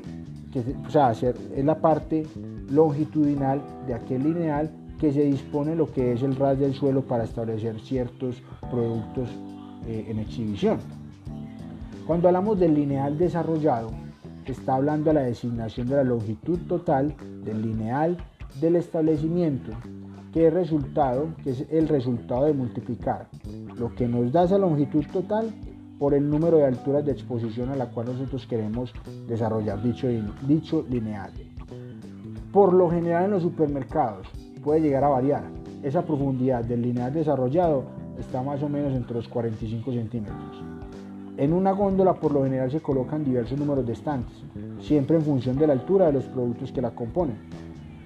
o 0.86 0.90
sea, 0.90 1.12
es 1.12 1.64
la 1.64 1.80
parte 1.80 2.26
longitudinal 2.70 3.60
de 3.86 3.94
aquel 3.94 4.22
lineal 4.22 4.70
que 4.98 5.12
se 5.12 5.22
dispone 5.22 5.76
lo 5.76 5.92
que 5.92 6.12
es 6.12 6.22
el 6.22 6.36
ras 6.36 6.58
del 6.58 6.74
suelo 6.74 7.02
para 7.02 7.24
establecer 7.24 7.78
ciertos 7.80 8.42
productos 8.70 9.28
eh, 9.86 10.06
en 10.08 10.18
exhibición. 10.18 10.78
Cuando 12.06 12.28
hablamos 12.28 12.58
del 12.58 12.74
lineal 12.74 13.18
desarrollado, 13.18 13.90
está 14.52 14.76
hablando 14.76 15.10
de 15.10 15.14
la 15.14 15.22
designación 15.22 15.88
de 15.88 15.96
la 15.96 16.04
longitud 16.04 16.58
total 16.68 17.14
del 17.44 17.62
lineal 17.62 18.16
del 18.60 18.76
establecimiento, 18.76 19.72
que 20.32 20.48
es 20.48 20.52
resultado, 20.52 21.28
que 21.42 21.50
es 21.50 21.64
el 21.70 21.88
resultado 21.88 22.46
de 22.46 22.52
multiplicar 22.52 23.28
lo 23.76 23.94
que 23.94 24.08
nos 24.08 24.32
da 24.32 24.44
esa 24.44 24.58
longitud 24.58 25.04
total 25.12 25.52
por 25.98 26.14
el 26.14 26.28
número 26.28 26.58
de 26.58 26.66
alturas 26.66 27.04
de 27.04 27.12
exposición 27.12 27.70
a 27.70 27.76
la 27.76 27.86
cual 27.86 28.06
nosotros 28.06 28.46
queremos 28.46 28.92
desarrollar 29.26 29.82
dicho, 29.82 30.08
dicho 30.46 30.84
lineal. 30.88 31.30
Por 32.52 32.72
lo 32.72 32.90
general 32.90 33.24
en 33.24 33.30
los 33.32 33.42
supermercados 33.42 34.26
puede 34.62 34.80
llegar 34.80 35.04
a 35.04 35.08
variar. 35.08 35.44
Esa 35.82 36.02
profundidad 36.02 36.64
del 36.64 36.82
lineal 36.82 37.12
desarrollado 37.12 37.84
está 38.18 38.42
más 38.42 38.62
o 38.62 38.68
menos 38.68 38.94
entre 38.94 39.14
los 39.14 39.28
45 39.28 39.92
centímetros. 39.92 40.62
En 41.36 41.52
una 41.52 41.72
góndola 41.72 42.14
por 42.14 42.32
lo 42.32 42.44
general 42.44 42.70
se 42.70 42.80
colocan 42.80 43.24
diversos 43.24 43.58
números 43.58 43.86
de 43.86 43.92
estantes, 43.92 44.36
siempre 44.80 45.16
en 45.16 45.22
función 45.22 45.58
de 45.58 45.66
la 45.66 45.74
altura 45.74 46.06
de 46.06 46.14
los 46.14 46.24
productos 46.24 46.72
que 46.72 46.80
la 46.80 46.92
componen. 46.92 47.36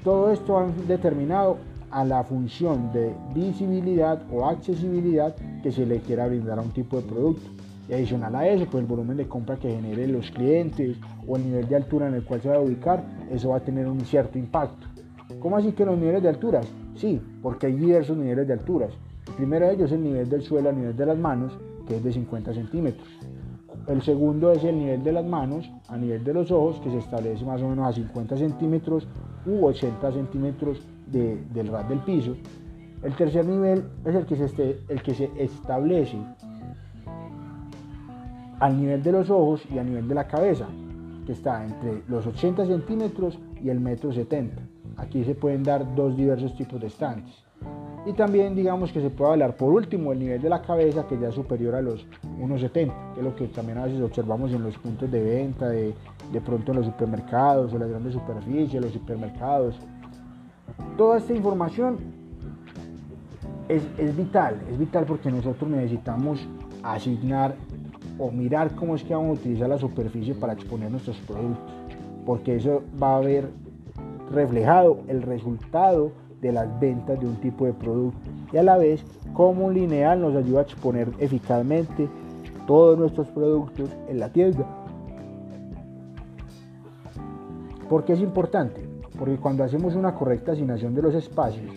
Todo 0.02 0.32
esto 0.32 0.58
ha 0.58 0.66
determinado 0.88 1.58
a 1.90 2.04
la 2.04 2.24
función 2.24 2.92
de 2.92 3.14
visibilidad 3.34 4.22
o 4.32 4.46
accesibilidad 4.48 5.34
que 5.62 5.70
se 5.70 5.86
le 5.86 6.00
quiera 6.00 6.26
brindar 6.26 6.58
a 6.58 6.62
un 6.62 6.70
tipo 6.70 6.96
de 6.96 7.02
producto. 7.02 7.59
Y 7.90 7.94
adicional 7.94 8.36
a 8.36 8.46
eso, 8.46 8.66
pues 8.70 8.82
el 8.82 8.86
volumen 8.88 9.16
de 9.16 9.26
compra 9.26 9.56
que 9.56 9.68
generen 9.68 10.12
los 10.12 10.30
clientes 10.30 10.96
o 11.26 11.36
el 11.36 11.44
nivel 11.44 11.68
de 11.68 11.74
altura 11.74 12.06
en 12.06 12.14
el 12.14 12.24
cual 12.24 12.40
se 12.40 12.48
va 12.48 12.54
a 12.54 12.60
ubicar, 12.60 13.04
eso 13.32 13.48
va 13.48 13.56
a 13.56 13.64
tener 13.64 13.88
un 13.88 13.98
cierto 14.02 14.38
impacto. 14.38 14.86
¿Cómo 15.40 15.56
así 15.56 15.72
que 15.72 15.84
los 15.84 15.98
niveles 15.98 16.22
de 16.22 16.28
alturas? 16.28 16.68
Sí, 16.94 17.20
porque 17.42 17.66
hay 17.66 17.72
diversos 17.72 18.16
niveles 18.16 18.46
de 18.46 18.52
alturas. 18.52 18.92
El 19.26 19.34
primero 19.34 19.66
de 19.66 19.74
ellos 19.74 19.90
es 19.90 19.96
el 19.96 20.04
nivel 20.04 20.30
del 20.30 20.42
suelo 20.42 20.68
a 20.68 20.72
nivel 20.72 20.96
de 20.96 21.04
las 21.04 21.18
manos, 21.18 21.52
que 21.88 21.96
es 21.96 22.04
de 22.04 22.12
50 22.12 22.54
centímetros. 22.54 23.08
El 23.88 24.02
segundo 24.02 24.52
es 24.52 24.62
el 24.62 24.78
nivel 24.78 25.02
de 25.02 25.10
las 25.10 25.24
manos 25.24 25.68
a 25.88 25.96
nivel 25.96 26.22
de 26.22 26.32
los 26.32 26.52
ojos, 26.52 26.78
que 26.84 26.90
se 26.92 26.98
establece 26.98 27.44
más 27.44 27.60
o 27.60 27.68
menos 27.68 27.88
a 27.88 27.92
50 27.92 28.36
centímetros 28.36 29.08
u 29.46 29.64
80 29.66 30.12
centímetros 30.12 30.80
del 31.08 31.66
ras 31.66 31.88
del 31.88 31.98
piso. 32.00 32.36
El 33.02 33.16
tercer 33.16 33.46
nivel 33.46 33.82
es 34.04 34.14
el 34.14 34.26
que, 34.26 34.36
se 34.36 34.78
el 34.88 35.02
que 35.02 35.14
se 35.14 35.30
establece 35.38 36.18
al 38.60 38.78
nivel 38.78 39.02
de 39.02 39.12
los 39.12 39.30
ojos 39.30 39.62
y 39.72 39.78
a 39.78 39.82
nivel 39.82 40.06
de 40.06 40.14
la 40.14 40.28
cabeza, 40.28 40.68
que 41.26 41.32
está 41.32 41.64
entre 41.64 42.02
los 42.08 42.26
80 42.26 42.66
centímetros 42.66 43.38
y 43.62 43.70
el 43.70 43.80
metro 43.80 44.12
70. 44.12 44.62
Aquí 44.98 45.24
se 45.24 45.34
pueden 45.34 45.62
dar 45.62 45.94
dos 45.94 46.16
diversos 46.16 46.54
tipos 46.56 46.80
de 46.80 46.86
estantes. 46.86 47.34
Y 48.06 48.12
también 48.12 48.54
digamos 48.54 48.92
que 48.92 49.00
se 49.00 49.10
puede 49.10 49.32
hablar 49.32 49.56
por 49.56 49.72
último 49.72 50.12
el 50.12 50.18
nivel 50.18 50.40
de 50.40 50.48
la 50.48 50.62
cabeza 50.62 51.06
que 51.06 51.18
ya 51.18 51.28
es 51.28 51.34
superior 51.34 51.74
a 51.74 51.82
los 51.82 52.06
1,70, 52.38 53.14
que 53.14 53.20
es 53.20 53.24
lo 53.24 53.34
que 53.34 53.46
también 53.48 53.78
a 53.78 53.84
veces 53.84 54.00
observamos 54.00 54.52
en 54.52 54.62
los 54.62 54.76
puntos 54.78 55.10
de 55.10 55.22
venta, 55.22 55.68
de, 55.68 55.94
de 56.32 56.40
pronto 56.40 56.72
en 56.72 56.78
los 56.78 56.86
supermercados, 56.86 57.72
o 57.72 57.78
las 57.78 57.88
grandes 57.88 58.14
superficies, 58.14 58.82
los 58.82 58.92
supermercados. 58.92 59.78
Toda 60.96 61.18
esta 61.18 61.34
información 61.34 61.98
es, 63.68 63.82
es 63.98 64.16
vital, 64.16 64.60
es 64.70 64.78
vital 64.78 65.04
porque 65.06 65.30
nosotros 65.30 65.70
necesitamos 65.70 66.46
asignar 66.82 67.54
o 68.20 68.30
mirar 68.30 68.74
cómo 68.74 68.94
es 68.94 69.02
que 69.02 69.14
vamos 69.14 69.38
a 69.38 69.40
utilizar 69.40 69.68
la 69.68 69.78
superficie 69.78 70.34
para 70.34 70.52
exponer 70.52 70.90
nuestros 70.90 71.16
productos, 71.20 71.72
porque 72.26 72.56
eso 72.56 72.82
va 73.02 73.16
a 73.16 73.20
ver 73.20 73.48
reflejado 74.30 74.98
el 75.08 75.22
resultado 75.22 76.12
de 76.42 76.52
las 76.52 76.78
ventas 76.78 77.18
de 77.18 77.26
un 77.26 77.36
tipo 77.36 77.64
de 77.64 77.72
producto 77.72 78.20
y 78.52 78.58
a 78.58 78.62
la 78.62 78.76
vez 78.76 79.04
cómo 79.32 79.66
un 79.66 79.74
lineal 79.74 80.20
nos 80.20 80.36
ayuda 80.36 80.60
a 80.60 80.62
exponer 80.62 81.08
eficazmente 81.18 82.08
todos 82.66 82.98
nuestros 82.98 83.26
productos 83.28 83.90
en 84.08 84.20
la 84.20 84.28
tienda. 84.30 84.66
¿Por 87.88 88.04
qué 88.04 88.12
es 88.12 88.20
importante? 88.20 88.86
Porque 89.18 89.36
cuando 89.36 89.64
hacemos 89.64 89.96
una 89.96 90.14
correcta 90.14 90.52
asignación 90.52 90.94
de 90.94 91.02
los 91.02 91.14
espacios, 91.14 91.72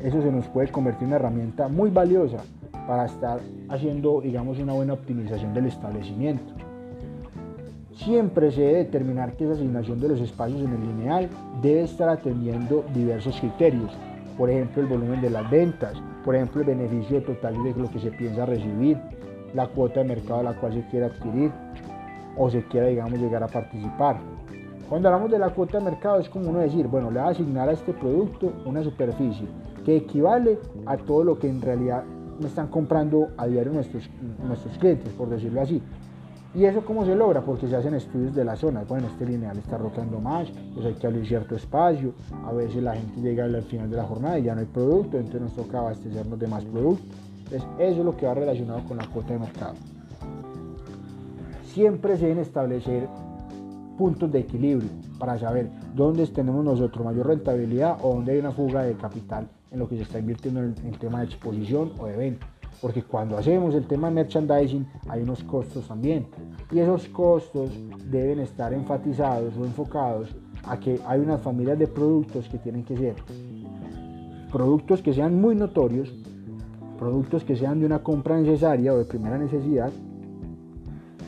eso 0.00 0.20
se 0.20 0.30
nos 0.30 0.46
puede 0.48 0.68
convertir 0.68 1.04
en 1.04 1.08
una 1.08 1.16
herramienta 1.16 1.68
muy 1.68 1.90
valiosa 1.90 2.38
para 2.86 3.06
estar 3.06 3.40
haciendo, 3.68 4.20
digamos, 4.20 4.58
una 4.58 4.72
buena 4.72 4.94
optimización 4.94 5.52
del 5.54 5.66
establecimiento. 5.66 6.54
Siempre 7.94 8.50
se 8.50 8.60
debe 8.60 8.78
determinar 8.78 9.32
que 9.36 9.44
esa 9.44 9.54
asignación 9.54 10.00
de 10.00 10.08
los 10.08 10.20
espacios 10.20 10.60
en 10.60 10.72
el 10.72 10.80
lineal 10.80 11.28
debe 11.62 11.82
estar 11.82 12.08
atendiendo 12.08 12.84
diversos 12.94 13.38
criterios, 13.40 13.90
por 14.36 14.50
ejemplo 14.50 14.82
el 14.82 14.88
volumen 14.88 15.22
de 15.22 15.30
las 15.30 15.50
ventas, 15.50 15.94
por 16.24 16.36
ejemplo 16.36 16.60
el 16.60 16.66
beneficio 16.66 17.22
total 17.22 17.54
de 17.64 17.74
lo 17.74 17.90
que 17.90 17.98
se 17.98 18.10
piensa 18.10 18.44
recibir, 18.44 18.98
la 19.54 19.66
cuota 19.68 20.00
de 20.00 20.08
mercado 20.08 20.40
a 20.40 20.42
la 20.42 20.60
cual 20.60 20.74
se 20.74 20.86
quiere 20.88 21.06
adquirir 21.06 21.50
o 22.36 22.50
se 22.50 22.62
quiera, 22.64 22.88
digamos, 22.88 23.18
llegar 23.18 23.42
a 23.42 23.48
participar. 23.48 24.18
Cuando 24.88 25.08
hablamos 25.08 25.30
de 25.30 25.38
la 25.38 25.50
cuota 25.50 25.78
de 25.78 25.84
mercado 25.84 26.20
es 26.20 26.28
como 26.28 26.50
uno 26.50 26.60
decir, 26.60 26.86
bueno, 26.86 27.10
le 27.10 27.18
va 27.18 27.28
a 27.28 27.30
asignar 27.30 27.68
a 27.68 27.72
este 27.72 27.92
producto 27.92 28.52
una 28.66 28.82
superficie 28.84 29.48
que 29.84 29.96
equivale 29.96 30.58
a 30.84 30.96
todo 30.96 31.24
lo 31.24 31.38
que 31.38 31.48
en 31.48 31.62
realidad 31.62 32.04
me 32.40 32.48
están 32.48 32.68
comprando 32.68 33.28
a 33.36 33.46
diario 33.46 33.72
nuestros, 33.72 34.08
nuestros 34.46 34.76
clientes, 34.78 35.12
por 35.12 35.28
decirlo 35.28 35.60
así. 35.60 35.82
¿Y 36.54 36.64
eso 36.64 36.82
cómo 36.86 37.04
se 37.04 37.14
logra? 37.14 37.42
Porque 37.42 37.68
se 37.68 37.76
hacen 37.76 37.94
estudios 37.94 38.34
de 38.34 38.42
la 38.42 38.56
zona. 38.56 38.82
Bueno, 38.88 39.08
este 39.08 39.26
lineal 39.26 39.58
está 39.58 39.76
rotando 39.76 40.20
más, 40.20 40.48
pues 40.74 40.86
hay 40.86 40.94
que 40.94 41.06
abrir 41.06 41.26
cierto 41.26 41.54
espacio. 41.54 42.14
A 42.46 42.52
veces 42.52 42.82
la 42.82 42.94
gente 42.94 43.20
llega 43.20 43.44
al 43.44 43.62
final 43.62 43.90
de 43.90 43.96
la 43.96 44.04
jornada 44.04 44.38
y 44.38 44.44
ya 44.44 44.54
no 44.54 44.60
hay 44.60 44.66
producto, 44.66 45.18
entonces 45.18 45.42
nos 45.42 45.54
toca 45.54 45.80
abastecernos 45.80 46.38
de 46.38 46.46
más 46.46 46.64
producto. 46.64 47.04
Entonces, 47.44 47.68
eso 47.78 47.98
es 47.98 48.04
lo 48.04 48.16
que 48.16 48.26
va 48.26 48.32
relacionado 48.32 48.82
con 48.88 48.96
la 48.96 49.06
cuota 49.06 49.34
de 49.34 49.38
mercado. 49.38 49.74
Siempre 51.74 52.16
se 52.16 52.22
deben 52.22 52.38
establecer 52.38 53.06
puntos 53.98 54.32
de 54.32 54.38
equilibrio 54.38 54.88
para 55.18 55.38
saber 55.38 55.70
dónde 55.94 56.26
tenemos 56.26 56.64
nosotros 56.64 57.04
mayor 57.04 57.26
rentabilidad 57.26 57.98
o 58.02 58.14
dónde 58.14 58.32
hay 58.32 58.38
una 58.38 58.52
fuga 58.52 58.82
de 58.82 58.94
capital 58.94 59.46
en 59.70 59.78
lo 59.78 59.88
que 59.88 59.96
se 59.96 60.02
está 60.02 60.18
invirtiendo 60.18 60.62
en 60.62 60.74
el, 60.84 60.98
tema 60.98 61.20
de 61.20 61.26
exposición 61.26 61.92
o 61.98 62.06
de 62.06 62.16
venta. 62.16 62.46
Porque 62.80 63.02
cuando 63.02 63.38
hacemos 63.38 63.74
el 63.74 63.86
tema 63.86 64.08
de 64.08 64.14
merchandising 64.14 64.86
hay 65.08 65.22
unos 65.22 65.42
costos 65.44 65.88
también. 65.88 66.26
Y 66.70 66.78
esos 66.78 67.08
costos 67.08 67.70
deben 68.10 68.40
estar 68.40 68.72
enfatizados 68.72 69.56
o 69.56 69.64
enfocados 69.64 70.34
a 70.64 70.78
que 70.78 71.00
hay 71.06 71.20
unas 71.20 71.40
familias 71.40 71.78
de 71.78 71.86
productos 71.86 72.48
que 72.48 72.58
tienen 72.58 72.84
que 72.84 72.96
ser 72.96 73.14
productos 74.56 75.02
que 75.02 75.12
sean 75.12 75.38
muy 75.40 75.54
notorios, 75.54 76.12
productos 76.98 77.44
que 77.44 77.56
sean 77.56 77.80
de 77.80 77.84
una 77.84 78.02
compra 78.02 78.38
necesaria 78.40 78.92
o 78.92 78.96
de 78.96 79.04
primera 79.04 79.36
necesidad. 79.38 79.92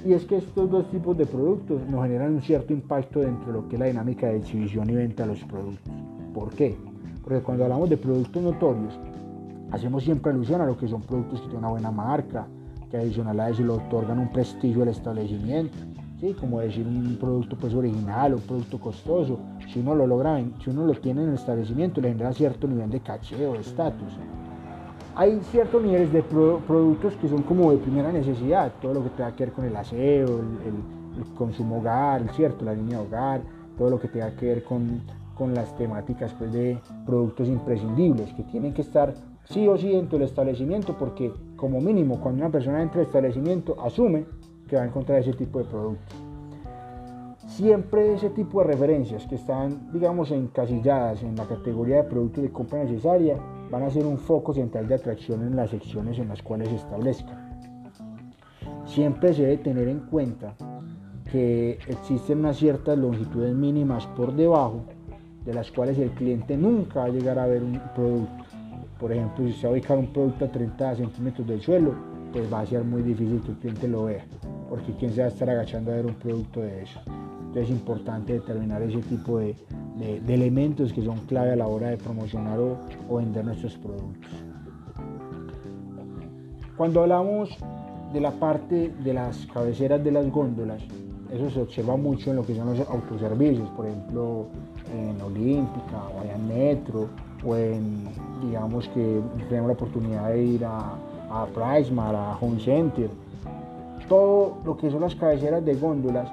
Y 0.06 0.12
es 0.12 0.24
que 0.24 0.36
estos 0.38 0.70
dos 0.70 0.90
tipos 0.90 1.18
de 1.18 1.26
productos 1.26 1.86
nos 1.90 2.04
generan 2.04 2.34
un 2.34 2.40
cierto 2.40 2.72
impacto 2.72 3.20
dentro 3.20 3.48
de 3.48 3.52
lo 3.52 3.68
que 3.68 3.76
es 3.76 3.80
la 3.80 3.86
dinámica 3.86 4.28
de 4.28 4.38
exhibición 4.38 4.88
y 4.88 4.94
venta 4.94 5.24
de 5.24 5.28
los 5.30 5.44
productos. 5.44 5.92
¿Por 6.32 6.50
qué? 6.54 6.76
Porque 7.28 7.42
cuando 7.42 7.64
hablamos 7.64 7.90
de 7.90 7.98
productos 7.98 8.42
notorios, 8.42 8.98
hacemos 9.70 10.02
siempre 10.02 10.32
alusión 10.32 10.62
a 10.62 10.64
lo 10.64 10.78
que 10.78 10.88
son 10.88 11.02
productos 11.02 11.42
que 11.42 11.48
tienen 11.48 11.58
una 11.58 11.68
buena 11.68 11.90
marca, 11.90 12.46
que 12.90 12.96
adicional 12.96 13.38
a 13.38 13.50
eso 13.50 13.62
le 13.62 13.68
otorgan 13.68 14.18
un 14.18 14.32
prestigio 14.32 14.82
al 14.82 14.88
establecimiento. 14.88 15.76
¿sí? 16.20 16.34
Como 16.40 16.60
decir 16.60 16.86
un 16.86 17.18
producto 17.20 17.54
pues 17.54 17.74
original, 17.74 18.32
un 18.32 18.40
producto 18.40 18.80
costoso, 18.80 19.38
si 19.70 19.80
uno 19.80 19.94
lo 19.94 20.06
logra, 20.06 20.42
si 20.64 20.70
uno 20.70 20.86
lo 20.86 20.94
tiene 20.94 21.22
en 21.22 21.28
el 21.28 21.34
establecimiento, 21.34 22.00
le 22.00 22.08
genera 22.12 22.32
cierto 22.32 22.66
nivel 22.66 22.88
de 22.88 23.00
caché 23.00 23.46
o 23.46 23.52
de 23.52 23.58
estatus. 23.58 24.14
Hay 25.14 25.38
ciertos 25.50 25.82
niveles 25.82 26.10
de 26.10 26.22
productos 26.22 27.12
que 27.16 27.28
son 27.28 27.42
como 27.42 27.72
de 27.72 27.76
primera 27.76 28.10
necesidad, 28.10 28.72
todo 28.80 28.94
lo 28.94 29.04
que 29.04 29.10
tenga 29.10 29.36
que 29.36 29.44
ver 29.44 29.52
con 29.52 29.66
el 29.66 29.76
aseo, 29.76 30.38
el, 30.38 31.24
consumo 31.36 31.80
hogar, 31.80 32.22
¿cierto? 32.32 32.64
la 32.64 32.72
línea 32.72 33.00
de 33.00 33.06
hogar, 33.06 33.42
todo 33.76 33.90
lo 33.90 34.00
que 34.00 34.08
tenga 34.08 34.34
que 34.34 34.46
ver 34.46 34.64
con, 34.64 35.02
con 35.38 35.54
las 35.54 35.74
temáticas 35.76 36.34
pues, 36.34 36.52
de 36.52 36.78
productos 37.06 37.48
imprescindibles 37.48 38.32
que 38.34 38.42
tienen 38.42 38.74
que 38.74 38.82
estar 38.82 39.14
sí 39.44 39.68
o 39.68 39.78
sí 39.78 39.88
dentro 39.88 40.18
del 40.18 40.26
establecimiento 40.26 40.96
porque 40.98 41.32
como 41.56 41.80
mínimo 41.80 42.20
cuando 42.20 42.42
una 42.42 42.50
persona 42.50 42.82
entra 42.82 43.00
al 43.00 43.06
establecimiento 43.06 43.80
asume 43.80 44.26
que 44.66 44.76
va 44.76 44.82
a 44.82 44.86
encontrar 44.86 45.20
ese 45.20 45.32
tipo 45.32 45.60
de 45.60 45.64
productos. 45.64 46.16
Siempre 47.46 48.14
ese 48.14 48.30
tipo 48.30 48.60
de 48.60 48.66
referencias 48.66 49.26
que 49.26 49.36
están, 49.36 49.90
digamos, 49.92 50.30
encasilladas 50.32 51.22
en 51.22 51.34
la 51.34 51.46
categoría 51.46 51.96
de 51.96 52.04
productos 52.04 52.42
de 52.42 52.52
compra 52.52 52.84
necesaria 52.84 53.38
van 53.70 53.84
a 53.84 53.90
ser 53.90 54.04
un 54.04 54.18
foco 54.18 54.52
central 54.52 54.86
de 54.86 54.96
atracción 54.96 55.42
en 55.42 55.56
las 55.56 55.70
secciones 55.70 56.18
en 56.18 56.28
las 56.28 56.42
cuales 56.42 56.68
se 56.68 56.76
establezcan. 56.76 57.48
Siempre 58.84 59.32
se 59.32 59.42
debe 59.42 59.56
tener 59.58 59.88
en 59.88 60.00
cuenta 60.00 60.54
que 61.30 61.78
existen 61.86 62.40
unas 62.40 62.56
ciertas 62.56 62.98
longitudes 62.98 63.54
mínimas 63.54 64.06
por 64.08 64.34
debajo 64.34 64.84
de 65.48 65.54
las 65.54 65.72
cuales 65.72 65.98
el 65.98 66.10
cliente 66.10 66.58
nunca 66.58 67.00
va 67.00 67.06
a 67.06 67.08
llegar 67.08 67.38
a 67.38 67.46
ver 67.46 67.62
un 67.62 67.80
producto. 67.94 68.44
Por 69.00 69.10
ejemplo, 69.10 69.46
si 69.46 69.54
se 69.54 69.66
va 69.66 69.70
a 69.70 69.72
ubicar 69.72 69.96
un 69.96 70.08
producto 70.08 70.44
a 70.44 70.48
30 70.48 70.96
centímetros 70.96 71.48
del 71.48 71.62
suelo, 71.62 71.94
pues 72.34 72.52
va 72.52 72.60
a 72.60 72.66
ser 72.66 72.84
muy 72.84 73.00
difícil 73.00 73.40
que 73.40 73.52
el 73.52 73.56
cliente 73.56 73.88
lo 73.88 74.04
vea, 74.04 74.26
porque 74.68 74.92
quién 74.98 75.10
se 75.10 75.22
va 75.22 75.28
a 75.28 75.30
estar 75.30 75.48
agachando 75.48 75.90
a 75.90 75.94
ver 75.94 76.04
un 76.04 76.16
producto 76.16 76.60
de 76.60 76.82
eso. 76.82 77.00
Entonces 77.06 77.64
es 77.64 77.70
importante 77.70 78.34
determinar 78.34 78.82
ese 78.82 78.98
tipo 78.98 79.38
de, 79.38 79.56
elementos 80.28 80.92
que 80.92 81.02
son 81.02 81.16
clave 81.20 81.52
a 81.52 81.56
la 81.56 81.66
hora 81.66 81.88
de 81.88 81.96
promocionar 81.96 82.58
o, 82.58 83.16
vender 83.16 83.46
nuestros 83.46 83.74
productos. 83.78 84.30
Cuando 86.76 87.00
hablamos 87.00 87.56
de 88.12 88.20
la 88.20 88.32
parte 88.32 88.92
de 89.02 89.14
las 89.14 89.46
cabeceras 89.46 90.04
de 90.04 90.12
las 90.12 90.30
góndolas, 90.30 90.82
eso 91.32 91.48
se 91.48 91.60
observa 91.62 91.96
mucho 91.96 92.30
en 92.30 92.36
lo 92.36 92.44
que 92.44 92.54
son 92.54 92.76
los 92.76 92.86
autoservicios, 92.86 93.70
por 93.70 93.86
ejemplo 93.86 94.48
en 94.92 95.20
Olímpica 95.20 96.02
o 96.16 96.24
en 96.24 96.48
Metro 96.48 97.08
o 97.44 97.56
en, 97.56 98.08
digamos 98.42 98.88
que 98.88 99.20
tenemos 99.48 99.68
la 99.68 99.74
oportunidad 99.74 100.28
de 100.30 100.42
ir 100.42 100.64
a, 100.64 100.94
a 101.30 101.46
PriceMart, 101.46 102.16
a 102.16 102.38
Home 102.40 102.60
Center, 102.60 103.10
todo 104.08 104.58
lo 104.64 104.76
que 104.76 104.90
son 104.90 105.02
las 105.02 105.14
cabeceras 105.14 105.64
de 105.64 105.74
góndolas, 105.74 106.30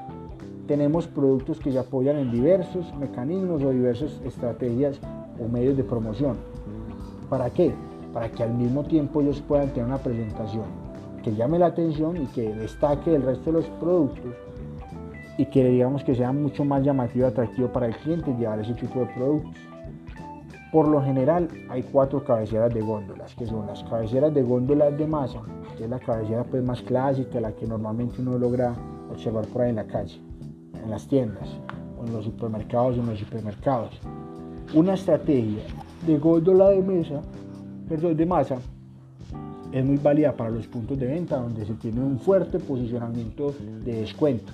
tenemos 0.68 1.08
productos 1.08 1.60
que 1.60 1.72
se 1.72 1.78
apoyan 1.78 2.18
en 2.18 2.32
diversos 2.32 2.91
mecanismos 2.95 3.62
o 3.64 3.70
diversas 3.70 4.20
estrategias 4.26 4.99
o 5.39 5.47
medios 5.47 5.78
de 5.78 5.84
promoción. 5.84 6.38
¿Para 7.30 7.49
qué? 7.49 7.74
Para 8.14 8.32
que 8.32 8.43
al 8.43 8.53
mismo 8.53 8.84
tiempo 8.84 9.22
ellos 9.22 9.41
puedan 9.47 9.70
tener 9.70 9.86
una 9.86 9.97
presentación 9.97 10.64
que 11.24 11.36
llame 11.36 11.58
la 11.58 11.68
atención 11.68 12.18
y 12.18 12.28
que 12.28 12.53
destaque 12.53 13.10
del 13.10 13.24
resto 13.24 13.45
de 13.45 13.53
los 13.53 13.66
productos 13.80 14.32
y 15.38 15.45
que 15.47 15.65
digamos 15.65 16.03
que 16.03 16.15
sea 16.15 16.31
mucho 16.31 16.63
más 16.63 16.83
llamativo 16.83 17.25
y 17.25 17.29
atractivo 17.29 17.67
para 17.69 17.88
el 17.88 17.95
cliente 17.97 18.33
llevar 18.33 18.59
ese 18.59 18.73
tipo 18.73 18.99
de 18.99 19.07
productos. 19.07 19.53
Por 20.71 20.88
lo 20.88 21.01
general 21.01 21.47
hay 21.69 21.83
cuatro 21.83 22.23
cabeceras 22.23 22.73
de 22.73 22.81
góndolas, 22.81 23.33
que 23.36 23.45
son 23.45 23.67
las 23.67 23.83
cabeceras 23.83 24.33
de 24.33 24.43
góndolas 24.43 24.97
de 24.97 25.07
masa, 25.07 25.41
que 25.77 25.86
es 25.86 25.89
la 25.89 25.99
cabecera 25.99 26.43
pues 26.43 26.63
más 26.63 26.81
clásica, 26.81 27.39
la 27.39 27.53
que 27.53 27.65
normalmente 27.65 28.21
uno 28.21 28.38
logra 28.38 28.75
observar 29.09 29.45
por 29.47 29.61
ahí 29.61 29.69
en 29.69 29.77
la 29.77 29.88
calle, 29.88 30.19
en 30.83 30.89
las 30.89 31.07
tiendas, 31.07 31.47
o 31.97 32.05
en 32.05 32.13
los 32.13 32.25
supermercados 32.25 32.97
en 32.97 33.05
los 33.05 33.19
supermercados. 33.19 33.99
Una 34.73 34.95
estrategia 34.95 35.63
de 36.05 36.17
góndola 36.17 36.69
de 36.69 36.81
mesa, 36.81 37.21
perdón, 37.88 38.17
de 38.17 38.25
masa, 38.25 38.57
es 39.71 39.86
muy 39.86 39.97
válida 39.97 40.31
para 40.31 40.49
los 40.49 40.67
puntos 40.67 40.97
de 40.97 41.07
venta 41.07 41.38
donde 41.38 41.65
se 41.65 41.73
tiene 41.73 41.99
un 41.99 42.19
fuerte 42.19 42.59
posicionamiento 42.59 43.53
de 43.83 44.01
descuento. 44.01 44.51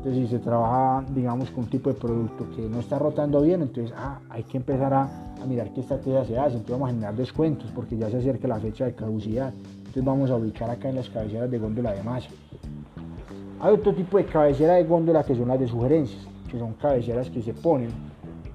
Entonces, 0.00 0.30
si 0.30 0.36
se 0.36 0.38
trabaja, 0.38 1.04
digamos, 1.14 1.50
con 1.50 1.64
un 1.64 1.70
tipo 1.70 1.90
de 1.90 1.96
producto 2.00 2.48
que 2.56 2.62
no 2.62 2.80
está 2.80 2.98
rotando 2.98 3.42
bien, 3.42 3.60
entonces 3.60 3.94
ah, 3.94 4.18
hay 4.30 4.44
que 4.44 4.56
empezar 4.56 4.94
a, 4.94 5.10
mirar 5.46 5.70
qué 5.74 5.80
estrategia 5.80 6.24
se 6.24 6.38
hace. 6.38 6.56
Entonces, 6.56 6.70
vamos 6.70 6.88
a 6.88 6.92
generar 6.92 7.14
descuentos 7.14 7.70
porque 7.74 7.98
ya 7.98 8.08
se 8.08 8.16
acerca 8.16 8.48
la 8.48 8.58
fecha 8.58 8.86
de 8.86 8.94
caducidad. 8.94 9.52
Entonces, 9.76 10.02
vamos 10.02 10.30
a 10.30 10.36
ubicar 10.36 10.70
acá 10.70 10.88
en 10.88 10.96
las 10.96 11.10
cabeceras 11.10 11.50
de 11.50 11.58
góndola 11.58 11.92
de 11.92 12.02
masa. 12.02 12.30
Hay 13.60 13.74
otro 13.74 13.94
tipo 13.94 14.16
de 14.16 14.24
cabecera 14.24 14.74
de 14.76 14.84
góndola 14.84 15.22
que 15.22 15.34
son 15.34 15.48
las 15.48 15.60
de 15.60 15.68
sugerencias, 15.68 16.26
que 16.50 16.58
son 16.58 16.72
cabeceras 16.72 17.28
que 17.28 17.42
se 17.42 17.52
ponen 17.52 17.90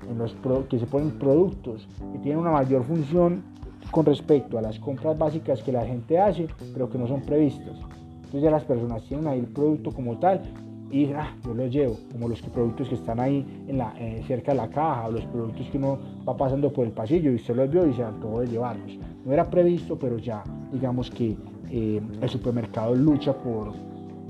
en 0.09 0.17
los 0.17 0.35
que 0.67 0.79
se 0.79 0.87
ponen 0.87 1.11
productos 1.11 1.87
y 2.15 2.17
tienen 2.19 2.39
una 2.39 2.51
mayor 2.51 2.83
función 2.83 3.43
con 3.91 4.03
respecto 4.03 4.57
a 4.57 4.63
las 4.63 4.79
compras 4.79 5.15
básicas 5.15 5.61
que 5.61 5.71
la 5.71 5.85
gente 5.85 6.17
hace, 6.19 6.47
pero 6.73 6.89
que 6.89 6.97
no 6.97 7.07
son 7.07 7.21
previstas. 7.21 7.77
Entonces 8.15 8.41
ya 8.41 8.49
las 8.49 8.63
personas 8.63 9.03
tienen 9.03 9.27
ahí 9.27 9.39
el 9.39 9.45
producto 9.45 9.91
como 9.91 10.17
tal 10.17 10.41
y 10.91 11.11
ah, 11.13 11.35
yo 11.43 11.53
los 11.53 11.71
llevo, 11.71 11.97
como 12.11 12.27
los 12.27 12.41
productos 12.41 12.89
que 12.89 12.95
están 12.95 13.19
ahí 13.19 13.45
en 13.67 13.77
la, 13.77 13.93
eh, 13.99 14.23
cerca 14.27 14.51
de 14.51 14.57
la 14.57 14.69
caja, 14.69 15.07
o 15.07 15.11
los 15.11 15.25
productos 15.25 15.67
que 15.69 15.77
uno 15.77 15.97
va 16.27 16.37
pasando 16.37 16.71
por 16.71 16.85
el 16.85 16.91
pasillo 16.91 17.31
y 17.31 17.35
usted 17.35 17.55
los 17.55 17.69
vio 17.69 17.87
y 17.87 17.93
se 17.93 18.03
antojó 18.03 18.41
de 18.41 18.47
llevarlos. 18.47 18.97
No 19.25 19.33
era 19.33 19.49
previsto, 19.49 19.97
pero 19.97 20.17
ya 20.17 20.43
digamos 20.71 21.09
que 21.09 21.35
eh, 21.71 22.01
el 22.21 22.29
supermercado 22.29 22.93
lucha 22.95 23.33
por, 23.33 23.73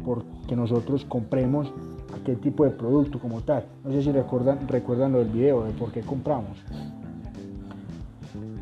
por 0.04 0.24
que 0.48 0.56
nosotros 0.56 1.06
compremos 1.06 1.72
aquel 2.20 2.40
tipo 2.40 2.64
de 2.64 2.72
producto 2.72 3.20
como 3.20 3.42
tal. 3.42 3.66
No 3.84 3.92
sé 3.92 4.02
si 4.02 4.12
recuerdan, 4.12 4.68
recuerdan 4.68 5.12
lo 5.12 5.20
del 5.20 5.30
video 5.30 5.64
de 5.66 5.72
por 5.74 5.92
qué 5.92 6.02
compramos. 6.02 6.58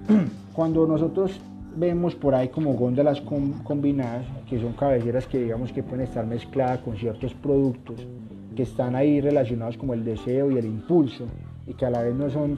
Cuando 0.53 0.87
nosotros 0.87 1.39
vemos 1.75 2.15
por 2.15 2.35
ahí 2.35 2.49
como 2.49 2.73
góndolas 2.73 3.21
combinadas, 3.63 4.25
que 4.49 4.59
son 4.59 4.73
cabeceras 4.73 5.27
que 5.27 5.39
digamos 5.39 5.71
que 5.71 5.83
pueden 5.83 6.01
estar 6.01 6.25
mezcladas 6.25 6.79
con 6.79 6.95
ciertos 6.95 7.33
productos 7.33 8.05
que 8.55 8.63
están 8.63 8.95
ahí 8.95 9.19
relacionados 9.19 9.77
como 9.77 9.93
el 9.93 10.03
deseo 10.03 10.51
y 10.51 10.57
el 10.57 10.65
impulso 10.65 11.25
y 11.65 11.73
que 11.73 11.85
a 11.85 11.89
la 11.89 12.03
vez 12.03 12.15
no 12.15 12.29
son 12.29 12.57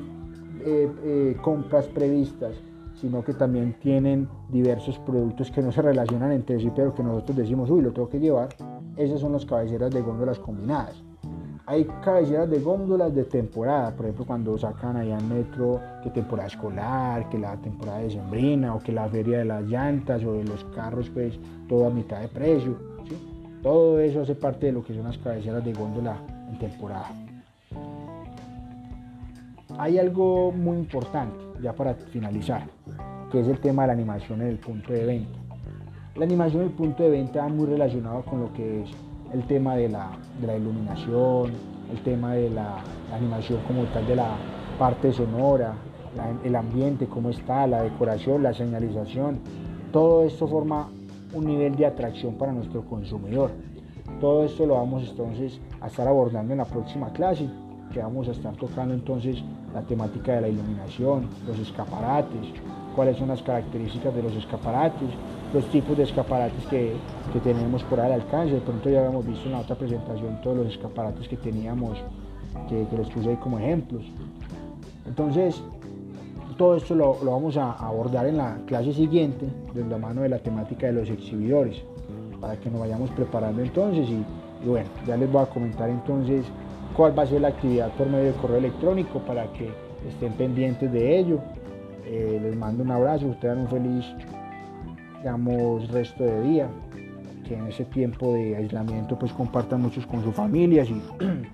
eh, 0.65 0.89
eh, 1.03 1.37
compras 1.41 1.85
previstas, 1.87 2.55
sino 2.99 3.23
que 3.23 3.33
también 3.33 3.75
tienen 3.79 4.27
diversos 4.49 4.97
productos 4.99 5.51
que 5.51 5.61
no 5.61 5.71
se 5.71 5.81
relacionan 5.81 6.31
entre 6.31 6.59
sí, 6.59 6.71
pero 6.75 6.93
que 6.93 7.03
nosotros 7.03 7.37
decimos, 7.37 7.69
uy, 7.69 7.81
lo 7.81 7.91
tengo 7.91 8.09
que 8.09 8.19
llevar. 8.19 8.49
Esas 8.97 9.19
son 9.19 9.33
las 9.33 9.45
cabeceras 9.45 9.91
de 9.91 10.01
góndolas 10.01 10.39
combinadas. 10.39 11.03
Hay 11.67 11.85
cabeceras 12.03 12.47
de 12.47 12.59
góndolas 12.59 13.15
de 13.15 13.23
temporada, 13.23 13.89
por 13.95 14.05
ejemplo, 14.05 14.25
cuando 14.25 14.55
sacan 14.55 14.97
allá 14.97 15.17
en 15.17 15.27
metro 15.27 15.81
que 16.03 16.11
temporada 16.11 16.47
escolar, 16.47 17.27
que 17.29 17.39
la 17.39 17.57
temporada 17.57 17.99
de 17.99 18.11
sembrina 18.11 18.75
o 18.75 18.79
que 18.79 18.91
la 18.91 19.09
feria 19.09 19.39
de 19.39 19.45
las 19.45 19.63
llantas 19.63 20.23
o 20.23 20.33
de 20.33 20.43
los 20.43 20.63
carros, 20.75 21.09
pues 21.09 21.39
todo 21.67 21.87
a 21.87 21.89
mitad 21.89 22.21
de 22.21 22.27
precio. 22.27 22.77
Todo 23.63 23.99
eso 23.99 24.21
hace 24.21 24.35
parte 24.35 24.67
de 24.67 24.73
lo 24.73 24.83
que 24.83 24.93
son 24.93 25.05
las 25.05 25.17
cabeceras 25.17 25.65
de 25.65 25.73
góndola 25.73 26.17
en 26.51 26.59
temporada. 26.59 27.09
Hay 29.79 29.97
algo 29.97 30.51
muy 30.51 30.77
importante, 30.77 31.35
ya 31.63 31.73
para 31.73 31.95
finalizar, 31.95 32.67
que 33.31 33.39
es 33.39 33.47
el 33.47 33.59
tema 33.59 33.81
de 33.83 33.87
la 33.87 33.93
animación 33.93 34.41
en 34.43 34.49
el 34.49 34.59
punto 34.59 34.93
de 34.93 35.03
venta. 35.03 35.39
La 36.13 36.25
animación 36.25 36.61
en 36.61 36.67
el 36.67 36.75
punto 36.75 37.01
de 37.01 37.09
venta 37.09 37.41
va 37.41 37.49
muy 37.49 37.65
relacionado 37.65 38.21
con 38.21 38.41
lo 38.41 38.53
que 38.53 38.83
es 38.83 38.89
el 39.35 39.43
tema 39.47 39.75
de 39.75 39.89
la, 39.89 40.11
iluminación, 40.57 41.51
el 41.91 42.01
tema 42.03 42.35
de 42.35 42.49
la, 42.49 42.77
animación 43.13 43.59
como 43.67 43.83
tal 43.85 44.07
de 44.07 44.15
la 44.15 44.35
parte 44.79 45.11
sonora, 45.11 45.73
el 46.43 46.55
ambiente, 46.55 47.05
cómo 47.05 47.29
está, 47.29 47.67
la 47.67 47.83
decoración, 47.83 48.43
la 48.43 48.53
señalización. 48.53 49.39
Todo 49.91 50.23
esto 50.23 50.47
forma 50.47 50.87
un 51.33 51.45
nivel 51.45 51.75
de 51.75 51.85
atracción 51.85 52.35
para 52.35 52.53
nuestro 52.53 52.81
consumidor. 52.85 53.51
Todo 54.21 54.45
esto 54.45 54.65
lo 54.65 54.75
vamos 54.75 55.09
entonces 55.09 55.59
a 55.81 55.87
estar 55.87 56.07
abordando 56.07 56.53
en 56.53 56.59
la 56.59 56.65
próxima 56.65 57.11
clase, 57.11 57.49
que 57.91 57.99
vamos 57.99 58.29
a 58.29 58.31
estar 58.31 58.55
tocando 58.55 58.93
entonces 58.93 59.43
la 59.73 59.81
temática 59.81 60.33
de 60.35 60.41
la 60.41 60.47
iluminación, 60.47 61.27
los 61.45 61.59
escaparates, 61.59 62.47
cuáles 62.95 63.17
son 63.17 63.27
las 63.27 63.41
características 63.41 64.15
de 64.15 64.23
los 64.23 64.33
escaparates, 64.33 65.09
los 65.53 65.65
tipos 65.71 65.97
de 65.97 66.03
escaparates 66.03 66.65
que, 66.67 66.93
tenemos 67.43 67.83
por 67.83 67.99
al 67.99 68.13
alcance. 68.13 68.53
De 68.53 68.61
pronto 68.61 68.89
ya 68.89 68.99
habíamos 68.99 69.25
visto 69.25 69.45
en 69.45 69.51
la 69.51 69.59
otra 69.59 69.75
presentación 69.75 70.39
todos 70.41 70.57
los 70.57 70.67
escaparates 70.67 71.27
que 71.27 71.35
teníamos, 71.35 71.97
que, 72.69 72.85
que 72.87 72.97
les 72.97 73.09
puse 73.09 73.29
ahí 73.29 73.35
como 73.35 73.59
ejemplos. 73.59 74.03
Entonces, 75.05 75.61
todo 76.57 76.77
esto 76.77 76.95
lo, 76.95 77.15
vamos 77.15 77.57
a 77.57 77.73
abordar 77.73 78.25
en 78.27 78.37
la 78.37 78.57
clase 78.65 78.93
siguiente, 78.93 79.45
de 79.73 79.83
la 79.83 79.97
mano 79.97 80.21
de 80.21 80.29
la 80.29 80.39
temática 80.39 80.87
de 80.87 80.93
los 80.93 81.09
exhibidores, 81.09 81.81
para 82.39 82.55
que 82.57 82.69
nos 82.69 82.79
vayamos 82.79 83.09
preparando 83.11 83.61
entonces. 83.61 84.09
Y, 84.09 84.23
y 84.63 84.67
bueno, 84.67 84.89
ya 85.05 85.17
les 85.17 85.31
voy 85.31 85.43
a 85.43 85.47
comentar 85.47 85.89
entonces 85.89 86.45
cuál 86.95 87.17
va 87.17 87.23
a 87.23 87.27
ser 87.27 87.41
la 87.41 87.49
actividad 87.49 87.91
por 87.91 88.07
medio 88.07 88.25
de 88.25 88.33
correo 88.33 88.57
electrónico 88.57 89.19
para 89.19 89.51
que 89.53 89.69
estén 90.07 90.33
pendientes 90.33 90.91
de 90.91 91.19
ello. 91.19 91.39
Eh, 92.05 92.39
les 92.41 92.55
mando 92.55 92.83
un 92.83 92.91
abrazo, 92.91 93.27
ustedes 93.27 93.57
un 93.57 93.67
feliz 93.67 94.05
resto 95.91 96.23
de 96.23 96.41
día, 96.43 96.69
que 97.47 97.55
en 97.55 97.67
ese 97.67 97.85
tiempo 97.85 98.33
de 98.33 98.55
aislamiento 98.55 99.17
pues 99.17 99.31
compartan 99.33 99.81
muchos 99.81 100.05
con 100.05 100.23
sus 100.23 100.33
familias 100.33 100.89
y 100.89 101.01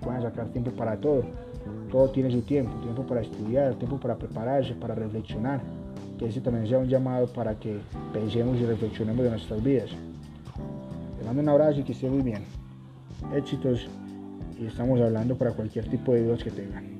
puedan 0.00 0.22
sacar 0.22 0.48
tiempo 0.48 0.70
para 0.72 0.96
todo. 0.96 1.22
Todo 1.90 2.10
tiene 2.10 2.30
su 2.30 2.42
tiempo, 2.42 2.72
tiempo 2.80 3.02
para 3.02 3.20
estudiar, 3.20 3.74
tiempo 3.74 3.98
para 3.98 4.16
prepararse, 4.16 4.74
para 4.74 4.94
reflexionar. 4.94 5.60
Que 6.18 6.26
ese 6.26 6.40
también 6.40 6.66
sea 6.66 6.78
un 6.78 6.88
llamado 6.88 7.26
para 7.26 7.54
que 7.54 7.78
pensemos 8.12 8.58
y 8.58 8.64
reflexionemos 8.64 9.22
de 9.24 9.30
nuestras 9.30 9.62
vidas. 9.62 9.90
Les 11.18 11.26
mando 11.26 11.42
un 11.42 11.48
abrazo 11.48 11.80
y 11.80 11.84
que 11.84 11.92
esté 11.92 12.08
muy 12.08 12.22
bien. 12.22 12.42
Éxitos 13.34 13.88
y 14.58 14.66
estamos 14.66 15.00
hablando 15.00 15.36
para 15.36 15.52
cualquier 15.52 15.88
tipo 15.88 16.12
de 16.12 16.24
dudas 16.24 16.42
que 16.42 16.50
tengan. 16.50 16.92